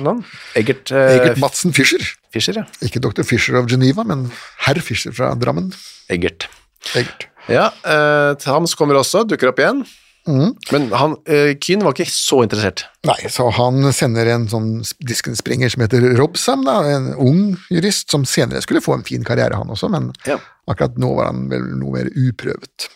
Eggert, 0.58 0.92
uh, 0.94 1.04
Eggert, 1.14 1.40
Madsen 1.42 1.74
Fischer. 1.76 2.02
Fischer, 2.34 2.60
ja. 2.62 2.66
Ikke 2.84 3.02
dr. 3.04 3.22
Fischer 3.26 3.58
of 3.60 3.70
Geneva, 3.70 4.04
men 4.08 4.28
herr 4.66 4.80
Fischer 4.84 5.14
fra 5.16 5.34
Drammen. 5.38 5.70
Eggert. 6.12 6.48
Eggert. 6.98 7.28
Ja, 7.48 7.70
uh, 7.86 8.34
Thams 8.42 8.74
kommer 8.78 8.98
også, 9.00 9.24
dukker 9.28 9.52
opp 9.52 9.62
igjen. 9.62 9.86
Men 10.28 10.90
han, 10.92 11.14
eh, 11.24 11.54
Kyn 11.56 11.80
var 11.84 11.94
ikke 11.94 12.04
så 12.10 12.42
interessert. 12.44 12.84
Nei, 13.08 13.16
så 13.32 13.46
han 13.56 13.80
sender 13.96 14.28
en 14.28 14.44
sånn 14.50 14.82
diskenspringer 15.08 15.72
som 15.72 15.84
heter 15.86 16.04
Robsam, 16.18 16.66
da, 16.66 16.82
en 16.84 17.14
ung 17.16 17.56
jurist 17.72 18.10
som 18.12 18.26
senere 18.28 18.60
skulle 18.64 18.82
få 18.84 18.98
en 18.98 19.06
fin 19.08 19.24
karriere, 19.24 19.56
han 19.56 19.72
også, 19.72 19.88
men 19.88 20.12
Ja. 20.26 20.36
akkurat 20.68 20.98
nå 20.98 21.14
var 21.16 21.32
han 21.32 21.48
vel 21.48 21.64
noe 21.80 21.92
mer 21.92 22.10
uprøvet. 22.12 22.88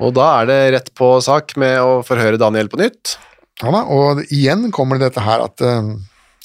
Og 0.00 0.14
da 0.16 0.28
er 0.40 0.48
det 0.48 0.60
rett 0.76 0.94
på 0.96 1.12
sak 1.24 1.56
med 1.60 1.80
å 1.82 1.98
forhøre 2.06 2.40
Daniel 2.40 2.70
på 2.72 2.80
nytt. 2.80 3.16
Ja, 3.60 3.68
da, 3.74 3.82
og 3.92 4.22
igjen 4.32 4.70
kommer 4.72 4.96
det 4.96 5.10
dette 5.10 5.24
her 5.24 5.44
at 5.44 5.60
uh, 5.60 5.92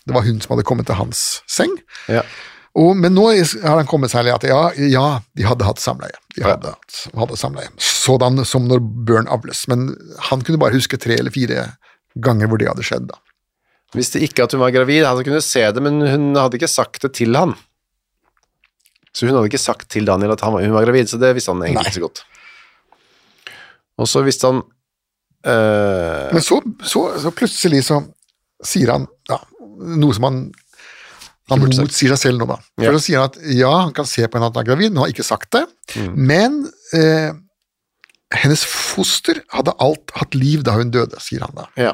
det 0.05 0.15
var 0.15 0.25
hun 0.25 0.41
som 0.43 0.55
hadde 0.55 0.67
kommet 0.67 0.89
til 0.89 0.99
hans 0.99 1.23
seng. 1.47 1.71
Ja. 2.11 2.25
Og, 2.75 2.91
men 2.99 3.15
nå 3.15 3.29
har 3.31 3.77
han 3.79 3.87
kommet 3.87 4.11
særlig 4.11 4.33
at 4.35 4.43
ja, 4.49 4.59
ja, 4.91 5.05
de 5.37 5.45
hadde 5.47 5.67
hatt 5.67 5.79
samleie. 5.79 6.17
De 6.35 6.43
hadde, 6.43 6.73
ja. 6.75 7.13
hadde 7.21 7.37
samleie. 7.39 7.71
Sådan 7.79 8.41
som 8.43 8.67
når 8.67 8.83
børn 9.07 9.31
avles. 9.31 9.63
Men 9.71 9.93
han 10.27 10.43
kunne 10.43 10.59
bare 10.59 10.75
huske 10.75 10.99
tre 10.99 11.15
eller 11.21 11.31
fire 11.31 11.69
ganger 12.19 12.51
hvor 12.51 12.59
det 12.59 12.67
hadde 12.67 12.83
skjedd. 12.83 13.07
da. 13.13 13.21
Visste 13.95 14.19
ikke 14.23 14.43
at 14.43 14.51
hun 14.51 14.63
var 14.63 14.75
gravid, 14.75 15.05
han 15.07 15.23
kunne 15.23 15.39
se 15.43 15.63
det, 15.71 15.83
men 15.83 16.03
hun 16.03 16.35
hadde 16.35 16.59
ikke 16.59 16.71
sagt 16.71 16.99
det 17.05 17.13
til 17.15 17.37
han. 17.39 17.55
Så 19.15 19.23
hun 19.23 19.37
hadde 19.37 19.47
ikke 19.47 19.61
sagt 19.61 19.87
til 19.93 20.07
Daniel 20.07 20.35
at 20.35 20.43
han 20.43 20.51
var, 20.51 20.65
hun 20.65 20.75
var 20.75 20.83
gravid, 20.83 21.07
så 21.07 21.19
det 21.21 21.31
visste 21.37 21.55
han 21.55 21.63
egentlig 21.63 21.79
Nei. 21.79 21.87
ikke 21.87 22.01
så 22.01 22.07
godt. 22.09 22.25
Og 24.01 24.09
så 24.11 24.23
visste 24.25 24.51
han 24.51 24.61
øh... 25.45 26.33
Men 26.33 26.43
så, 26.43 26.59
så, 26.83 27.07
så 27.21 27.31
plutselig 27.35 27.85
så 27.87 28.01
sier 28.65 28.91
han 28.95 29.07
ja, 29.29 29.39
noe 29.99 30.15
som 30.15 30.29
han 30.29 30.45
han 31.51 31.61
motsier 31.61 32.09
seg 32.15 32.17
selv 32.17 32.41
nå, 32.41 32.47
da. 32.49 32.55
For 32.73 32.87
Ja. 32.87 32.91
så 32.95 33.03
sier 33.05 33.21
han 33.21 33.29
at 33.29 33.35
ja, 33.53 33.71
han 33.83 33.91
kan 33.93 34.07
se 34.09 34.25
på 34.25 34.39
henne 34.39 34.47
at 34.49 34.55
hun 34.55 34.63
er 34.63 34.69
gravid, 34.71 34.93
han 34.95 35.03
har 35.03 35.11
ikke 35.13 35.25
sagt 35.27 35.51
det. 35.53 35.65
Mm. 35.93 36.15
Men 36.31 36.55
eh, 36.97 37.35
hennes 38.33 38.63
foster 38.65 39.43
hadde 39.53 39.75
alt 39.83 40.13
hatt 40.17 40.33
liv 40.37 40.63
da 40.65 40.73
hun 40.79 40.93
døde, 40.93 41.19
sier 41.21 41.45
han 41.45 41.53
da. 41.59 41.67
Ja. 41.77 41.91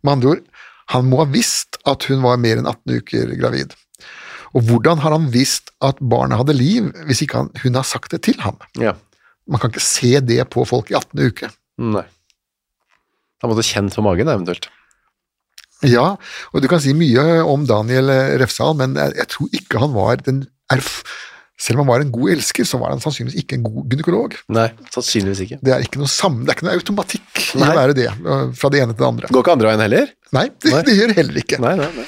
Med 0.00 0.14
andre 0.14 0.32
ord, 0.32 0.46
han 0.94 1.04
må 1.10 1.20
ha 1.20 1.28
visst 1.28 1.76
at 1.88 2.08
hun 2.08 2.24
var 2.24 2.40
mer 2.40 2.62
enn 2.62 2.70
18 2.70 3.02
uker 3.02 3.34
gravid. 3.36 3.76
Og 4.56 4.64
hvordan 4.64 5.02
har 5.04 5.12
han 5.12 5.28
visst 5.34 5.68
at 5.84 6.00
barnet 6.00 6.40
hadde 6.40 6.56
liv, 6.56 6.88
hvis 7.04 7.20
ikke 7.26 7.42
han, 7.42 7.52
hun 7.60 7.76
har 7.76 7.84
sagt 7.84 8.14
det 8.16 8.22
til 8.24 8.40
ham? 8.40 8.56
ja. 8.80 8.96
Man 9.48 9.60
kan 9.62 9.72
ikke 9.72 9.84
se 9.84 10.18
det 10.24 10.42
på 10.52 10.64
folk 10.68 10.90
i 10.92 10.96
18. 10.98 11.22
uke. 11.30 11.48
Nei. 11.80 12.04
Han 13.42 13.52
måtte 13.52 13.64
kjent 13.66 13.94
på 13.94 14.04
magen, 14.04 14.28
eventuelt. 14.28 14.68
Ja, 15.86 16.16
og 16.50 16.62
du 16.62 16.66
kan 16.70 16.80
si 16.82 16.90
mye 16.98 17.38
om 17.46 17.62
Daniel 17.68 18.10
Refsal, 18.42 18.74
men 18.80 18.96
jeg, 18.98 19.14
jeg 19.20 19.30
tror 19.34 19.58
ikke 19.60 19.82
han 19.84 19.94
var 19.96 20.22
den 20.26 20.46
erf... 20.74 21.02
Selv 21.58 21.80
om 21.80 21.88
han 21.88 21.90
var 21.90 22.02
en 22.04 22.10
god 22.14 22.30
elsker, 22.36 22.62
så 22.62 22.78
var 22.78 22.92
han 22.92 23.00
sannsynligvis 23.02 23.40
ikke 23.40 23.56
en 23.56 23.64
god 23.64 23.90
gynekolog. 23.90 24.34
Nei, 24.54 24.68
sannsynligvis 24.94 25.40
ikke. 25.42 25.56
Det 25.66 25.72
er 25.74 25.82
ikke 25.82 25.98
noe, 25.98 26.10
sammen, 26.12 26.44
det 26.46 26.52
er 26.52 26.58
ikke 26.60 26.66
noe 26.68 26.74
automatikk 26.78 27.40
i 27.42 27.58
Nei. 27.58 27.70
å 27.72 27.78
være 27.80 27.96
det, 27.98 28.04
eh, 28.14 28.44
fra 28.60 28.70
det 28.70 28.82
ene 28.84 28.94
til 28.94 29.02
det 29.02 29.08
andre. 29.08 29.30
Går 29.34 29.42
ikke 29.42 29.54
andre 29.56 29.72
veien 29.72 29.82
heller? 29.82 30.12
Nei, 30.38 30.44
det, 30.54 30.70
Nei. 30.70 30.82
det 30.86 30.94
gjør 30.94 31.14
heller 31.16 31.40
ikke. 31.42 31.58
Nei, 31.64 31.72
nei, 31.80 31.88
nei. 31.96 32.04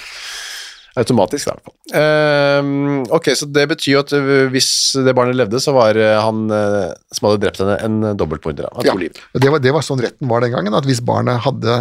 Automatisk, 1.00 1.46
i 1.46 1.50
hvert 1.50 1.64
fall. 1.64 1.74
Ehm, 2.00 3.02
ok, 3.16 3.30
så 3.38 3.48
det 3.48 3.66
betyr 3.70 3.92
jo 3.94 4.02
at 4.04 4.12
øh, 4.16 4.50
hvis 4.52 4.70
det 5.06 5.14
barnet 5.16 5.38
levde, 5.38 5.60
så 5.62 5.72
var 5.76 5.96
øh, 5.96 6.16
han 6.20 6.42
uh, 6.52 6.90
som 7.14 7.28
hadde 7.28 7.40
drept 7.44 7.62
henne, 7.62 7.76
en 7.86 8.18
dobbeltmorder. 8.20 8.68
Ja, 8.84 8.94
det 9.40 9.52
var, 9.54 9.62
det 9.64 9.72
var 9.76 9.86
sånn 9.86 10.02
retten 10.04 10.28
var 10.30 10.44
den 10.44 10.52
gangen, 10.54 10.76
at 10.76 10.88
hvis 10.88 11.02
barnet 11.04 11.40
hadde 11.46 11.78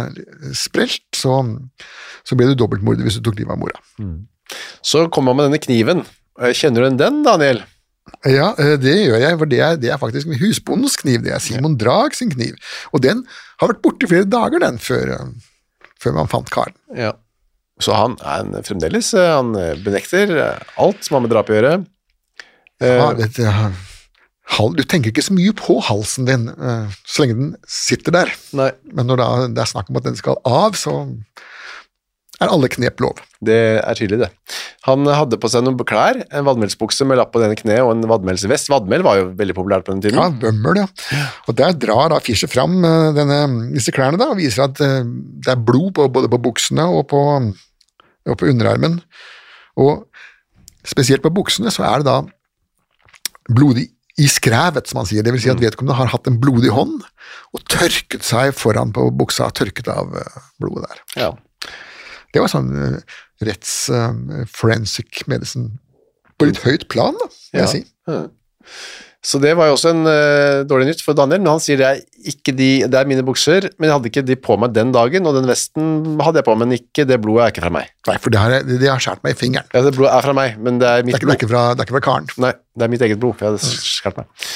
sprelt, 0.56 1.04
så, 1.16 1.42
så 2.24 2.38
ble 2.38 2.48
du 2.50 2.56
dobbeltmorder 2.58 3.04
hvis 3.06 3.20
du 3.20 3.26
tok 3.28 3.42
livet 3.42 3.54
av 3.56 3.60
mora. 3.60 3.78
Så 4.82 5.06
kommer 5.12 5.34
han 5.34 5.40
med 5.42 5.50
denne 5.50 5.62
kniven. 5.62 6.02
Eh, 6.40 6.54
Kjenner 6.56 6.82
du 6.82 6.86
igjen 6.88 7.00
den, 7.00 7.20
Daniel? 7.26 7.62
Ja, 8.26 8.50
eh, 8.58 8.76
det 8.80 8.96
gjør 8.96 9.20
jeg, 9.22 9.38
for 9.40 9.50
det 9.50 9.60
er, 9.64 9.78
det 9.80 9.92
er 9.92 10.00
faktisk 10.00 10.32
husbondens 10.40 10.96
kniv. 11.00 11.22
Det 11.26 11.34
er 11.36 11.42
Simon 11.42 11.76
Drag 11.80 12.16
sin 12.16 12.32
kniv. 12.32 12.56
Og 12.94 13.04
den 13.04 13.24
har 13.60 13.72
vært 13.72 13.82
borte 13.84 14.06
i 14.06 14.10
flere 14.10 14.28
dager, 14.28 14.62
den, 14.64 14.80
før, 14.82 15.14
eh, 15.16 15.84
før 16.00 16.16
man 16.18 16.30
fant 16.32 16.50
karen. 16.52 16.76
Ja. 16.96 17.14
Så 17.80 17.96
han 17.96 18.16
er 18.20 18.44
en, 18.44 18.56
fremdeles 18.66 19.12
øh, 19.16 19.28
Han 19.36 19.54
øh, 19.56 19.76
benekter 19.84 20.34
øh, 20.36 20.66
alt 20.84 21.04
som 21.06 21.16
har 21.16 21.24
med 21.24 21.32
drap 21.34 21.50
å 21.52 21.56
gjøre. 21.56 21.76
Eh, 22.80 22.96
Ja, 22.96 23.10
vet 23.16 23.38
du, 24.76 24.82
tenker 24.82 25.12
ikke 25.12 25.22
så 25.22 25.36
mye 25.36 25.52
på 25.56 25.78
halsen 25.86 26.26
din 26.26 26.48
eh, 26.50 26.96
så 27.06 27.22
lenge 27.22 27.38
den 27.38 27.52
sitter 27.70 28.16
der, 28.16 28.32
nei, 28.56 28.72
men 28.90 29.06
når 29.06 29.22
det 29.54 29.62
er 29.62 29.70
snakk 29.70 29.92
om 29.92 30.00
at 30.00 30.08
den 30.08 30.18
skal 30.18 30.40
av, 30.48 30.74
så 30.78 30.96
er 32.40 32.48
alle 32.48 32.70
knep 32.72 33.00
lov. 33.04 33.20
det 33.44 33.56
er 33.84 33.96
tydelig, 33.96 34.24
det. 34.24 34.30
Han 34.88 35.04
hadde 35.04 35.36
på 35.40 35.48
seg 35.52 35.64
noen 35.64 35.76
klær, 35.84 36.22
en 36.32 36.46
vadmelsbukse 36.46 37.04
med 37.08 37.20
lapp 37.20 37.34
på 37.34 37.42
denne 37.42 37.56
kneet 37.58 37.84
og 37.84 37.92
en 37.92 38.06
vadmelsvest. 38.08 38.70
Vadmel 38.72 39.04
var 39.04 39.18
jo 39.20 39.26
veldig 39.36 39.56
populært 39.58 39.84
på 39.84 39.92
den 39.92 40.00
tiden. 40.06 40.16
Ja, 40.20 40.30
vømmel, 40.32 40.80
ja. 40.80 40.86
Og 41.46 41.56
der 41.58 41.76
drar 41.76 42.14
da 42.14 42.20
Fischer 42.24 42.48
fram 42.50 42.78
eh, 42.84 43.10
denne, 43.16 43.40
disse 43.74 43.92
klærne 43.92 44.20
da, 44.20 44.30
og 44.32 44.40
viser 44.40 44.66
at 44.70 44.80
eh, 44.84 45.02
det 45.44 45.52
er 45.52 45.60
blod 45.68 45.92
på, 45.98 46.08
både 46.12 46.32
på 46.32 46.40
buksene 46.48 46.88
og 46.88 47.06
på, 47.12 47.20
og 48.32 48.38
på 48.40 48.50
underarmen. 48.50 49.00
Og 49.80 50.06
spesielt 50.86 51.24
på 51.24 51.32
buksene 51.34 51.72
så 51.74 51.84
er 51.88 52.00
det 52.02 52.08
da 52.10 52.18
blodig 53.50 53.88
i 54.20 54.26
skrevet, 54.28 54.88
som 54.90 55.00
han 55.00 55.08
sier. 55.08 55.24
Det 55.24 55.32
vil 55.32 55.42
si 55.42 55.50
at 55.52 55.60
vedkommende 55.62 55.96
har 55.96 56.10
hatt 56.12 56.28
en 56.28 56.38
blodig 56.42 56.72
hånd 56.74 56.98
og 57.56 57.62
tørket 57.72 58.26
seg 58.26 58.52
foran 58.56 58.92
på 58.96 59.06
buksa, 59.16 59.48
tørket 59.56 59.88
av 59.92 60.12
eh, 60.20 60.40
blodet 60.60 60.88
der. 60.90 61.04
Ja. 61.22 61.30
Det 62.30 62.42
var 62.42 62.50
sånn 62.52 62.68
uh, 62.76 62.98
retts 63.42 63.72
uh, 63.90 64.12
forensic 64.50 65.24
medicine 65.30 65.78
på 66.38 66.46
litt 66.46 66.60
høyt 66.62 66.86
plan, 66.92 67.16
da, 67.18 67.26
vil 67.50 67.62
Ja. 67.62 67.64
jeg 67.66 67.72
si. 67.72 67.80
Ja. 68.10 68.20
Så 69.20 69.36
det 69.36 69.50
var 69.52 69.68
jo 69.68 69.74
også 69.76 69.90
en 69.92 70.06
uh, 70.08 70.62
dårlig 70.64 70.86
nytt 70.88 71.02
for 71.04 71.16
Daniel, 71.16 71.42
men 71.42 71.50
han 71.52 71.60
sier 71.60 71.76
det 71.76 71.88
er 71.90 71.98
ikke 72.32 72.54
de, 72.56 72.68
det 72.88 72.96
er 72.96 73.08
mine 73.10 73.24
bukser, 73.26 73.66
men 73.76 73.90
jeg 73.90 73.96
hadde 73.98 74.08
ikke 74.08 74.24
de 74.24 74.36
på 74.40 74.56
meg 74.60 74.72
den 74.72 74.94
dagen, 74.96 75.28
og 75.28 75.36
den 75.36 75.48
vesten 75.50 76.16
hadde 76.24 76.40
jeg 76.40 76.48
på, 76.48 76.56
men 76.62 76.72
ikke 76.78 77.04
det 77.08 77.20
blodet 77.20 77.44
er 77.44 77.52
ikke 77.52 77.66
fra 77.66 77.74
meg. 77.76 77.92
Nei, 78.08 78.16
for 78.24 78.32
det 78.32 78.40
har, 78.40 78.56
det 78.64 78.80
har 78.88 79.02
skåret 79.04 79.24
meg 79.26 79.36
i 79.36 79.40
fingeren. 79.42 79.68
Ja, 79.76 79.84
det 79.84 79.92
blodet 79.98 80.14
er 80.16 80.24
fra 80.24 80.36
meg, 80.40 80.56
men 80.56 80.80
det 80.80 80.88
er 80.88 81.04
Det 81.04 81.10
mitt 81.10 81.18
er 81.18 81.20
ikke, 81.20 81.28
det 81.28 81.36
er 81.36 81.36
blod. 81.36 81.40
ikke, 81.42 81.52
fra, 81.52 81.64
det 81.74 81.84
er 81.84 81.90
ikke 81.90 81.98
fra 81.98 82.04
karen. 82.08 82.30
Nei, 82.40 82.54
det 82.80 82.86
er 82.86 82.94
mitt 82.96 83.04
eget 83.08 83.20
blod, 83.20 83.44
jeg 83.44 83.52
hadde 83.52 84.22
meg. 84.22 84.46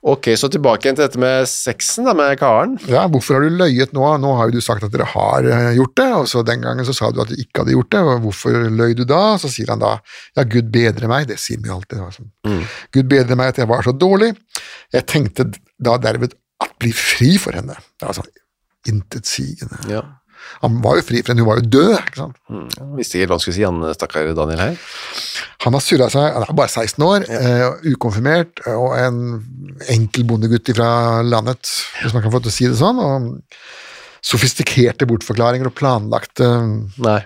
Ok, 0.00 0.30
så 0.40 0.48
tilbake 0.48 0.86
igjen 0.86 0.96
til 0.96 1.04
dette 1.04 1.20
med 1.20 1.48
sexen 1.50 2.06
da, 2.08 2.14
med 2.16 2.32
Karen. 2.40 2.78
Ja, 2.88 3.02
hvorfor 3.12 3.36
har 3.36 3.44
du 3.44 3.58
løyet 3.60 3.92
nå? 3.92 4.04
Nå 4.22 4.30
har 4.38 4.48
jo 4.48 4.56
du 4.56 4.64
sagt 4.64 4.86
at 4.86 4.94
dere 4.94 5.08
har 5.12 5.44
eh, 5.44 5.72
gjort 5.76 5.96
det, 6.00 6.08
og 6.16 6.28
så 6.30 6.44
den 6.46 6.64
gangen 6.64 6.88
så 6.88 6.94
sa 6.96 7.10
du 7.12 7.20
at 7.20 7.28
du 7.28 7.36
ikke 7.36 7.62
hadde 7.62 7.74
gjort 7.74 7.90
det, 7.92 8.00
og 8.06 8.24
hvorfor 8.24 8.56
løy 8.72 8.94
du 8.96 9.04
da? 9.08 9.22
Så 9.40 9.52
sier 9.52 9.74
han 9.74 9.82
da, 9.82 9.98
ja, 10.38 10.46
Gud 10.48 10.70
bedre 10.72 11.10
meg, 11.10 11.28
det 11.28 11.36
sier 11.42 11.60
vi 11.60 11.68
jo 11.68 11.76
alltid. 11.76 12.00
Altså. 12.06 12.24
Gud 12.96 13.10
bedre 13.12 13.36
meg 13.36 13.52
at 13.52 13.60
jeg 13.60 13.68
var 13.68 13.84
så 13.84 13.92
dårlig. 13.92 14.32
Jeg 14.96 15.08
tenkte 15.10 15.50
da 15.76 15.98
derved 16.00 16.38
at 16.64 16.72
bli 16.80 16.94
fri 16.96 17.34
for 17.40 17.56
henne. 17.56 17.76
Det 18.00 18.08
var 18.08 18.16
sånn 18.16 18.32
intetsigende. 18.88 19.82
Ja. 19.90 20.04
Han 20.60 20.78
var 20.84 20.98
jo 20.98 21.04
fri, 21.08 21.22
for 21.24 21.38
hun 21.38 21.46
var 21.48 21.60
jo 21.60 21.68
død. 21.72 21.92
ikke 21.98 22.20
sant? 22.20 22.38
Jeg 22.50 22.88
visste 22.98 23.16
ikke 23.16 23.22
helt 23.24 23.32
hva 23.32 23.38
han 23.38 23.44
skulle 23.44 23.56
si, 23.56 23.66
han 23.66 23.94
stakkar 23.96 24.30
Daniel 24.36 24.62
her. 24.64 24.80
Han 25.64 25.76
har 25.76 25.84
surra 25.84 26.08
seg, 26.12 26.26
han 26.36 26.46
er 26.46 26.56
bare 26.58 26.72
16 26.72 27.06
år, 27.06 27.26
eh, 27.36 27.92
ukonfirmert, 27.92 28.62
og 28.74 28.96
en 28.98 29.20
enkel 29.92 30.26
bondegutt 30.28 30.72
fra 30.76 30.90
landet, 31.26 31.70
hvis 32.00 32.16
man 32.16 32.24
kan 32.24 32.34
få 32.34 32.42
til 32.44 32.52
å 32.52 32.56
si 32.56 32.68
det 32.68 32.80
sånn. 32.80 33.00
og 33.00 33.30
Sofistikerte 34.20 35.06
bortforklaringer 35.08 35.70
og 35.70 35.76
planlagte 35.78 36.48
Nei. 37.00 37.20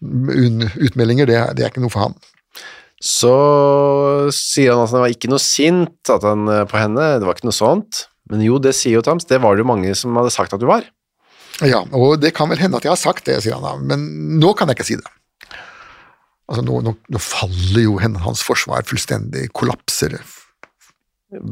utmeldinger, 0.00 1.28
det, 1.28 1.40
det 1.58 1.66
er 1.66 1.72
ikke 1.72 1.84
noe 1.84 1.92
for 1.92 2.06
han. 2.06 2.16
Så 3.04 3.34
sier 4.32 4.72
han 4.72 4.86
at 4.86 4.94
han 4.94 5.04
var 5.04 5.12
ikke 5.12 5.28
noe 5.28 5.42
sint 5.42 6.08
han, 6.08 6.48
eh, 6.48 6.64
på 6.70 6.80
henne, 6.80 7.18
det 7.20 7.28
var 7.28 7.36
ikke 7.36 7.50
noe 7.50 7.56
sånt. 7.56 8.06
Men 8.32 8.40
jo, 8.40 8.56
det 8.62 8.72
sier 8.76 8.96
jo 8.96 9.04
Tams, 9.04 9.26
det 9.28 9.42
var 9.44 9.56
det 9.56 9.64
jo 9.64 9.68
mange 9.68 9.92
som 9.98 10.16
hadde 10.16 10.32
sagt 10.32 10.54
at 10.56 10.62
du 10.62 10.68
var. 10.70 10.86
Ja, 11.62 11.84
og 11.94 12.16
det 12.22 12.32
kan 12.34 12.50
vel 12.50 12.58
hende 12.58 12.80
at 12.80 12.86
jeg 12.86 12.90
har 12.90 12.98
sagt 12.98 13.28
det, 13.28 13.36
sier 13.44 13.54
han 13.54 13.62
da, 13.66 13.74
men 13.94 14.38
nå 14.42 14.54
kan 14.58 14.70
jeg 14.70 14.78
ikke 14.80 14.88
si 14.88 14.96
det. 14.98 15.10
Altså, 16.50 16.64
nå, 16.66 16.80
nå, 16.84 16.92
nå 17.14 17.20
faller 17.22 17.84
jo 17.84 17.94
henne, 18.02 18.20
hans 18.24 18.42
forsvar 18.44 18.82
fullstendig, 18.88 19.46
kollapser 19.56 20.18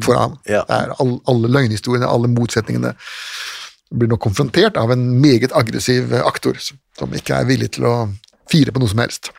for 0.02 0.18
ham. 0.18 0.34
Ja. 0.50 0.64
All, 1.00 1.16
alle 1.30 1.48
løgnhistoriene, 1.50 2.08
alle 2.08 2.28
motsetningene 2.30 2.92
blir 3.92 4.08
nå 4.10 4.18
konfrontert 4.20 4.78
av 4.80 4.92
en 4.94 5.06
meget 5.20 5.52
aggressiv 5.56 6.12
aktor 6.22 6.58
som, 6.60 6.78
som 6.98 7.14
ikke 7.16 7.38
er 7.38 7.48
villig 7.48 7.70
til 7.76 7.86
å 7.88 7.94
fire 8.52 8.72
på 8.72 8.82
noe 8.82 8.90
som 8.92 9.02
helst. 9.04 9.30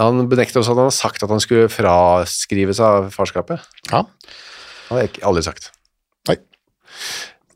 Han 0.00 0.24
benekter 0.30 0.60
også 0.62 0.72
at 0.72 0.80
han 0.80 0.88
har 0.88 0.96
sagt 0.96 1.24
at 1.24 1.32
han 1.32 1.42
skulle 1.44 1.68
fraskrive 1.72 2.72
seg 2.76 2.86
av 3.02 3.10
farskapet. 3.14 3.64
Ja, 3.90 4.04
Han 4.88 4.98
har 4.98 5.04
jeg 5.06 5.22
aldri 5.24 5.44
sagt. 5.44 5.70
nei. 6.28 6.36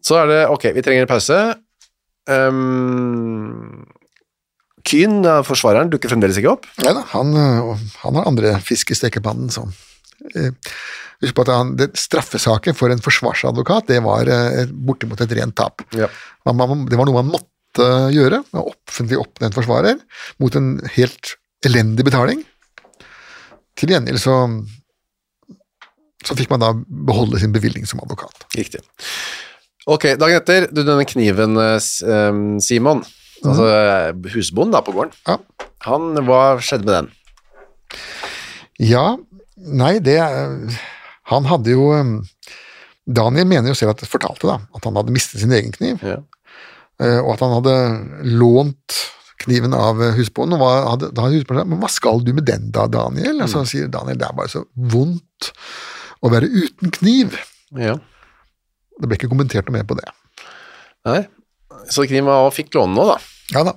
Så 0.06 0.20
er 0.20 0.30
det, 0.30 0.40
ok, 0.54 0.68
vi 0.76 0.84
trenger 0.86 1.06
en 1.06 1.10
pause. 1.10 1.38
Um, 2.30 3.86
Kyn, 4.86 5.24
forsvareren, 5.46 5.90
dukker 5.90 6.12
fremdeles 6.12 6.38
ikke 6.38 6.52
opp. 6.52 6.68
Nei 6.84 6.94
da, 6.94 7.02
han, 7.10 7.32
øh, 7.34 7.72
han 8.04 8.18
har 8.18 8.30
andre 8.30 8.54
fisk 8.62 8.92
i 8.94 8.98
stekepannen 8.98 9.50
så 9.50 9.66
eh, 10.34 10.52
Husk 11.24 11.32
på 11.32 11.46
at 11.46 11.50
han, 11.50 11.72
det, 11.80 11.88
straffesaken 11.96 12.76
for 12.76 12.92
en 12.92 13.00
forsvarsadvokat 13.00 13.88
det 13.88 14.02
var 14.04 14.28
eh, 14.28 14.66
bortimot 14.68 15.22
et 15.24 15.32
rent 15.38 15.56
tap. 15.56 15.80
Ja. 15.96 16.10
Man, 16.44 16.60
man, 16.60 16.84
det 16.90 16.98
var 17.00 17.08
noe 17.08 17.22
man 17.22 17.32
måtte 17.38 17.86
gjøre, 18.12 18.42
med 18.52 18.68
offentlig 18.68 19.18
oppnevnt 19.20 19.56
forsvarer, 19.56 19.96
mot 20.40 20.54
en 20.60 20.76
helt 20.94 21.34
elendig 21.66 22.04
betaling. 22.06 22.44
Til 23.76 23.92
gjengjeld 23.92 24.20
så, 24.20 24.36
så 26.24 26.36
fikk 26.36 26.52
man 26.52 26.62
da 26.62 26.70
beholde 26.76 27.40
sin 27.40 27.52
bevilgning 27.56 27.88
som 27.88 28.04
advokat. 28.04 28.46
Riktig. 28.56 28.84
Ok, 29.86 30.08
dagen 30.18 30.40
etter, 30.40 30.64
du 30.74 30.80
denne 30.82 31.04
kniven, 31.06 31.54
eh, 31.62 31.76
um, 32.10 32.56
Simon, 32.58 33.04
altså 33.46 33.66
eh, 33.70 34.08
husbonden 34.34 34.74
da 34.74 34.80
på 34.82 34.94
gården, 34.96 35.12
Ja, 35.28 35.36
han, 35.86 36.08
hva 36.26 36.56
skjedde 36.58 36.88
med 36.88 36.96
den? 36.96 37.10
ja 38.82 39.04
nei, 39.56 39.92
det 40.02 40.16
eh, 40.18 40.80
Han 41.30 41.46
hadde 41.46 41.70
jo 41.70 41.86
Daniel 43.06 43.46
mener 43.46 43.70
jo 43.70 43.76
selv 43.78 43.94
at 43.94 44.02
fortalte 44.10 44.50
da, 44.50 44.58
at 44.74 44.88
han 44.88 44.98
hadde 44.98 45.14
mistet 45.14 45.44
sin 45.44 45.54
egen 45.54 45.70
kniv. 45.74 46.02
Ja. 46.02 46.18
Og 47.22 47.28
at 47.36 47.44
han 47.44 47.54
hadde 47.54 47.74
lånt 48.26 48.96
kniven 49.44 49.74
av 49.78 50.00
husbonden. 50.16 50.56
Og 50.58 50.62
hva, 50.64 50.72
hadde, 50.90 51.12
da 51.14 51.22
hadde 51.22 51.38
husbonden 51.38 51.62
sagt, 51.62 51.70
men 51.70 51.82
hva 51.84 51.90
skal 51.92 52.24
du 52.26 52.32
med 52.34 52.48
den 52.50 52.72
da, 52.74 52.88
Daniel? 52.90 53.44
Og 53.44 53.52
så 53.52 53.62
sier 53.70 53.90
Daniel 53.92 54.18
det 54.18 54.26
er 54.26 54.34
bare 54.38 54.50
så 54.50 54.64
vondt 54.74 55.52
å 56.18 56.32
være 56.34 56.50
uten 56.50 56.94
kniv. 56.98 57.38
Ja. 57.78 57.94
Det 58.96 59.08
ble 59.08 59.18
ikke 59.18 59.30
kommentert 59.32 59.68
noe 59.68 59.78
mer 59.78 59.86
på 59.88 59.96
det. 59.98 60.06
Nei, 61.06 61.22
så 61.92 62.06
Krim 62.08 62.28
fikk 62.54 62.74
låne 62.76 62.96
nå 62.96 63.06
da. 63.12 63.16
Ja 63.54 63.62
da. 63.66 63.76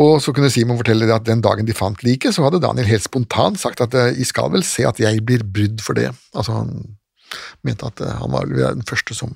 Og 0.00 0.20
så 0.22 0.32
kunne 0.32 0.52
Simon 0.52 0.78
fortelle 0.78 1.08
det 1.08 1.16
at 1.16 1.26
den 1.26 1.42
dagen 1.44 1.66
de 1.66 1.74
fant 1.76 1.98
liket, 2.06 2.36
så 2.36 2.44
hadde 2.46 2.62
Daniel 2.62 2.88
helt 2.88 3.04
spontant 3.04 3.58
sagt 3.60 3.82
at 3.82 3.96
I 3.96 4.26
skal 4.28 4.52
vel 4.54 4.62
se 4.66 4.86
at 4.86 5.00
jeg 5.02 5.24
blir 5.26 5.42
brydd 5.44 5.82
for 5.84 5.98
det. 5.98 6.12
Altså 6.36 6.60
han 6.60 6.74
mente 7.66 7.88
at 7.90 8.00
eh, 8.04 8.16
han 8.20 8.32
var 8.32 8.48
den 8.50 8.86
første 8.86 9.16
som 9.16 9.34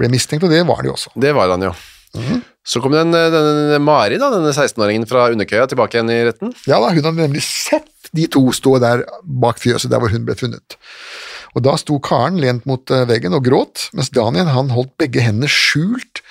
ble 0.00 0.08
mistenkt, 0.12 0.46
og 0.46 0.52
det 0.52 0.62
var 0.68 0.80
han 0.80 0.88
jo 0.88 0.96
også. 0.96 1.12
Det 1.20 1.32
var 1.36 1.52
han 1.52 1.68
jo. 1.68 1.74
Så 2.66 2.80
kom 2.82 2.92
den, 2.92 3.12
den, 3.14 3.32
denne 3.32 3.78
Mari 3.82 4.18
da, 4.18 4.30
denne 4.32 4.50
16-åringen 4.50 5.06
fra 5.08 5.28
underkøya 5.30 5.68
tilbake 5.70 5.96
igjen 5.96 6.10
i 6.12 6.22
retten. 6.26 6.54
Ja 6.68 6.80
da, 6.82 6.90
hun 6.90 7.04
hadde 7.04 7.20
nemlig 7.20 7.44
sett 7.46 8.10
de 8.16 8.26
to 8.32 8.42
stå 8.54 8.78
der 8.82 9.04
bak 9.22 9.60
fjøset 9.62 9.92
der 9.92 10.02
hvor 10.02 10.10
hun 10.12 10.26
ble 10.26 10.34
funnet. 10.38 10.76
Og 11.56 11.64
da 11.66 11.74
sto 11.80 11.98
Karen 12.04 12.38
lent 12.42 12.66
mot 12.68 12.90
eh, 12.94 13.04
veggen 13.10 13.34
og 13.34 13.44
gråt, 13.46 13.88
mens 13.96 14.10
Daniel 14.14 14.50
han 14.54 14.70
holdt 14.74 14.92
begge 15.02 15.24
hendene 15.24 15.48
skjult 15.50 16.22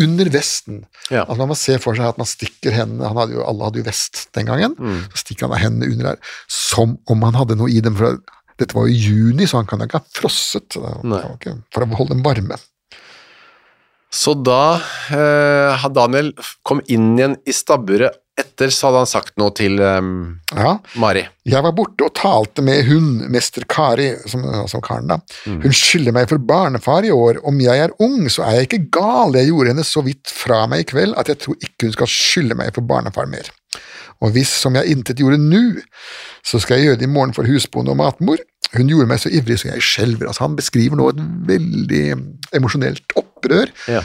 under 0.00 0.26
vesten. 0.34 0.80
Ja. 1.08 1.22
Altså 1.22 1.38
man 1.44 1.50
må 1.52 1.56
se 1.58 1.76
for 1.78 1.94
seg 1.94 2.08
at 2.10 2.18
man 2.18 2.26
stikker 2.26 2.74
hendene, 2.74 3.06
han 3.06 3.16
hadde 3.20 3.36
jo, 3.36 3.44
alle 3.46 3.68
hadde 3.68 3.78
jo 3.78 3.86
vest 3.86 4.24
den 4.34 4.48
gangen, 4.48 4.74
så 5.14 5.20
stikker 5.22 5.46
han 5.52 5.62
hendene 5.62 5.92
under 5.94 6.08
her, 6.12 6.18
som 6.50 6.96
om 7.06 7.22
han 7.22 7.38
hadde 7.38 7.56
noe 7.60 7.70
i 7.70 7.78
dem, 7.84 7.94
for 8.00 8.18
dette 8.58 8.74
var 8.74 8.88
jo 8.90 8.94
juni, 8.98 9.46
så 9.46 9.60
han 9.62 9.66
kan 9.70 9.80
ikke 9.86 10.00
ha 10.02 10.06
frosset, 10.18 10.76
ikke- 10.76 11.56
for 11.74 11.86
å 11.86 11.94
holde 12.00 12.16
dem 12.16 12.24
varme. 12.26 12.58
Så 14.14 14.34
da 14.46 14.80
eh, 15.10 15.86
Daniel 15.94 16.32
kom 16.66 16.82
inn 16.86 17.14
igjen 17.18 17.38
i 17.46 17.54
stabburet 17.54 18.14
etter, 18.40 18.70
så 18.74 18.88
hadde 18.88 19.02
han 19.04 19.10
sagt 19.10 19.36
noe 19.38 19.52
til 19.54 19.78
um, 19.78 20.08
Ja, 20.54 20.76
Mari. 20.98 21.22
Jeg 21.46 21.62
var 21.62 21.74
borte 21.76 22.06
og 22.06 22.14
talte 22.18 22.64
med 22.66 22.86
hun, 22.88 23.08
mester 23.30 23.66
Kari, 23.70 24.08
som, 24.30 24.42
som 24.70 24.82
Karen 24.84 25.10
da. 25.12 25.18
Hun 25.44 25.74
skylder 25.76 26.14
meg 26.16 26.30
for 26.30 26.42
barnefar 26.42 27.06
i 27.06 27.12
år. 27.14 27.38
Om 27.46 27.60
jeg 27.62 27.84
er 27.84 27.94
ung, 28.02 28.24
så 28.32 28.46
er 28.46 28.58
jeg 28.58 28.68
ikke 28.70 28.82
gal. 28.98 29.36
Jeg 29.38 29.50
gjorde 29.52 29.74
henne 29.74 29.86
så 29.86 30.02
vidt 30.06 30.32
fra 30.32 30.64
meg 30.70 30.82
i 30.84 30.88
kveld 30.94 31.14
at 31.20 31.30
jeg 31.30 31.42
tror 31.44 31.60
ikke 31.60 31.90
hun 31.90 31.94
skal 31.98 32.10
skylde 32.10 32.58
meg 32.58 32.72
for 32.74 32.86
barnefar 32.88 33.30
mer. 33.30 33.52
Og 34.24 34.32
hvis, 34.34 34.50
som 34.64 34.76
jeg 34.78 34.94
intet 34.94 35.20
gjorde 35.20 35.38
nå, 35.42 35.62
så 36.46 36.60
skal 36.62 36.78
jeg 36.80 36.88
gjøre 36.90 37.00
det 37.02 37.08
i 37.08 37.14
morgen 37.14 37.34
for 37.36 37.46
husbonde 37.48 37.92
og 37.92 38.00
matmor. 38.00 38.40
Hun 38.74 38.90
gjorde 38.90 39.10
meg 39.10 39.20
så 39.22 39.30
ivrig 39.30 39.60
så 39.60 39.70
jeg 39.70 39.84
skjelver. 39.84 40.30
Altså, 40.30 40.46
han 40.46 40.56
beskriver 40.58 40.98
nå 40.98 41.10
et 41.12 41.22
veldig 41.50 42.04
emosjonelt 42.56 43.18
opprør 43.20 43.70
Ja. 43.90 44.02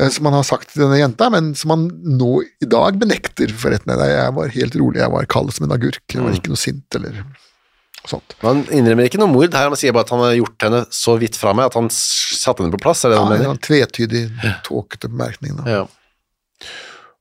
Eh, 0.00 0.08
som 0.12 0.28
han 0.28 0.36
har 0.38 0.46
sagt 0.48 0.72
til 0.72 0.84
denne 0.86 0.98
jenta, 1.02 1.28
men 1.34 1.52
som 1.58 1.74
han 1.74 1.86
nå 2.18 2.42
i 2.62 2.68
dag 2.70 2.98
benekter 3.00 3.52
for 3.56 3.74
retten. 3.74 3.92
Jeg 3.98 4.34
var 4.38 4.52
helt 4.56 4.76
rolig, 4.80 5.00
jeg 5.02 5.12
var 5.14 5.26
kald 5.32 5.52
som 5.56 5.66
en 5.68 5.74
agurk, 5.76 6.02
jeg 6.12 6.22
var 6.24 6.36
ikke 6.36 6.52
noe 6.54 6.60
sint 6.62 6.98
eller 7.00 7.22
sånt. 8.08 8.34
Han 8.42 8.64
innrømmer 8.74 9.06
ikke 9.06 9.20
noe 9.22 9.30
mord 9.30 9.52
her, 9.54 9.68
han 9.70 9.78
sier 9.78 9.94
bare 9.94 10.08
at 10.08 10.14
han 10.14 10.24
har 10.24 10.32
gjort 10.38 10.64
henne 10.66 10.84
så 10.90 11.16
vidt 11.20 11.36
fra 11.38 11.52
meg 11.54 11.68
at 11.70 11.76
han 11.78 11.90
satte 11.92 12.64
henne 12.64 12.74
på 12.74 12.80
plass, 12.82 13.04
er 13.06 13.12
det 13.14 13.20
Ja, 13.20 13.26
det 13.26 13.28
du 13.28 13.34
en 13.34 13.38
mener? 13.44 13.52
sånn 13.52 13.66
tvetydig, 13.68 14.22
tåkete 14.66 15.10
bemerkning. 15.12 15.58
Da. 15.60 15.76
Ja. 15.80 15.84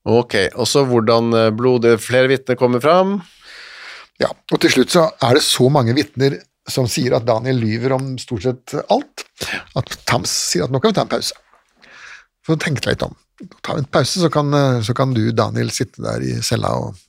Ok, 0.10 0.34
og 0.58 0.66
så 0.66 0.82
hvordan 0.90 1.30
blodet 1.54 2.00
flere 2.02 2.32
vitner 2.32 2.58
kommer 2.58 2.82
fram. 2.82 3.20
Ja, 4.22 4.32
og 4.54 4.58
til 4.62 4.74
slutt 4.74 4.94
så 4.94 5.04
er 5.22 5.38
det 5.38 5.44
så 5.46 5.68
mange 5.74 5.94
vitner 5.98 6.40
som 6.70 6.88
sier 6.90 7.14
at 7.18 7.26
Daniel 7.26 7.58
lyver 7.62 7.94
om 7.98 8.16
stort 8.22 8.44
sett 8.46 8.74
alt, 8.94 9.24
at 9.78 9.96
Tams 10.10 10.30
sier 10.52 10.66
at 10.66 10.74
nå 10.74 10.82
kan 10.82 10.94
vi 10.94 10.98
ta 10.98 11.06
en 11.06 11.12
pause. 11.14 11.38
For 12.46 12.58
å 12.58 12.62
tenke 12.62 12.84
deg 12.84 12.96
litt 12.96 13.06
om. 13.06 13.16
Ta 13.66 13.78
en 13.78 13.88
pause, 13.90 14.22
så 14.22 14.30
kan, 14.34 14.52
eh, 14.54 14.82
så 14.86 14.96
kan 14.98 15.16
du, 15.18 15.24
Daniel, 15.36 15.72
sitte 15.74 16.04
der 16.06 16.24
i 16.26 16.38
cella 16.46 16.74
og 16.78 17.00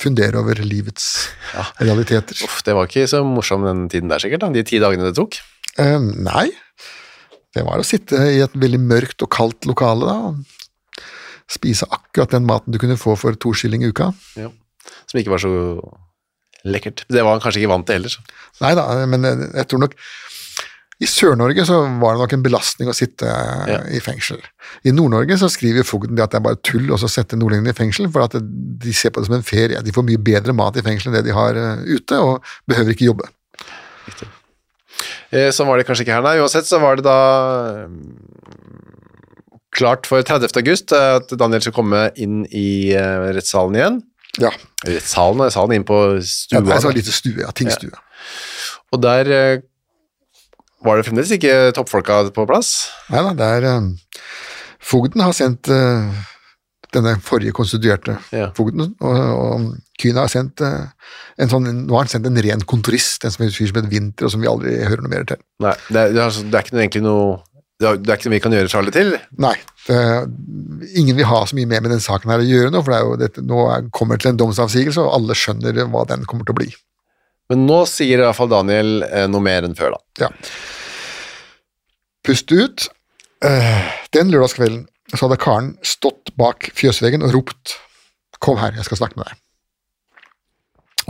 fundere 0.00 0.38
over 0.40 0.58
livets 0.66 1.30
realiteter. 1.82 2.38
Uff, 2.46 2.62
det 2.66 2.74
var 2.74 2.90
ikke 2.90 3.06
så 3.10 3.22
morsom 3.26 3.66
den 3.66 3.86
tiden 3.92 4.10
der 4.10 4.22
sikkert, 4.22 4.44
da, 4.44 4.50
de 4.54 4.66
ti 4.66 4.80
dagene 4.82 5.10
det 5.10 5.16
tok. 5.18 5.38
Eh, 5.78 5.98
nei, 6.00 6.48
det 7.54 7.66
var 7.66 7.82
å 7.82 7.86
sitte 7.86 8.18
i 8.30 8.40
et 8.42 8.54
veldig 8.58 8.82
mørkt 8.82 9.26
og 9.26 9.30
kaldt 9.34 9.68
lokale 9.70 10.10
da, 10.10 10.30
og 10.30 11.06
spise 11.50 11.86
akkurat 11.90 12.30
den 12.34 12.46
maten 12.46 12.74
du 12.74 12.78
kunne 12.78 12.98
få 12.98 13.16
for 13.18 13.34
to 13.38 13.54
skilling 13.58 13.82
i 13.82 13.90
uka. 13.90 14.12
Ja. 14.38 14.50
Som 15.10 15.18
ikke 15.18 15.34
var 15.34 15.42
så 15.42 15.50
lekkert. 16.66 17.04
Det 17.10 17.22
var 17.24 17.34
han 17.34 17.42
kanskje 17.42 17.62
ikke 17.62 17.72
vant 17.72 17.86
til 17.88 17.98
heller. 17.98 18.12
Så. 18.12 18.22
Nei 18.62 18.74
da, 18.78 18.84
men 19.10 19.26
jeg, 19.26 19.50
jeg 19.58 19.70
tror 19.70 19.82
nok 19.86 19.96
i 21.00 21.08
Sør-Norge 21.08 21.64
så 21.64 21.78
var 22.00 22.12
det 22.16 22.20
nok 22.20 22.32
en 22.36 22.42
belastning 22.44 22.90
å 22.92 22.94
sitte 22.96 23.24
Ja. 23.24 23.78
i 23.88 24.00
fengsel. 24.04 24.40
I 24.84 24.92
Nord-Norge 24.92 25.38
så 25.40 25.48
skriver 25.48 25.82
fogden 25.88 26.14
det 26.18 26.24
at 26.26 26.30
det 26.34 26.40
er 26.40 26.44
bare 26.44 26.58
tull 26.62 26.90
å 26.92 26.98
så 27.00 27.08
sette 27.08 27.38
nordlendingene 27.40 27.72
i 27.72 27.78
fengsel, 27.78 28.10
for 28.12 28.26
at 28.26 28.36
de 28.36 28.92
ser 28.92 29.10
på 29.14 29.20
det 29.22 29.30
som 29.30 29.36
en 29.38 29.42
ferie. 29.46 29.80
De 29.82 29.92
får 29.96 30.04
mye 30.04 30.20
bedre 30.20 30.52
mat 30.52 30.76
i 30.76 30.82
fengsel 30.84 31.08
enn 31.08 31.16
det 31.18 31.24
de 31.30 31.36
har 31.36 31.56
eh, 31.56 31.84
ute, 31.96 32.18
og 32.20 32.44
behøver 32.68 32.92
ikke 32.92 33.08
jobbe. 33.08 33.28
Eh, 35.32 35.48
Sånn 35.54 35.68
var 35.70 35.78
det 35.80 35.86
kanskje 35.88 36.04
ikke 36.04 36.16
her, 36.18 36.24
nei. 36.26 36.36
Uansett 36.42 36.68
så 36.68 36.80
var 36.82 36.98
det 36.98 37.04
da 37.06 37.16
eh, 37.84 37.88
klart 39.80 40.08
for 40.10 40.20
30. 40.26 40.50
august 40.60 40.92
at 40.96 41.30
Daniel 41.38 41.62
skulle 41.62 41.78
komme 41.78 42.04
inn 42.20 42.42
i 42.50 42.92
rettssalen 43.36 43.78
igjen. 43.78 44.00
Ja, 44.42 44.50
Rettssalen, 44.86 45.40
og 45.42 45.50
salen 45.54 45.74
inn 45.78 45.84
på 45.86 45.96
ja 46.18 46.22
stua. 46.26 46.60
det 46.60 46.70
er 46.70 46.76
da. 46.76 46.80
sånn 46.84 46.94
liten 46.96 47.14
stue, 47.14 47.40
ja, 47.42 47.50
tingstue. 47.56 47.92
Og 48.94 49.00
der 49.02 49.30
var 50.84 50.98
det 50.98 51.06
fremdeles 51.08 51.32
ikke 51.36 51.54
toppfolka 51.76 52.22
på 52.34 52.46
plass. 52.48 52.74
Nei 53.12 53.22
da, 53.26 53.32
det 53.36 53.48
er 53.58 53.70
um, 53.76 53.94
Fogden 54.80 55.20
har 55.20 55.34
sendt 55.36 55.68
uh, 55.68 56.08
denne 56.94 57.14
forrige 57.22 57.54
konstituerte 57.54 58.16
Ja. 58.34 58.48
fogden, 58.56 58.94
og, 58.98 59.18
og 59.44 59.66
Kyna 60.00 60.24
har 60.24 60.32
sendt 60.32 60.62
uh, 60.64 60.88
en 61.40 61.52
sånn, 61.52 61.68
nå 61.84 61.94
har 61.94 62.06
han 62.06 62.12
sendt 62.14 62.30
en 62.30 62.40
ren 62.42 62.64
kontorist, 62.68 63.24
en 63.24 63.34
som 63.34 63.44
fyr 63.44 63.68
som 63.68 63.78
heter 63.78 63.92
Winter, 63.92 64.26
og 64.26 64.32
som 64.34 64.42
vi 64.42 64.50
aldri 64.50 64.78
hører 64.80 65.04
noe 65.04 65.12
mer 65.12 65.28
til. 65.28 65.40
Nei, 65.62 65.76
det 65.92 66.00
er, 66.02 66.16
det 66.16 66.24
er, 66.24 66.40
det 66.40 66.58
er 66.58 66.66
ikke 66.66 66.80
egentlig 66.80 67.04
noe 67.06 67.38
det 67.80 67.88
er 67.88 67.96
er 67.96 68.18
ikke 68.18 68.28
noe 68.28 68.34
vi 68.34 68.42
kan 68.44 68.52
gjøre 68.52 68.68
Charlie 68.68 68.92
til. 68.92 69.14
Nei, 69.40 69.54
det, 69.86 70.00
ingen 71.00 71.16
vil 71.16 71.28
ha 71.30 71.38
så 71.48 71.56
mye 71.56 71.68
mer 71.70 71.80
med 71.80 71.94
den 71.94 72.02
saken 72.04 72.28
her 72.32 72.42
å 72.42 72.48
gjøre 72.48 72.72
nå, 72.74 72.82
for 72.84 72.92
det 72.92 72.98
er 72.98 73.06
jo 73.06 73.14
dette, 73.22 73.44
nå 73.48 73.60
er, 73.72 73.86
kommer 73.96 74.18
det 74.18 74.26
til 74.26 74.34
en 74.34 74.40
domsavsigelse, 74.42 75.00
og 75.00 75.14
alle 75.16 75.36
skjønner 75.38 75.80
hva 75.88 76.02
den 76.10 76.26
kommer 76.28 76.44
til 76.44 76.56
å 76.56 76.58
bli. 76.60 76.68
Men 77.50 77.66
nå 77.66 77.82
sier 77.90 78.20
i 78.20 78.24
hvert 78.24 78.38
fall 78.38 78.50
Daniel 78.52 79.02
eh, 79.08 79.26
noe 79.30 79.42
mer 79.42 79.66
enn 79.66 79.76
før, 79.78 79.96
da. 79.96 80.26
Ja. 80.26 80.30
Pust 82.26 82.52
ut. 82.54 82.86
Eh, 83.42 83.92
den 84.14 84.30
lørdagskvelden 84.30 84.84
så 85.16 85.24
hadde 85.24 85.40
Karen 85.42 85.70
stått 85.82 86.30
bak 86.38 86.70
fjøsveggen 86.78 87.24
og 87.26 87.34
ropt 87.34 87.78
'Kom 88.40 88.56
her, 88.56 88.72
jeg 88.72 88.86
skal 88.86 88.96
snakke 88.96 89.18
med 89.20 89.26
deg'. 89.28 89.40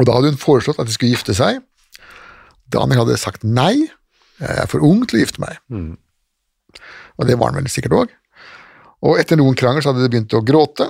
Og 0.00 0.06
da 0.06 0.16
hadde 0.16 0.32
hun 0.32 0.40
foreslått 0.40 0.80
at 0.82 0.88
de 0.88 0.94
skulle 0.96 1.12
gifte 1.14 1.34
seg. 1.36 1.60
Daniel 2.66 3.04
hadde 3.04 3.18
sagt 3.20 3.44
nei, 3.44 3.86
jeg 4.40 4.56
er 4.64 4.66
for 4.66 4.82
ung 4.82 5.04
til 5.06 5.20
å 5.20 5.22
gifte 5.22 5.42
meg. 5.44 5.60
Og 7.20 7.28
det 7.28 7.36
var 7.38 7.52
han 7.52 7.60
vel 7.60 7.70
sikkert 7.70 7.94
òg. 7.94 8.14
Og 9.06 9.20
etter 9.20 9.38
noen 9.38 9.54
krangel 9.54 9.84
så 9.84 9.92
hadde 9.92 10.02
de 10.06 10.12
begynt 10.12 10.34
å 10.34 10.42
gråte. 10.42 10.88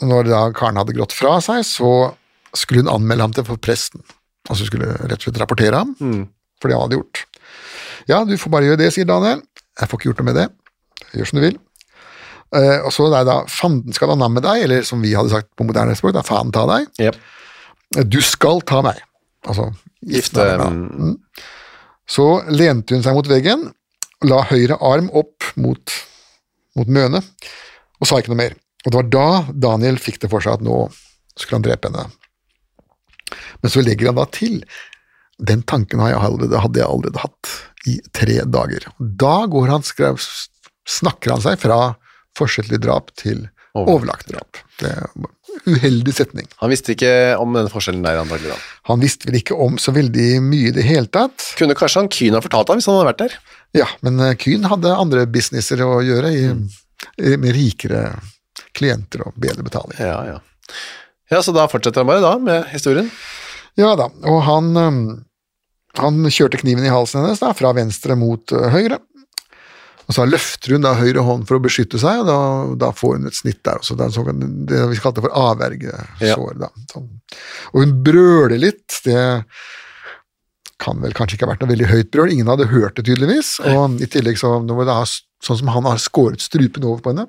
Og 0.00 0.08
når 0.08 0.30
da 0.30 0.42
Karen 0.56 0.80
hadde 0.80 0.94
grått 0.96 1.12
fra 1.12 1.40
seg, 1.44 1.60
så 1.66 2.14
skulle 2.54 2.84
hun 2.84 2.92
anmelde 2.94 3.26
ham 3.26 3.34
til 3.36 3.44
for 3.44 3.60
presten. 3.60 4.00
Altså 4.50 4.66
skulle 4.68 4.90
rett 4.92 5.18
og 5.18 5.28
slett 5.28 5.40
rapportere 5.40 5.80
ham 5.80 5.94
for 6.60 6.68
det 6.68 6.76
han 6.76 6.84
hadde 6.86 6.98
gjort. 6.98 7.22
Ja, 8.10 8.24
du 8.28 8.34
får 8.40 8.52
bare 8.52 8.68
gjøre 8.68 8.82
det, 8.82 8.90
sier 8.92 9.08
Daniel. 9.08 9.40
Jeg 9.80 9.90
får 9.90 10.00
ikke 10.00 10.10
gjort 10.10 10.20
noe 10.20 10.28
med 10.28 10.36
det. 10.38 10.48
Gjør 11.14 11.30
som 11.30 11.40
du 11.40 11.44
vil. 11.46 11.56
Uh, 12.54 12.84
og 12.86 12.92
så 12.94 13.08
er 13.08 13.14
det 13.16 13.22
da 13.26 13.38
fanden 13.50 13.96
skal 13.96 14.12
ha 14.12 14.18
namme 14.18 14.42
deg, 14.44 14.66
eller 14.66 14.84
som 14.86 15.00
vi 15.02 15.14
hadde 15.16 15.32
sagt 15.32 15.50
på 15.58 15.66
moderne 15.66 15.96
språk, 15.98 16.14
da 16.14 16.22
faen 16.26 16.52
ta 16.54 16.66
deg. 16.70 16.86
Yep. 17.02 17.18
Du 18.10 18.20
skal 18.24 18.62
ta 18.68 18.82
meg. 18.84 19.00
Altså 19.48 19.70
Gifte 20.04 20.44
deg 20.44 20.60
med 20.60 20.76
meg. 20.76 21.14
Mm. 21.14 21.54
Så 22.14 22.26
lente 22.52 22.94
hun 22.94 23.04
seg 23.04 23.16
mot 23.16 23.28
veggen, 23.28 23.70
la 24.28 24.42
høyre 24.50 24.76
arm 24.84 25.08
opp 25.16 25.48
mot, 25.60 25.96
mot 26.78 26.90
mønet, 26.92 27.24
og 28.00 28.08
sa 28.08 28.20
ikke 28.20 28.34
noe 28.34 28.42
mer. 28.42 28.58
Og 28.84 28.92
det 28.92 29.00
var 29.00 29.10
da 29.14 29.28
Daniel 29.70 29.98
fikk 30.00 30.20
det 30.22 30.30
for 30.32 30.44
seg 30.44 30.58
at 30.58 30.64
nå 30.64 30.84
skulle 31.34 31.58
han 31.58 31.66
drepe 31.66 31.90
henne. 31.90 32.06
Men 33.64 33.72
så 33.72 33.80
legger 33.80 34.10
han 34.10 34.18
da 34.20 34.26
til 34.28 34.60
Den 35.40 35.64
tanken 35.66 36.02
har 36.04 36.12
jeg 36.12 36.20
allerede, 36.20 36.60
hadde 36.62 36.78
jeg 36.82 36.86
allerede 36.86 37.22
hatt 37.24 37.54
i 37.90 37.98
tre 38.14 38.36
dager. 38.46 38.84
Da 39.00 39.34
går 39.50 39.66
han, 39.72 39.82
skrev, 39.84 40.20
snakker 40.88 41.34
han 41.34 41.42
seg 41.42 41.58
fra 41.60 41.78
forsettlig 42.38 42.78
drap 42.84 43.10
til 43.18 43.48
overlagt 43.74 44.30
drap. 44.30 44.60
Det 44.78 44.92
er 44.92 45.02
en 45.08 45.26
uheldig 45.66 46.14
setning. 46.14 46.46
Han 46.62 46.70
visste 46.70 46.94
ikke 46.94 47.10
om 47.42 47.56
den 47.58 47.68
forskjellen 47.72 48.06
der, 48.06 48.20
antagelig. 48.22 48.54
da. 48.54 48.60
Han 48.92 49.02
visste 49.02 49.28
vel 49.28 49.40
ikke 49.40 49.58
om 49.58 49.76
så 49.82 49.94
veldig 49.96 50.28
mye 50.46 50.70
i 50.70 50.74
det 50.76 50.86
hele 50.86 51.10
tatt. 51.10 51.50
Kunne 51.58 51.76
kanskje 51.78 52.04
han 52.04 52.10
Kyn 52.14 52.38
ha 52.38 52.42
fortalt 52.44 52.70
ham 52.70 52.80
hvis 52.80 52.88
han 52.90 52.98
hadde 53.00 53.10
vært 53.10 53.22
der? 53.24 53.38
Ja, 53.82 53.88
men 54.06 54.22
eh, 54.22 54.36
Kyn 54.38 54.70
hadde 54.70 54.94
andre 54.94 55.26
businesser 55.30 55.82
å 55.84 55.98
gjøre, 56.06 56.30
i, 56.30 56.44
mm. 56.54 56.66
med 57.42 57.56
rikere 57.58 58.04
klienter 58.74 59.26
og 59.26 59.34
bedre 59.40 59.66
betaling. 59.66 59.98
Ja, 59.98 60.20
ja. 60.30 60.38
Ja, 61.32 61.40
så 61.42 61.54
da 61.56 61.66
fortsetter 61.70 62.04
han 62.04 62.10
bare 62.10 62.22
da 62.22 62.36
med 62.38 62.70
historien. 62.70 63.10
Ja 63.80 63.94
da, 63.98 64.06
og 64.30 64.42
han, 64.46 64.68
han 65.98 66.22
kjørte 66.30 66.60
kniven 66.60 66.86
i 66.86 66.92
halsen 66.92 67.24
hennes 67.24 67.42
da, 67.42 67.50
fra 67.58 67.72
venstre 67.74 68.14
mot 68.18 68.54
øh, 68.54 68.68
høyre. 68.74 69.00
Og 70.04 70.12
så 70.12 70.26
løfter 70.28 70.74
hun 70.76 70.84
da 70.84 70.92
høyre 70.98 71.22
hånd 71.24 71.46
for 71.48 71.56
å 71.56 71.62
beskytte 71.64 71.96
seg, 72.00 72.20
og 72.22 72.26
da, 72.28 72.38
da 72.82 72.90
får 72.92 73.14
hun 73.16 73.30
et 73.30 73.38
snitt 73.38 73.62
der 73.64 73.80
også. 73.80 73.96
Det 73.96 74.10
såkalt- 74.12 74.42
det 74.68 74.82
vi 74.90 74.98
kalte 75.00 75.24
for 75.24 75.32
avvergesår. 75.32 76.58
Ja. 76.60 76.68
Sånn. 76.92 77.06
Og 77.72 77.78
hun 77.80 77.94
brøler 78.04 78.60
litt. 78.60 78.98
Det 79.06 79.24
kan 80.84 81.00
vel 81.00 81.14
kanskje 81.16 81.38
ikke 81.38 81.46
ha 81.48 81.54
vært 81.54 81.64
noe 81.64 81.72
veldig 81.72 81.88
høyt 81.88 82.10
brøl. 82.12 82.34
Ingen 82.34 82.50
hadde 82.52 82.68
hørt 82.68 82.98
det, 82.98 83.06
tydeligvis. 83.08 83.54
Og 83.64 83.96
i 84.04 84.10
tillegg, 84.12 84.36
så, 84.36 84.58
sånn 84.60 85.60
som 85.62 85.72
han 85.72 85.88
har 85.88 86.02
skåret 86.02 86.44
strupen 86.44 86.84
over 86.84 87.00
på 87.00 87.14
henne, 87.14 87.24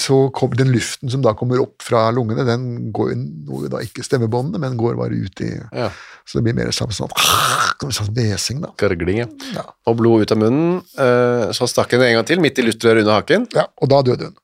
så 0.00 0.30
kommer 0.32 0.56
den 0.56 0.70
luften 0.72 1.10
som 1.12 1.20
da 1.20 1.34
kommer 1.36 1.60
opp 1.60 1.82
fra 1.84 2.06
lungene, 2.16 2.46
den 2.48 2.92
går 2.96 3.10
jo 3.12 3.68
da 3.68 3.82
ikke 3.84 4.04
stemmebåndene, 4.06 4.58
men 4.62 4.78
går 4.80 4.96
bare 4.96 5.18
ut 5.20 5.42
i 5.44 5.50
Ja. 5.76 5.90
Så 6.26 6.38
det 6.40 6.44
blir 6.46 6.56
mer 6.56 6.72
sånn 6.74 6.90
sånn, 6.96 7.12
hvesing, 8.16 8.62
da. 8.64 8.70
Gargling, 8.80 9.18
ja. 9.20 9.26
Ja. 9.54 9.62
Og 9.86 9.98
blod 10.00 10.22
ut 10.24 10.32
av 10.32 10.38
munnen. 10.40 10.80
eh, 10.98 11.52
Så 11.52 11.68
stakk 11.68 11.92
hun 11.92 12.02
en 12.02 12.14
gang 12.16 12.24
til, 12.26 12.40
midt 12.40 12.58
i 12.58 12.62
luftrøret 12.66 13.04
under 13.04 13.20
haken. 13.20 13.46
Ja, 13.54 13.66
og 13.80 13.88
da 13.92 14.00
døde 14.02 14.30
hun. 14.30 14.36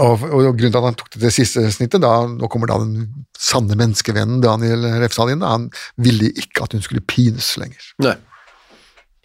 Og, 0.00 0.22
og 0.24 0.56
grunnen 0.56 0.72
til 0.72 0.78
at 0.80 0.84
han 0.88 0.94
tok 0.96 1.10
det 1.12 1.20
til 1.20 1.30
siste 1.44 1.60
snittet, 1.70 2.00
da, 2.00 2.24
nå 2.26 2.48
kommer 2.48 2.66
da 2.72 2.78
den 2.80 3.26
sanne 3.38 3.76
menneskevennen 3.76 4.40
Daniel 4.40 4.86
Refsal 5.02 5.28
inn, 5.34 5.42
han 5.44 5.68
ville 6.00 6.32
ikke 6.32 6.64
at 6.64 6.72
hun 6.72 6.80
skulle 6.80 7.04
pines 7.04 7.52
lenger. 7.60 7.92
Nei. 8.00 8.16
Det 8.16 8.16
var 8.16 8.16
et 8.16 8.30
nådestøt. 8.32 9.21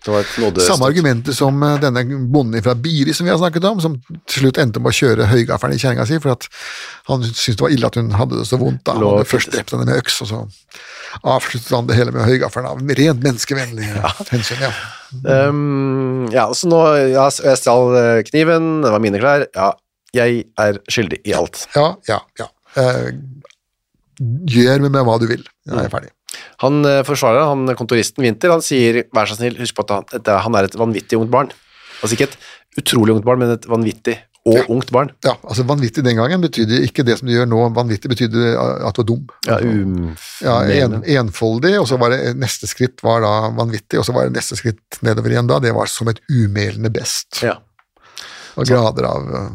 Samme 0.65 0.87
argumentet 0.87 1.37
som 1.37 1.63
eh, 1.63 1.77
denne 1.81 2.03
bonden 2.31 2.63
fra 2.65 2.75
Biri 2.77 3.13
som 3.15 3.27
vi 3.27 3.33
har 3.33 3.39
snakket 3.41 3.67
om, 3.69 3.81
som 3.83 3.97
til 4.29 4.45
slutt 4.45 4.59
endte 4.61 4.81
med 4.83 4.93
å 4.93 4.97
kjøre 4.97 5.29
høygaffelen 5.31 5.77
i 5.77 5.81
kjerringa 5.81 6.07
si, 6.09 6.19
for 6.23 6.35
at 6.35 6.47
han 7.09 7.25
syntes 7.27 7.57
det 7.59 7.65
var 7.65 7.75
ille 7.75 7.89
at 7.89 7.99
hun 7.99 8.13
hadde 8.17 8.39
det 8.39 8.47
så 8.49 8.59
vondt. 8.61 8.83
da. 8.87 8.95
Han 8.97 9.05
Lå 9.05 9.13
hadde 9.15 9.29
først 9.31 9.53
drept 9.53 9.73
henne 9.75 9.87
med 9.89 10.01
øks, 10.01 10.19
og 10.25 10.31
så 10.31 10.43
avsluttet 11.35 11.73
han 11.75 11.89
det 11.89 11.97
hele 11.99 12.13
med 12.15 12.27
høygaffelen 12.27 12.69
av 12.69 12.95
rent 13.01 13.25
menneskevennlig 13.25 13.89
hensyn. 14.33 14.63
ja. 14.67 14.73
Um, 15.23 16.27
ja, 16.33 16.49
så 16.51 16.67
nå 16.67 16.81
ja, 17.13 17.29
Jeg 17.31 17.61
stjal 17.61 17.93
eh, 17.95 18.17
kniven, 18.27 18.81
det 18.83 18.91
var 18.91 19.03
mine 19.03 19.21
klær. 19.21 19.47
Ja, 19.55 19.71
jeg 20.15 20.43
er 20.59 20.81
skyldig 20.91 21.21
i 21.27 21.35
alt. 21.37 21.63
Ja, 21.75 21.93
ja, 22.09 22.21
ja. 22.41 22.51
Uh, 22.77 23.15
gjør 24.49 24.83
med 24.85 24.93
meg 24.93 25.07
hva 25.07 25.17
du 25.21 25.27
vil. 25.29 25.45
Jeg 25.67 25.87
er 25.87 25.93
ferdig. 25.93 26.11
Han 26.63 26.81
eh, 26.87 27.03
forsvarer, 27.07 27.47
han 27.51 27.77
kontoristen 27.79 28.25
Winter, 28.25 28.53
han 28.55 28.65
sier 28.65 29.03
vær 29.15 29.29
så 29.29 29.37
snill, 29.39 29.57
husk 29.61 29.77
på 29.77 29.87
at 29.87 29.97
han, 29.97 30.31
han 30.47 30.59
er 30.59 30.69
et 30.69 30.79
vanvittig 30.79 31.19
ungt 31.19 31.33
barn. 31.33 31.53
Altså 32.01 32.17
ikke 32.17 32.29
et 32.31 32.39
utrolig 32.81 33.15
ungt 33.15 33.27
barn, 33.27 33.41
men 33.41 33.55
et 33.55 33.69
vanvittig 33.69 34.17
og 34.47 34.71
ungt 34.71 34.91
barn. 34.95 35.11
Ja, 35.25 35.35
altså 35.43 35.65
Vanvittig 35.67 36.03
den 36.05 36.17
gangen 36.19 36.43
betydde 36.43 36.79
ikke 36.87 37.05
det 37.07 37.17
som 37.19 37.27
du 37.27 37.33
gjør 37.33 37.49
nå. 37.49 37.61
Vanvittig 37.75 38.11
betydde 38.11 38.53
at 38.55 38.95
du 38.95 39.01
var 39.01 39.07
dum. 39.09 39.25
Ja, 39.47 39.59
um, 39.59 40.11
ja, 40.43 40.57
en, 40.85 41.01
enfoldig, 41.17 41.73
og 41.81 41.87
så 41.89 41.99
var 42.01 42.13
det 42.15 42.35
neste 42.39 42.69
skritt 42.69 43.03
var 43.05 43.23
da 43.25 43.33
vanvittig, 43.57 43.99
og 43.99 44.07
så 44.07 44.15
var 44.15 44.27
det 44.27 44.37
neste 44.37 44.57
skritt 44.59 45.01
nedover 45.05 45.35
igjen 45.35 45.49
da, 45.49 45.59
det 45.63 45.73
var 45.75 45.91
som 45.91 46.11
et 46.11 46.21
umelende 46.31 46.93
best. 46.93 47.43
ja. 47.43 47.57
Og 48.57 48.65
grader 48.65 49.05
av 49.05 49.25
eh, 49.37 49.49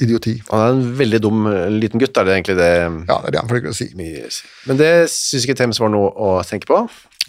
idioti. 0.00 0.38
Han 0.48 0.60
er 0.62 0.72
en 0.72 0.82
veldig 0.98 1.20
dum 1.22 1.46
liten 1.76 2.00
gutt, 2.00 2.16
er 2.16 2.28
det 2.28 2.36
egentlig 2.38 2.56
det 2.58 2.72
Ja, 3.10 3.18
det 3.20 3.28
er 3.28 3.34
det 3.34 3.42
han 3.42 3.50
pleier 3.50 3.72
å 3.72 3.76
si. 3.76 3.90
Men 3.96 4.80
det 4.80 4.92
syns 5.12 5.44
ikke 5.44 5.58
Thames 5.58 5.80
var 5.82 5.92
noe 5.92 6.12
å 6.16 6.34
tenke 6.48 6.70
på. 6.70 6.80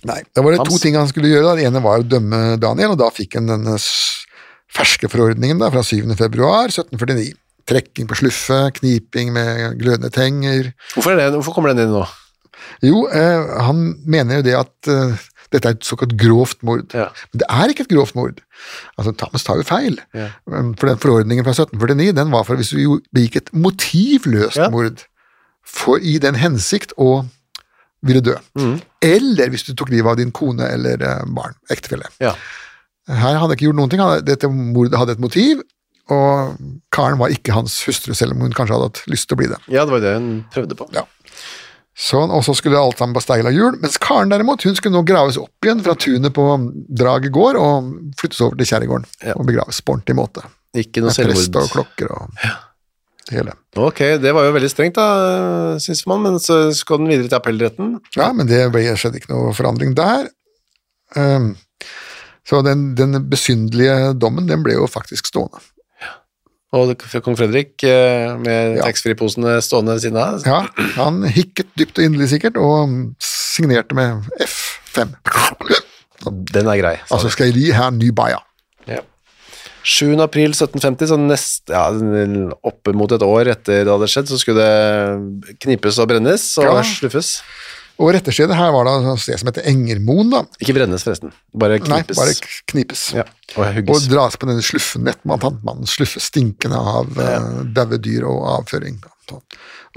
Nei, 0.08 0.22
Da 0.36 0.44
var 0.44 0.56
det 0.56 0.66
to 0.68 0.80
ting 0.82 0.98
han 1.00 1.08
skulle 1.08 1.32
gjøre. 1.32 1.56
Det 1.58 1.68
ene 1.68 1.84
var 1.84 2.02
å 2.02 2.08
dømme 2.08 2.58
Daniel, 2.62 2.96
og 2.96 3.00
da 3.00 3.10
fikk 3.14 3.38
han 3.40 3.48
denne 3.52 3.78
ferske 4.74 5.10
forordningen 5.12 5.62
da, 5.62 5.70
fra 5.74 5.84
7. 5.86 6.12
februar 6.20 6.72
1749. 6.72 7.34
Trekking 7.70 8.10
på 8.10 8.18
sluffe, 8.20 8.58
kniping 8.80 9.32
med 9.32 9.78
glødende 9.80 10.12
tenger. 10.12 10.74
Hvorfor, 10.96 11.16
det, 11.16 11.30
hvorfor 11.38 11.56
kommer 11.56 11.72
den 11.72 11.86
inn 11.86 11.94
nå? 11.96 12.04
Jo, 12.84 13.06
eh, 13.08 13.54
han 13.64 13.86
mener 14.04 14.42
jo 14.42 14.46
det 14.50 14.58
at 14.60 14.92
eh, 14.92 15.24
dette 15.54 15.70
er 15.70 15.78
et 15.78 15.86
såkalt 15.88 16.16
grovt 16.20 16.64
mord. 16.66 16.90
Ja. 16.98 17.06
Men 17.32 17.44
det 17.44 17.48
er 17.50 17.72
ikke 17.72 17.86
et 17.86 17.92
grovt 17.94 18.16
mord. 18.18 18.42
Altså, 18.98 19.14
Thomas 19.22 19.46
tar 19.46 19.60
jo 19.62 19.66
feil. 19.70 20.00
Ja. 20.18 20.32
For 20.50 20.90
den 20.90 21.00
forordningen 21.04 21.46
fra 21.46 21.54
1749 21.56 22.16
den 22.18 22.34
var 22.34 22.44
for 22.48 22.58
hvis 22.60 22.74
du 22.74 22.98
begikk 23.14 23.38
et 23.44 23.54
motivløst 23.54 24.58
Ja. 24.60 24.70
mord 24.74 25.06
for, 25.64 25.98
i 26.02 26.18
den 26.20 26.36
hensikt 26.42 26.92
å 26.98 27.24
ville 28.04 28.20
dø. 28.26 28.34
Mm. 28.60 28.82
Eller 29.02 29.50
hvis 29.54 29.64
du 29.64 29.72
tok 29.80 29.94
livet 29.94 30.12
av 30.12 30.18
din 30.20 30.32
kone 30.36 30.66
eller 30.74 31.00
eh, 31.00 31.22
barn, 31.38 31.54
ektefelle. 31.72 32.10
Ja. 32.20 32.34
Her 33.08 33.38
hadde 33.40 33.54
jeg 33.54 33.62
ikke 33.62 33.70
gjort 33.70 33.80
noen 33.80 33.94
ting. 33.94 34.04
Dette 34.28 34.50
mordet 34.52 35.00
hadde 35.00 35.16
et 35.16 35.24
motiv, 35.24 35.62
og 36.12 36.58
Karen 36.92 37.20
var 37.20 37.32
ikke 37.32 37.56
hans 37.56 37.78
hustru, 37.88 38.12
selv 38.16 38.36
om 38.36 38.42
hun 38.44 38.52
kanskje 38.56 38.76
hadde 38.76 38.90
hatt 38.90 39.02
lyst 39.12 39.30
til 39.30 39.38
å 39.38 39.40
bli 39.40 39.48
det. 39.54 39.60
ja, 39.72 39.86
det 39.88 39.92
var 39.96 40.04
det 40.04 40.14
hun 40.18 40.30
prøvde 40.52 40.76
på. 40.80 40.90
Ja. 40.96 41.06
Sånn, 41.94 42.32
og 42.34 42.42
så 42.42 42.56
skulle 42.58 42.80
alt 42.82 42.98
sammen 42.98 43.14
på 43.14 43.22
steila 43.22 43.52
hjul, 43.54 43.76
mens 43.82 44.00
Karen 44.02 44.32
derimot, 44.34 44.64
hun 44.66 44.74
skulle 44.78 44.96
nå 44.96 45.04
graves 45.06 45.38
opp 45.38 45.66
igjen 45.68 45.84
fra 45.86 45.94
tunet 45.94 46.34
på 46.34 46.46
Draget 46.90 47.34
gård 47.36 47.60
og 47.62 47.92
flyttes 48.18 48.42
over 48.42 48.58
til 48.58 48.66
kjerregården 48.72 49.06
Ja. 49.22 49.36
og 49.38 49.46
begraves 49.46 49.82
på 49.82 49.94
ordentlig 49.94 50.16
måte. 50.18 50.42
Ikke 50.74 51.04
noe 51.04 51.14
Med 51.14 51.30
prest 51.30 51.56
og 51.60 51.70
klokker 51.70 52.10
og 52.10 52.32
det 53.30 53.38
hele. 53.38 53.54
Ok, 53.78 54.00
det 54.24 54.34
var 54.34 54.48
jo 54.48 54.56
veldig 54.56 54.72
strengt, 54.74 54.98
da, 54.98 55.78
syns 55.80 56.02
man, 56.10 56.24
men 56.26 56.40
så 56.42 56.74
skal 56.74 56.98
den 56.98 57.12
videre 57.14 57.30
til 57.30 57.38
appellretten. 57.38 57.94
Ja, 58.18 58.32
men 58.34 58.50
det 58.50 58.66
skjedde 58.98 59.22
ikke 59.22 59.32
noe 59.36 59.54
forandring 59.54 59.94
der. 59.96 60.32
Um, 61.16 61.54
så 62.44 62.64
den, 62.66 62.96
den 62.98 63.22
besynderlige 63.30 64.16
dommen, 64.20 64.50
den 64.50 64.66
ble 64.66 64.74
jo 64.80 64.90
faktisk 64.90 65.30
stående. 65.30 65.62
Og 66.74 66.96
kong 67.22 67.36
Fredrik 67.38 67.84
eh, 67.86 68.34
med 68.42 68.78
Ja. 68.80 68.88
taxfree-posene 68.88 69.60
stående 69.62 69.94
ved 69.94 70.02
siden 70.02 70.18
av. 70.18 70.42
Ja, 70.48 70.64
han 70.98 71.22
hikket 71.30 71.70
dypt 71.78 72.00
og 72.00 72.08
inderlig 72.08 72.32
sikkert, 72.34 72.58
og 72.58 73.14
signerte 73.22 73.94
med 73.94 74.26
F5. 74.42 75.14
Den 76.54 76.68
er 76.72 76.80
grei. 76.80 76.96
Altså 77.12 77.30
skal 77.34 77.52
jeg 77.52 77.60
gi 77.60 77.72
her 77.76 77.92
ny 77.94 78.10
baja. 78.16 78.40
Ja. 78.90 79.02
7. 79.84 80.16
april 80.24 80.54
1750, 80.56 81.10
så 81.12 81.18
nest, 81.20 81.64
ja, 81.70 81.90
opp 82.64 82.88
mot 82.96 83.12
et 83.12 83.22
år 83.28 83.50
etter 83.52 83.84
det 83.84 83.92
hadde 83.92 84.08
skjedd, 84.08 84.30
så 84.32 84.40
skulle 84.40 84.64
det 84.64 85.58
knipes 85.66 86.00
og 86.00 86.08
brennes 86.08 86.46
og 86.58 86.70
Ja. 86.70 86.82
sluffes. 86.88 87.42
Og 88.02 88.10
retterstedet 88.16 88.56
her 88.58 88.72
var 88.74 88.88
da 88.88 88.96
et 89.14 89.22
sted 89.22 89.38
som 89.42 89.50
heter 89.52 89.68
Engermoen, 89.70 90.32
da. 90.34 90.42
Ikke 90.64 90.74
brennes, 90.76 91.04
forresten. 91.06 91.34
Bare 91.54 91.78
knipes. 91.84 92.18
Nei, 92.18 92.24
bare 92.24 92.64
knipes. 92.72 93.04
Ja, 93.14 93.26
og 93.58 93.92
Og 93.94 94.08
dras 94.10 94.38
på 94.40 94.50
denne 94.50 94.66
sluffen 94.66 95.06
man 95.64 95.86
sluffer 95.90 96.24
stinkende 96.24 96.80
av 96.80 97.14
uh, 97.20 97.62
daue 97.76 98.00
dyr 98.02 98.26
og 98.30 98.48
avføring. 98.58 98.98
da. 99.30 99.40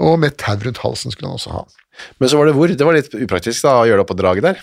Og 0.05 0.19
med 0.21 0.37
tau 0.37 0.55
rundt 0.61 0.83
halsen 0.83 1.11
skulle 1.11 1.31
han 1.31 1.39
også 1.39 1.55
ha. 1.55 1.65
Men 2.21 2.29
så 2.29 2.37
var 2.37 2.45
det 2.45 2.53
hvor? 2.53 2.69
Det 2.69 2.85
var 2.85 2.93
litt 2.93 3.09
upraktisk 3.17 3.65
da, 3.65 3.79
å 3.81 3.87
gjøre 3.89 3.97
det 3.97 4.05
oppå 4.05 4.17
draget 4.19 4.45
der. 4.45 4.59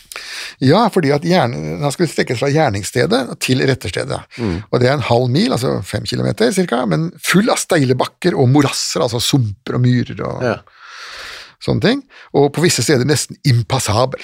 Ja, 0.63 0.85
fordi 0.95 1.11
at 1.15 1.27
gjerne, 1.27 1.81
han 1.83 1.95
skulle 1.95 2.11
strekkes 2.13 2.39
fra 2.39 2.51
gjerningsstedet 2.55 3.23
til 3.43 3.63
retterstedet. 3.67 4.21
Og 4.71 4.79
det 4.79 4.87
er 4.91 4.95
en 4.95 5.07
halv 5.09 5.27
mil, 5.35 5.51
altså 5.57 5.81
fem 5.87 6.07
kilometer 6.07 6.55
cirka, 6.55 6.85
men 6.91 7.09
full 7.19 7.51
av 7.51 7.59
steile 7.59 7.97
bakker 7.99 8.39
og 8.39 8.51
morasser, 8.55 9.03
altså 9.03 9.19
sumper 9.23 9.81
og 9.81 9.85
myrer 9.87 10.23
og 10.23 10.47
Ja. 10.47 10.57
Sånne 11.65 11.85
ting. 11.85 12.03
Og 12.37 12.51
på 12.55 12.65
visse 12.65 12.85
steder 12.85 13.09
nesten 13.09 13.39
impassabel. 13.49 14.23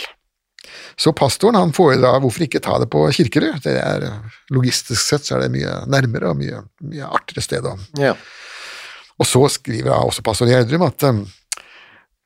Så 1.01 1.13
pastoren 1.17 1.59
han 1.59 1.73
foredrar 1.75 2.21
hvorfor 2.23 2.45
ikke 2.45 2.63
ta 2.63 2.77
det 2.83 2.91
på 2.93 3.07
Kirkerud. 3.17 3.63
Det 3.65 3.77
er, 3.81 4.07
logistisk 4.53 5.01
sett 5.01 5.27
så 5.27 5.37
er 5.37 5.47
det 5.47 5.55
mye 5.55 5.73
nærmere 5.91 6.33
og 6.33 6.41
mye, 6.41 6.63
mye 6.85 7.09
artigere 7.09 7.45
sted. 7.47 7.69
Ja. 7.99 8.15
og 9.21 9.29
så 9.29 9.45
skriver 9.53 9.93
da 9.93 10.01
også 10.05 10.25
pastor 10.25 10.49
Gjerdrum 10.49 10.87
at 10.87 11.05
um, 11.09 11.25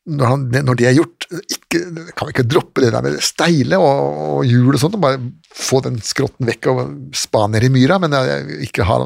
når, 0.05 0.27
han, 0.29 0.43
når 0.67 0.79
det 0.79 0.89
er 0.89 0.97
gjort, 0.99 1.27
ikke, 1.49 1.81
kan 2.12 2.29
vi 2.29 2.35
ikke 2.35 2.47
droppe 2.51 2.83
det 2.85 2.91
der 2.93 3.05
med 3.07 3.17
steile 3.25 3.79
og, 3.81 4.19
og 4.37 4.43
hjul 4.49 4.75
og 4.75 4.81
sånt, 4.83 4.99
og 4.99 5.05
bare 5.07 5.23
få 5.55 5.81
den 5.87 5.97
skrotten 6.05 6.49
vekk 6.49 6.69
og 6.73 6.83
spa 7.17 7.47
ned 7.49 7.65
i 7.65 7.73
myra, 7.73 7.97
men 8.03 8.12
jeg, 8.12 8.59
ikke 8.69 8.87
ha 8.89 8.99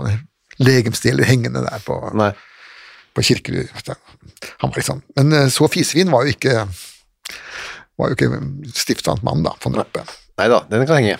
legemsdeler 0.58 1.28
hengende 1.28 1.62
der 1.62 1.84
på, 1.84 2.00
Nei. 2.18 2.32
på 3.14 3.26
Kirkerud. 3.30 3.70
Han 4.62 4.70
var 4.70 4.80
liksom, 4.80 5.02
men 5.18 5.32
eh, 5.32 5.48
så 5.52 5.68
fisefin 5.72 6.12
var 6.12 6.26
jo 6.26 6.34
ikke 6.34 6.66
var 7.98 8.12
jo 8.12 8.16
ikke 8.18 9.16
mann 9.26 9.42
da, 9.46 9.54
von 9.62 9.76
Rappe. 9.78 10.04
Nei 10.38 10.46
da, 10.52 10.62
den 10.70 10.86
kan 10.86 11.00
henge. 11.00 11.16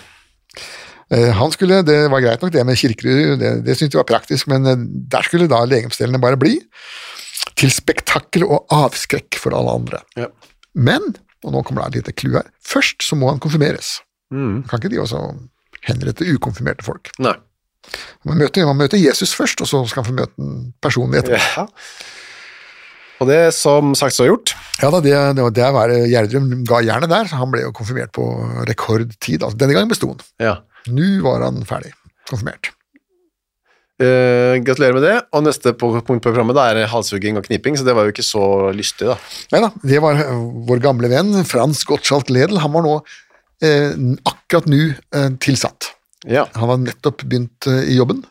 Eh, 1.11 1.31
Han 1.35 1.51
skulle, 1.51 1.81
Det 1.83 1.97
var 2.11 2.23
greit 2.23 2.41
nok 2.41 2.53
det 2.53 2.65
med 2.65 2.77
Kirkerud, 2.79 3.39
det, 3.41 3.53
det 3.65 3.75
syntes 3.77 3.95
jeg 3.95 4.01
var 4.03 4.11
praktisk, 4.11 4.47
men 4.51 4.67
eh, 4.69 4.85
der 5.11 5.25
skulle 5.27 5.49
da 5.51 5.63
legemsdelene 5.67 6.21
bare 6.21 6.39
bli. 6.39 6.59
Til 7.59 7.71
spektakkel 7.73 8.45
og 8.47 8.69
avskrekk 8.71 9.35
for 9.41 9.55
alle 9.55 9.73
andre. 9.81 9.99
Ja. 10.19 10.29
Men, 10.75 11.11
og 11.43 11.55
nå 11.55 11.63
kommer 11.67 11.87
det 11.89 11.99
et 11.99 11.99
lite 12.03 12.15
clou 12.21 12.37
her, 12.37 12.47
først 12.63 13.03
så 13.03 13.17
må 13.19 13.31
han 13.31 13.41
konfirmeres. 13.43 13.97
Mm. 14.31 14.63
Kan 14.69 14.79
ikke 14.79 14.93
de 14.93 15.01
også 15.01 15.23
henrette 15.87 16.27
ukonfirmerte 16.29 16.85
folk? 16.85 17.11
Nei. 17.19 17.35
Man 18.27 18.37
møter, 18.37 18.67
man 18.67 18.77
møter 18.77 18.99
Jesus 18.99 19.33
først, 19.35 19.63
og 19.63 19.67
så 19.67 19.81
skal 19.89 20.03
man 20.03 20.09
få 20.09 20.15
møte 20.19 20.35
den 20.37 20.55
personlig 20.83 21.23
etterpå. 21.23 21.39
Ja. 21.57 21.67
Og 23.19 23.27
det 23.27 23.39
som 23.55 23.93
sagt 23.99 24.15
så 24.15 24.29
gjort. 24.29 24.55
Ja 24.79 24.89
da, 24.93 25.01
det, 25.03 25.13
det, 25.57 25.69
var- 25.75 25.91
Gjerdrum 25.91 26.51
ga 26.67 26.81
jernet 26.85 27.11
der, 27.11 27.29
han 27.35 27.51
ble 27.51 27.65
jo 27.65 27.75
konfirmert 27.75 28.13
på 28.15 28.25
rekordtid. 28.69 29.43
Altså, 29.43 29.59
denne 29.59 29.75
gangen 29.75 29.91
besto 29.91 30.13
han. 30.13 30.21
Ja. 30.39 30.57
Nå 30.87 31.17
var 31.25 31.43
han 31.43 31.59
ferdig 31.67 31.91
konfirmert. 32.29 32.71
Uh, 33.99 34.55
gratulerer 34.63 34.95
med 34.95 35.03
det. 35.03 35.15
Og 35.35 35.43
neste 35.43 35.73
punkt 35.75 36.05
på 36.07 36.19
programmet 36.23 36.55
da 36.55 36.69
er 36.71 36.87
halshugging 36.87 37.35
og 37.35 37.49
kniping, 37.49 37.75
så 37.75 37.83
det 37.83 37.95
var 37.97 38.07
jo 38.07 38.13
ikke 38.13 38.23
så 38.23 38.43
lystig, 38.75 39.09
da. 39.09 39.17
Nei 39.51 39.59
da, 39.65 39.73
det 39.83 39.99
var 40.03 40.21
eh, 40.23 40.37
vår 40.69 40.79
gamle 40.85 41.09
venn 41.11 41.33
Frans 41.47 41.83
Gottschalk 41.87 42.31
Ledel. 42.31 42.61
Han 42.63 42.71
var 42.77 42.85
nå 42.87 42.93
uh, 43.03 43.89
akkurat 44.31 44.69
nå 44.71 44.79
uh, 44.95 45.27
tilsatt. 45.43 45.91
Ja. 46.23 46.45
Han 46.55 46.71
var 46.71 46.79
nettopp 46.85 47.25
begynt 47.27 47.67
i 47.67 47.95
jobben. 47.95 48.23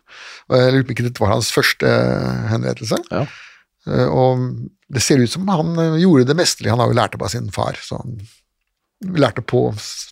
Jeg 0.48 0.72
lurer 0.72 0.82
på 0.84 0.88
om 0.88 0.94
ikke 0.96 1.04
dette 1.06 1.22
var 1.22 1.34
hans 1.34 1.52
første 1.52 1.92
henrettelse. 2.48 2.98
Ja. 3.12 3.26
Eh, 3.88 4.08
og 4.08 4.42
det 4.92 5.02
ser 5.04 5.20
ut 5.22 5.30
som 5.32 5.48
han 5.52 5.74
eh, 5.78 5.96
gjorde 6.02 6.28
det 6.30 6.36
mesterlige. 6.38 6.74
Han 6.74 6.80
har 6.84 6.92
jo 6.92 6.98
lært 6.98 7.16
opp 7.18 7.24
av 7.28 7.32
sin 7.34 7.50
far, 7.54 7.76
så 7.82 8.00
han 8.02 8.18
lærte 9.14 9.44
på 9.46 9.60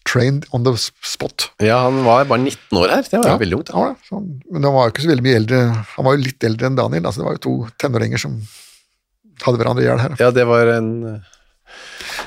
trained 0.06 0.44
on 0.54 0.62
the 0.62 0.72
spot. 0.78 1.48
ja, 1.58 1.80
han 1.88 2.04
var 2.06 2.24
bare 2.30 2.38
19 2.44 2.78
år 2.78 2.92
her. 2.94 3.02
Det 3.02 3.18
var 3.18 3.32
Ja, 3.32 3.38
veldig 3.40 3.56
ungt. 3.58 3.72
Ja, 3.74 3.86
det. 3.98 4.20
Men 4.52 4.62
han 4.68 4.74
var 4.76 4.86
jo 4.86 4.92
ikke 4.94 5.02
så 5.06 5.10
veldig 5.10 5.24
mye 5.26 5.38
eldre. 5.40 5.60
Han 5.96 6.06
var 6.06 6.14
jo 6.16 6.22
litt 6.22 6.44
eldre 6.46 6.68
enn 6.70 6.76
Daniel. 6.78 7.06
Altså 7.08 7.20
det 7.22 7.26
var 7.26 7.34
jo 7.38 7.42
to 7.48 7.54
tenåringer 7.82 8.22
som 8.22 8.36
hadde 9.42 9.58
hverandre 9.58 9.82
i 9.82 9.88
hjel 9.88 9.98
her. 10.04 10.14
Ja, 10.22 10.30
det 10.30 10.44
var 10.48 10.70
en 10.76 10.90
eh, 11.04 11.32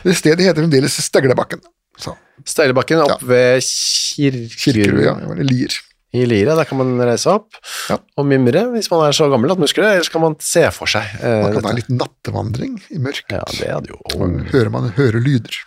Det 0.04 0.18
stedet 0.20 0.44
heter 0.46 0.62
fremdeles 0.66 1.00
Steglebakken. 1.06 1.64
Så, 2.00 2.14
Steilebakken 2.48 3.02
opp 3.06 3.16
Ja. 3.16 3.18
ved 3.28 3.64
Kirkerud 3.64 4.52
Kirkerud, 4.60 5.04
ja. 5.04 5.16
Det 5.20 5.28
var 5.32 5.42
Lier. 5.48 5.80
I 6.14 6.24
Lira. 6.26 6.56
Der 6.58 6.66
kan 6.66 6.78
man 6.80 6.96
reise 7.06 7.30
opp 7.30 7.54
Ja. 7.90 7.98
og 8.18 8.26
mimre 8.26 8.66
hvis 8.74 8.90
man 8.92 9.06
er 9.08 9.12
så 9.14 9.28
gammel 9.30 9.52
at 9.54 9.60
muskler, 9.62 9.92
eller 9.94 10.04
så 10.08 10.12
kan 10.16 10.22
man 10.26 10.36
se 10.42 10.64
for 10.76 10.90
seg 10.90 11.04
eh, 11.22 11.42
Man 11.44 11.54
kan 11.54 11.62
ta 11.68 11.70
en 11.76 11.82
liten 11.82 12.00
nattevandring 12.02 12.78
i 12.92 12.98
mørket. 13.04 13.36
Ja, 13.38 13.44
det 13.60 13.70
hadde 13.70 13.94
jo 13.94 14.00
Og 14.16 14.40
hører 14.54 14.70
man 14.74 14.90
hører 14.98 15.20
lyder. 15.22 15.60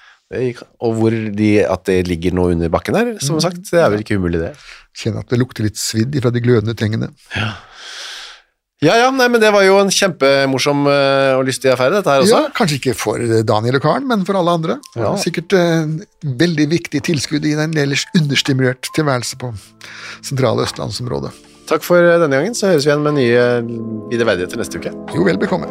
Og 0.80 0.94
hvor 0.96 1.12
de, 1.12 1.50
at 1.68 1.82
det 1.84 2.06
ligger 2.08 2.32
noe 2.32 2.54
under 2.54 2.70
bakken 2.72 2.96
her, 2.96 3.10
som 3.20 3.36
Mm. 3.36 3.42
sagt, 3.44 3.58
det 3.70 3.80
er 3.82 3.90
vel 3.92 4.00
ikke 4.00 4.16
umulig, 4.16 4.40
det. 4.40 4.54
Kjenner 4.96 5.20
at 5.20 5.28
det 5.28 5.38
lukter 5.38 5.62
litt 5.66 5.76
svidd 5.76 6.16
fra 6.22 6.30
de 6.32 6.40
glødende 6.40 6.74
tengene. 6.74 7.10
Ja, 7.36 7.50
ja, 8.82 9.10
nei, 9.14 9.28
men 9.30 9.42
det 9.42 9.52
var 9.54 9.62
jo 9.66 9.76
en 9.78 9.92
kjempemorsom 9.94 10.86
eh, 10.90 11.32
og 11.36 11.46
lystig 11.46 11.70
affære, 11.70 12.00
dette 12.00 12.10
her 12.10 12.24
også. 12.24 12.40
Ja, 12.40 12.52
kanskje 12.56 12.80
ikke 12.80 12.96
for 12.98 13.22
Daniel 13.46 13.78
og 13.78 13.84
Karen, 13.86 14.08
men 14.10 14.26
for 14.28 14.38
alle 14.40 14.56
andre. 14.58 14.78
Ja. 14.98 15.14
Sikkert 15.22 15.54
eh, 15.54 15.86
veldig 16.42 16.68
viktig 16.74 17.04
tilskudd 17.06 17.46
i 17.46 17.54
en 17.54 17.78
ellers 17.78 18.08
understimulert 18.18 18.90
tilværelse 18.96 19.38
på 19.38 19.52
sentrale 20.20 20.66
østlandsområdet. 20.66 21.34
Takk 21.70 21.86
for 21.86 22.02
eh, 22.02 22.18
denne 22.22 22.42
gangen, 22.42 22.58
så 22.58 22.72
høres 22.72 22.88
vi 22.88 22.90
igjen 22.90 23.06
med 23.06 23.20
nye 23.20 23.44
videreverdigheter 24.10 24.60
neste 24.60 24.82
uke. 24.82 24.96
Jo, 25.14 25.28
vel 25.30 25.38
bekomme. 25.40 25.70